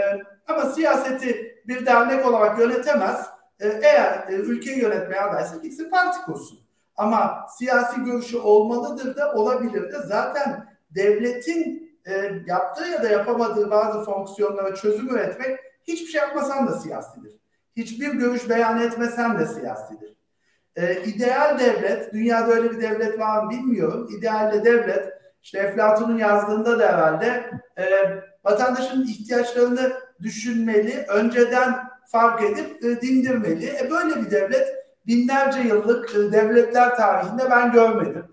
ama 0.48 0.64
siyaseti 0.64 1.62
bir 1.66 1.86
dernek 1.86 2.26
olarak 2.26 2.58
yönetemez. 2.58 3.26
E, 3.60 3.68
eğer 3.68 4.28
e, 4.28 4.32
ülkeyi 4.32 4.82
yönetmeye 4.82 5.20
adaysa 5.20 5.56
gitsin 5.56 5.90
parti 5.90 6.22
kursun. 6.22 6.58
Ama 6.96 7.46
siyasi 7.58 8.04
görüşü 8.04 8.38
olmalıdır 8.38 9.16
da 9.16 9.32
olabilir 9.32 9.92
de 9.92 9.98
zaten 9.98 10.66
devletin 10.90 11.92
e, 12.06 12.32
yaptığı 12.46 12.86
ya 12.88 13.02
da 13.02 13.08
yapamadığı 13.08 13.70
bazı 13.70 14.04
fonksiyonlara 14.04 14.74
çözüm 14.74 15.08
üretmek 15.08 15.58
hiçbir 15.84 16.06
şey 16.06 16.20
yapmasan 16.20 16.66
da 16.66 16.72
siyasidir. 16.78 17.32
Hiçbir 17.76 18.12
görüş 18.14 18.48
beyan 18.48 18.80
etmesen 18.80 19.38
de 19.38 19.46
siyasidir. 19.46 20.16
E, 20.76 21.02
ideal 21.02 21.58
devlet, 21.58 22.12
dünyada 22.12 22.52
öyle 22.52 22.70
bir 22.70 22.80
devlet 22.80 23.18
var 23.18 23.42
mı 23.42 23.50
bilmiyorum. 23.50 24.08
İdealde 24.18 24.64
devlet, 24.64 25.12
işte 25.42 25.58
Eflatun'un 25.58 26.18
yazdığında 26.18 26.78
da 26.78 26.88
herhalde 26.88 27.50
e, 27.78 27.84
vatandaşın 28.46 29.02
ihtiyaçlarını 29.02 29.92
düşünmeli, 30.22 31.04
önceden 31.08 31.74
fark 32.06 32.42
edip 32.42 32.84
e, 32.84 33.00
dindirmeli. 33.00 33.66
E, 33.66 33.90
böyle 33.90 34.22
bir 34.22 34.30
devlet 34.30 34.68
binlerce 35.06 35.60
yıllık 35.60 36.14
e, 36.14 36.32
devletler 36.32 36.96
tarihinde 36.96 37.50
ben 37.50 37.72
görmedim. 37.72 38.24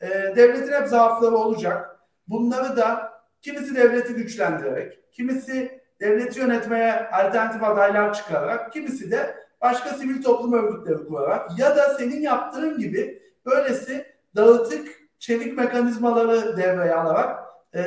E, 0.00 0.08
devletin 0.36 0.72
hep 0.72 0.88
zaafları 0.88 1.36
olacak. 1.36 1.96
Bunları 2.28 2.76
da 2.76 3.12
kimisi 3.42 3.76
devleti 3.76 4.14
güçlendirerek, 4.14 5.12
kimisi 5.12 5.80
devleti 6.00 6.40
yönetmeye 6.40 7.08
alternatif 7.10 7.62
adaylar 7.62 8.14
çıkararak, 8.14 8.72
kimisi 8.72 9.10
de 9.10 9.36
başka 9.60 9.90
sivil 9.90 10.22
toplum 10.22 10.52
örgütleri 10.52 11.08
kurarak 11.08 11.58
ya 11.58 11.76
da 11.76 11.94
senin 11.94 12.20
yaptığın 12.20 12.78
gibi 12.78 13.22
böylesi 13.46 14.06
dağıtık 14.36 14.88
çevik 15.18 15.58
mekanizmaları 15.58 16.56
devreye 16.56 16.94
alarak 16.94 17.38
e, 17.74 17.82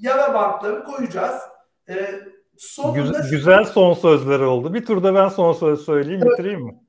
yara 0.00 0.34
bantları 0.34 0.84
koyacağız. 0.84 1.40
E, 1.88 2.10
sonunda 2.56 3.18
güzel, 3.18 3.30
güzel 3.30 3.64
son 3.64 3.94
sözleri 3.94 4.44
oldu. 4.44 4.74
Bir 4.74 4.84
turda 4.86 5.14
ben 5.14 5.28
son 5.28 5.52
söz 5.52 5.80
söyleyeyim, 5.84 6.20
evet. 6.24 6.32
bitireyim 6.32 6.60
mi? 6.60 6.80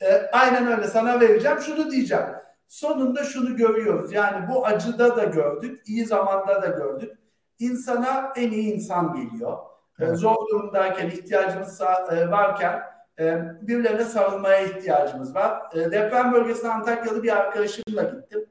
E, 0.00 0.30
aynen 0.32 0.66
öyle 0.66 0.86
sana 0.86 1.20
vereceğim. 1.20 1.58
Şunu 1.60 1.90
diyeceğim. 1.90 2.24
Sonunda 2.66 3.24
şunu 3.24 3.56
görüyoruz. 3.56 4.12
Yani 4.12 4.48
bu 4.48 4.66
acıda 4.66 5.16
da 5.16 5.24
gördük, 5.24 5.82
iyi 5.86 6.06
zamanda 6.06 6.62
da 6.62 6.66
gördük. 6.66 7.18
İnsana 7.58 8.32
en 8.36 8.50
iyi 8.50 8.74
insan 8.74 9.14
geliyor. 9.14 9.58
E, 10.00 10.04
evet. 10.04 10.18
Zor 10.18 10.36
durumdayken, 10.50 11.06
ihtiyacımız 11.06 11.80
e, 12.10 12.30
varken 12.30 12.82
e, 13.18 13.42
birilerine 13.62 14.04
sarılmaya 14.04 14.60
ihtiyacımız 14.60 15.34
var. 15.34 15.62
E, 15.74 15.78
deprem 15.78 16.32
bölgesine 16.32 16.70
Antakyalı 16.70 17.22
bir 17.22 17.36
arkadaşımla 17.36 18.02
gittim. 18.02 18.46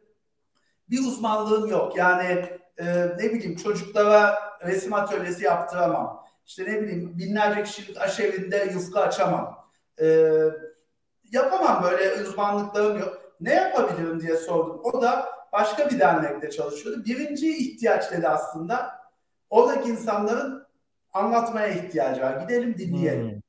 Bir 0.94 1.00
uzmanlığım 1.00 1.68
yok. 1.68 1.98
Yani 1.98 2.46
e, 2.78 2.86
ne 3.18 3.34
bileyim 3.34 3.56
çocuklara 3.56 4.36
resim 4.66 4.94
atölyesi 4.94 5.44
yaptıramam. 5.44 6.26
İşte 6.46 6.64
ne 6.64 6.82
bileyim 6.82 7.18
binlerce 7.18 7.64
kişilik 7.64 8.02
aşevinde 8.02 8.70
yufka 8.74 9.02
açamam. 9.02 9.68
E, 10.02 10.30
yapamam 11.32 11.84
böyle 11.84 12.24
uzmanlıklarım 12.24 13.00
yok. 13.00 13.22
Ne 13.42 13.54
yapabilirim 13.54 14.22
diye 14.22 14.38
sordum. 14.38 14.82
O 14.84 15.02
da 15.02 15.30
başka 15.54 15.90
bir 15.90 16.00
dernekte 16.00 16.52
çalışıyordu. 16.52 17.06
Birinci 17.06 17.58
ihtiyaç 17.58 18.12
dedi 18.12 18.28
aslında 18.28 19.00
oradaki 19.50 19.90
insanların 19.90 20.68
anlatmaya 21.14 21.68
ihtiyacı 21.68 22.22
var. 22.22 22.42
Gidelim 22.42 22.78
dinleyelim. 22.78 23.32
Hmm. 23.32 23.42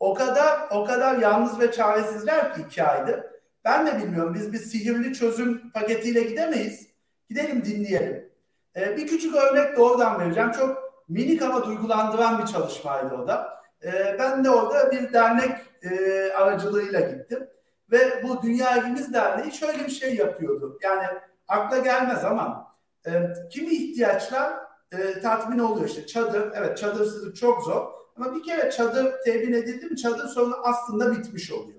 O 0.00 0.14
kadar 0.14 0.68
o 0.70 0.84
kadar 0.84 1.18
yalnız 1.18 1.60
ve 1.60 1.72
çaresizler 1.72 2.54
ki 2.54 2.60
iki 2.66 2.84
aydır. 2.84 3.37
Ben 3.68 3.86
de 3.86 3.98
bilmiyorum. 3.98 4.34
Biz 4.34 4.52
bir 4.52 4.58
sihirli 4.58 5.14
çözüm 5.14 5.70
paketiyle 5.70 6.22
gidemeyiz. 6.22 6.88
Gidelim 7.30 7.64
dinleyelim. 7.64 8.30
Ee, 8.76 8.96
bir 8.96 9.06
küçük 9.06 9.34
örnek 9.34 9.76
de 9.76 9.80
oradan 9.80 10.20
vereceğim. 10.20 10.52
Çok 10.52 10.92
minik 11.08 11.42
ama 11.42 11.66
duygulandıran 11.66 12.38
bir 12.38 12.46
çalışmaydı 12.46 13.14
o 13.14 13.28
da. 13.28 13.62
Ee, 13.84 14.16
ben 14.18 14.44
de 14.44 14.50
orada 14.50 14.90
bir 14.92 15.12
dernek 15.12 15.58
e, 15.82 16.32
aracılığıyla 16.32 17.00
gittim. 17.00 17.48
Ve 17.92 18.22
bu 18.22 18.42
Dünya 18.42 18.76
Evimiz 18.76 19.12
Derneği 19.12 19.52
şöyle 19.52 19.84
bir 19.84 19.90
şey 19.90 20.14
yapıyordu. 20.14 20.78
Yani 20.82 21.06
akla 21.48 21.78
gelmez 21.78 22.24
ama 22.24 22.74
e, 23.06 23.10
kimi 23.50 23.70
ihtiyaçlar 23.70 24.52
e, 24.92 25.20
tatmin 25.20 25.58
oluyor. 25.58 25.88
İşte 25.88 26.06
çadır, 26.06 26.52
evet 26.54 26.78
çadırsızlık 26.78 27.36
çok 27.36 27.62
zor. 27.62 27.86
Ama 28.16 28.34
bir 28.34 28.42
kere 28.42 28.70
çadır 28.70 29.14
temin 29.24 29.52
edildi 29.52 29.86
mi 29.86 29.96
çadır 29.96 30.28
sorunu 30.28 30.56
aslında 30.62 31.12
bitmiş 31.12 31.52
oluyor. 31.52 31.77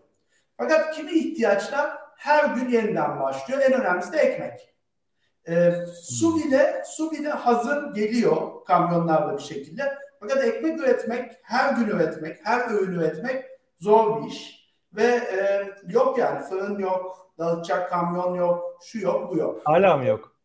Fakat 0.59 0.95
kimi 0.95 1.11
ihtiyaçlar 1.11 1.97
her 2.17 2.45
gün 2.55 2.69
yeniden 2.69 3.19
başlıyor. 3.19 3.61
En 3.61 3.73
önemlisi 3.73 4.13
de 4.13 4.17
ekmek. 4.17 4.75
E, 5.47 5.71
su 6.01 6.37
bile 6.37 6.83
su 6.85 7.11
bile 7.11 7.29
hazır 7.29 7.93
geliyor 7.93 8.65
kamyonlarla 8.65 9.37
bir 9.37 9.43
şekilde. 9.43 9.97
Fakat 10.19 10.43
ekmek 10.43 10.79
üretmek, 10.79 11.31
her 11.43 11.73
gün 11.73 11.87
üretmek, 11.87 12.39
her 12.43 12.71
öğün 12.71 12.91
üretmek 12.91 13.45
zor 13.77 14.21
bir 14.21 14.27
iş. 14.27 14.69
Ve 14.93 15.03
e, 15.05 15.67
yok 15.87 16.17
yani 16.17 16.41
fırın 16.41 16.79
yok, 16.79 17.31
dağıtacak 17.39 17.89
kamyon 17.89 18.35
yok, 18.35 18.77
şu 18.83 18.99
yok, 18.99 19.31
bu 19.31 19.37
yok. 19.37 19.61
Hala 19.65 19.97
mı 19.97 20.05
yok? 20.05 20.35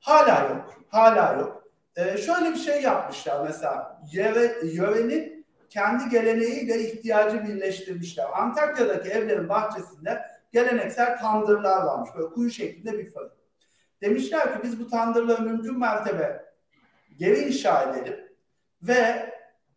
Hala 0.00 0.48
yok, 0.48 0.74
hala 0.88 1.32
yok. 1.32 1.64
E, 1.96 2.16
şöyle 2.16 2.50
bir 2.50 2.58
şey 2.58 2.82
yapmışlar 2.82 3.46
mesela, 3.46 4.02
yöre, 4.12 4.56
yörenin 4.62 5.37
kendi 5.70 6.08
geleneğiyle 6.08 6.80
ihtiyacı 6.80 7.44
birleştirmişler. 7.44 8.26
Antakya'daki 8.34 9.08
evlerin 9.08 9.48
bahçesinde 9.48 10.22
geleneksel 10.52 11.18
tandırlar 11.18 11.82
varmış. 11.82 12.10
Böyle 12.16 12.28
kuyu 12.28 12.50
şeklinde 12.50 12.98
bir 12.98 13.10
fırın. 13.10 13.32
Demişler 14.02 14.52
ki 14.52 14.58
biz 14.62 14.80
bu 14.80 14.88
tandırları 14.88 15.42
mümkün 15.42 15.78
mertebe 15.78 16.44
geri 17.18 17.38
inşa 17.38 17.82
edelim 17.82 18.16
ve 18.82 19.32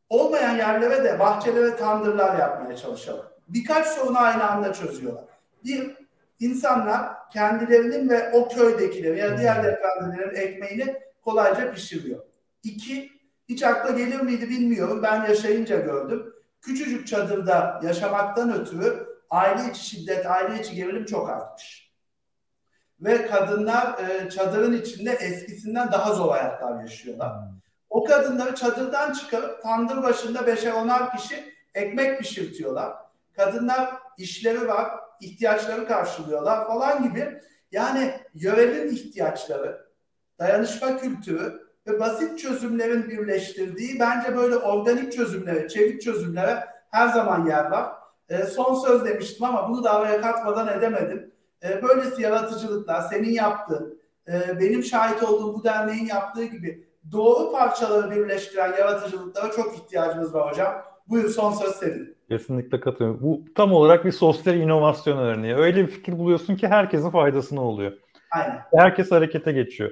olmayan 0.09 0.57
yerlere 0.57 1.03
de 1.03 1.19
bahçelere 1.19 1.75
tandırlar 1.75 2.39
yapmaya 2.39 2.77
çalışalım. 2.77 3.25
Birkaç 3.47 3.87
sorunu 3.87 4.19
aynı 4.19 4.49
anda 4.49 4.73
çözüyorlar. 4.73 5.23
Bir, 5.63 5.95
insanlar 6.39 7.29
kendilerinin 7.29 8.09
ve 8.09 8.31
o 8.31 8.47
köydekilerin 8.47 9.17
ya 9.17 9.37
diğer 9.37 9.63
depremzedelerin 9.63 10.35
ekmeğini 10.35 10.95
kolayca 11.21 11.73
pişiriyor. 11.73 12.19
İki, 12.63 13.11
hiç 13.51 13.63
akla 13.63 13.91
gelir 13.91 14.19
miydi 14.19 14.49
bilmiyorum. 14.49 15.03
Ben 15.03 15.25
yaşayınca 15.25 15.79
gördüm. 15.79 16.33
Küçücük 16.61 17.07
çadırda 17.07 17.81
yaşamaktan 17.83 18.61
ötürü 18.61 19.07
aile 19.29 19.71
içi 19.71 19.85
şiddet, 19.85 20.25
aile 20.25 20.61
içi 20.61 20.75
gerilim 20.75 21.05
çok 21.05 21.29
artmış. 21.29 21.91
Ve 22.99 23.27
kadınlar 23.27 24.09
e, 24.09 24.29
çadırın 24.29 24.73
içinde 24.73 25.11
eskisinden 25.11 25.91
daha 25.91 26.13
zor 26.13 26.31
hayatlar 26.31 26.81
yaşıyorlar. 26.81 27.33
O 27.89 28.03
kadınları 28.03 28.55
çadırdan 28.55 29.13
çıkarıp 29.13 29.63
tandır 29.63 30.03
başında 30.03 30.47
beşer 30.47 30.71
onar 30.71 31.17
kişi 31.17 31.53
ekmek 31.73 32.19
pişirtiyorlar. 32.19 32.93
Kadınlar 33.35 33.93
işleri 34.17 34.67
var, 34.67 34.91
ihtiyaçları 35.21 35.87
karşılıyorlar 35.87 36.67
falan 36.67 37.03
gibi. 37.03 37.41
Yani 37.71 38.19
yörenin 38.33 38.95
ihtiyaçları, 38.95 39.87
dayanışma 40.39 40.97
kültürü 40.97 41.70
ve 41.87 41.99
basit 41.99 42.39
çözümlerin 42.39 43.09
birleştirdiği 43.09 43.99
bence 43.99 44.37
böyle 44.37 44.55
organik 44.55 45.13
çözümlere, 45.13 45.67
çevik 45.67 46.01
çözümlere 46.01 46.65
her 46.91 47.07
zaman 47.07 47.45
yer 47.45 47.71
var. 47.71 47.91
E, 48.29 48.43
son 48.43 48.73
söz 48.73 49.05
demiştim 49.05 49.45
ama 49.45 49.69
bunu 49.69 49.83
da 49.83 49.93
araya 49.93 50.21
katmadan 50.21 50.77
edemedim. 50.77 51.31
E, 51.63 51.83
böylesi 51.83 52.21
yaratıcılıklar, 52.21 53.01
senin 53.01 53.29
yaptığın, 53.29 54.01
e, 54.27 54.59
benim 54.59 54.83
şahit 54.83 55.23
olduğum 55.23 55.53
bu 55.53 55.63
derneğin 55.63 56.05
yaptığı 56.05 56.45
gibi 56.45 56.87
doğru 57.11 57.51
parçaları 57.51 58.11
birleştiren 58.11 58.73
yaratıcılıklara 58.79 59.51
çok 59.51 59.75
ihtiyacımız 59.75 60.33
var 60.33 60.51
hocam. 60.51 60.73
Buyur 61.07 61.29
son 61.29 61.51
söz 61.51 61.75
senin. 61.75 62.15
Kesinlikle 62.29 62.79
katılıyorum. 62.79 63.19
Bu 63.21 63.41
tam 63.55 63.73
olarak 63.73 64.05
bir 64.05 64.11
sosyal 64.11 64.55
inovasyon 64.55 65.17
örneği. 65.17 65.55
Öyle 65.55 65.81
bir 65.81 65.91
fikir 65.91 66.19
buluyorsun 66.19 66.55
ki 66.55 66.67
herkesin 66.67 67.09
faydasına 67.09 67.61
oluyor. 67.61 67.91
Aynen. 68.31 68.61
Herkes 68.75 69.11
harekete 69.11 69.51
geçiyor. 69.51 69.91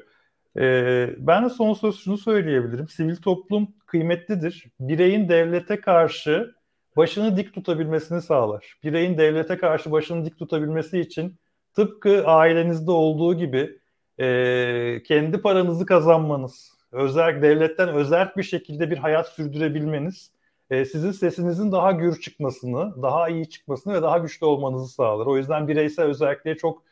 Ee, 0.60 1.16
ben 1.18 1.46
de 1.46 1.50
son 1.50 1.74
söz 1.74 2.00
şunu 2.00 2.18
söyleyebilirim. 2.18 2.88
Sivil 2.88 3.16
toplum 3.16 3.68
kıymetlidir. 3.86 4.66
Bireyin 4.80 5.30
devlete 5.30 5.82
karşı 5.82 6.54
başını 6.98 7.38
dik 7.38 7.54
tutabilmesini 7.54 8.22
sağlar. 8.22 8.78
Bireyin 8.84 9.18
devlete 9.18 9.58
karşı 9.58 9.92
başını 9.92 10.26
dik 10.26 10.40
tutabilmesi 10.40 11.00
için 11.00 11.36
tıpkı 11.76 12.26
ailenizde 12.26 12.92
olduğu 12.92 13.38
gibi 13.38 13.80
e, 14.20 15.04
kendi 15.08 15.42
paranızı 15.42 15.86
kazanmanız, 15.86 16.72
özel 16.92 17.42
devletten 17.42 17.90
özel 17.90 18.32
bir 18.38 18.44
şekilde 18.44 18.92
bir 18.92 18.98
hayat 18.98 19.28
sürdürebilmeniz 19.28 20.32
e, 20.70 20.86
sizin 20.86 21.12
sesinizin 21.12 21.72
daha 21.72 21.92
gür 21.92 22.22
çıkmasını, 22.22 23.02
daha 23.02 23.30
iyi 23.30 23.50
çıkmasını 23.50 23.94
ve 23.94 24.02
daha 24.02 24.18
güçlü 24.18 24.46
olmanızı 24.46 24.94
sağlar. 24.94 25.26
O 25.26 25.38
yüzden 25.38 25.68
bireysel 25.68 26.06
özelliğe 26.06 26.56
çok 26.58 26.84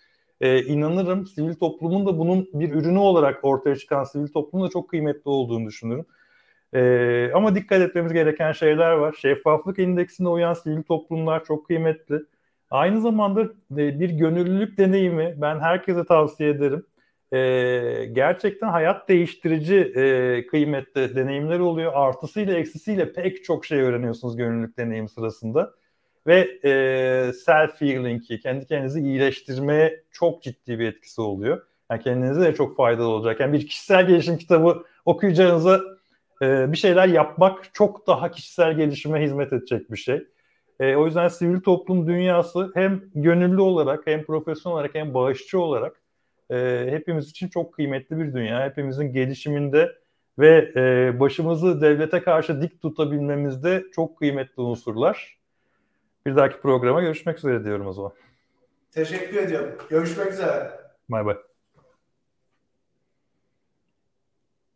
e, 0.42 0.64
inanırım. 0.64 1.26
Sivil 1.26 1.56
toplumun 1.56 2.06
da 2.06 2.20
bunun 2.20 2.50
bir 2.54 2.72
ürünü 2.74 2.98
olarak 2.98 3.40
ortaya 3.46 3.76
çıkan 3.76 4.04
sivil 4.04 4.28
toplumun 4.28 4.68
da 4.68 4.72
çok 4.72 4.90
kıymetli 4.90 5.30
olduğunu 5.30 5.66
düşünürüm. 5.68 6.06
E, 6.74 7.32
ama 7.34 7.56
dikkat 7.56 7.82
etmemiz 7.82 8.14
gereken 8.14 8.52
şeyler 8.52 8.92
var. 8.92 9.16
Şeffaflık 9.22 9.80
indeksine 9.80 10.30
uyan 10.30 10.54
sivil 10.54 10.84
toplumlar 10.84 11.46
çok 11.46 11.68
kıymetli. 11.68 12.20
Aynı 12.70 13.02
zamanda 13.02 13.42
e, 13.72 14.00
bir 14.00 14.10
gönüllülük 14.10 14.78
deneyimi 14.78 15.36
ben 15.38 15.60
herkese 15.60 16.06
tavsiye 16.06 16.50
ederim. 16.50 16.86
E, 17.34 18.06
gerçekten 18.06 18.68
hayat 18.70 19.10
değiştirici 19.10 19.76
e, 19.76 20.48
kıymetli 20.48 21.16
deneyimler 21.16 21.60
oluyor. 21.60 21.92
Artısıyla 21.96 22.54
eksisiyle 22.54 23.14
pek 23.14 23.44
çok 23.44 23.66
şey 23.66 23.82
öğreniyorsunuz 23.82 24.38
gönüllülük 24.38 24.78
deneyimi 24.78 25.10
sırasında. 25.10 25.74
Ve 26.28 26.60
e, 26.64 26.70
self-healing'i, 27.34 28.40
kendi 28.40 28.66
kendinizi 28.66 29.02
iyileştirmeye 29.02 30.04
çok 30.12 30.44
ciddi 30.44 30.80
bir 30.80 30.88
etkisi 30.88 31.22
oluyor. 31.22 31.62
Yani 31.92 32.02
kendinize 32.02 32.42
de 32.42 32.56
çok 32.56 32.78
faydalı 32.78 33.08
olacak. 33.08 33.40
Yani 33.40 33.54
bir 33.54 33.68
kişisel 33.68 34.08
gelişim 34.08 34.38
kitabı 34.38 34.84
okuyacağınıza 35.06 35.82
e, 36.42 36.72
bir 36.72 36.78
şeyler 36.78 37.08
yapmak 37.08 37.74
çok 37.74 38.08
daha 38.08 38.32
kişisel 38.32 38.74
gelişime 38.78 39.24
hizmet 39.24 39.54
edecek 39.54 39.92
bir 39.92 39.98
şey. 39.98 40.24
E, 40.80 40.96
o 40.96 41.06
yüzden 41.06 41.28
sivil 41.28 41.62
toplum 41.62 42.08
dünyası 42.08 42.72
hem 42.74 43.02
gönüllü 43.16 43.62
olarak 43.62 44.08
hem 44.08 44.24
profesyonel 44.24 44.76
olarak 44.76 44.96
hem 44.96 45.14
bağışçı 45.14 45.60
olarak 45.60 46.02
e, 46.52 46.88
hepimiz 46.90 47.30
için 47.30 47.48
çok 47.48 47.74
kıymetli 47.74 48.20
bir 48.20 48.34
dünya. 48.34 48.66
Hepimizin 48.66 49.14
gelişiminde 49.14 49.96
ve 50.40 50.72
e, 50.76 51.20
başımızı 51.20 51.82
devlete 51.82 52.22
karşı 52.22 52.62
dik 52.62 52.82
tutabilmemizde 52.82 53.84
çok 53.96 54.18
kıymetli 54.18 54.62
unsurlar. 54.62 55.37
Bir 56.28 56.36
dahaki 56.36 56.62
programa 56.62 57.02
görüşmek 57.02 57.38
üzere 57.38 57.64
diyorum 57.64 57.88
o 57.88 57.94
zaman. 57.94 58.12
Teşekkür 58.92 59.38
ediyorum. 59.38 59.78
Görüşmek 59.90 60.34
üzere. 60.34 60.72
Bay 61.10 61.26
bay. 61.26 61.38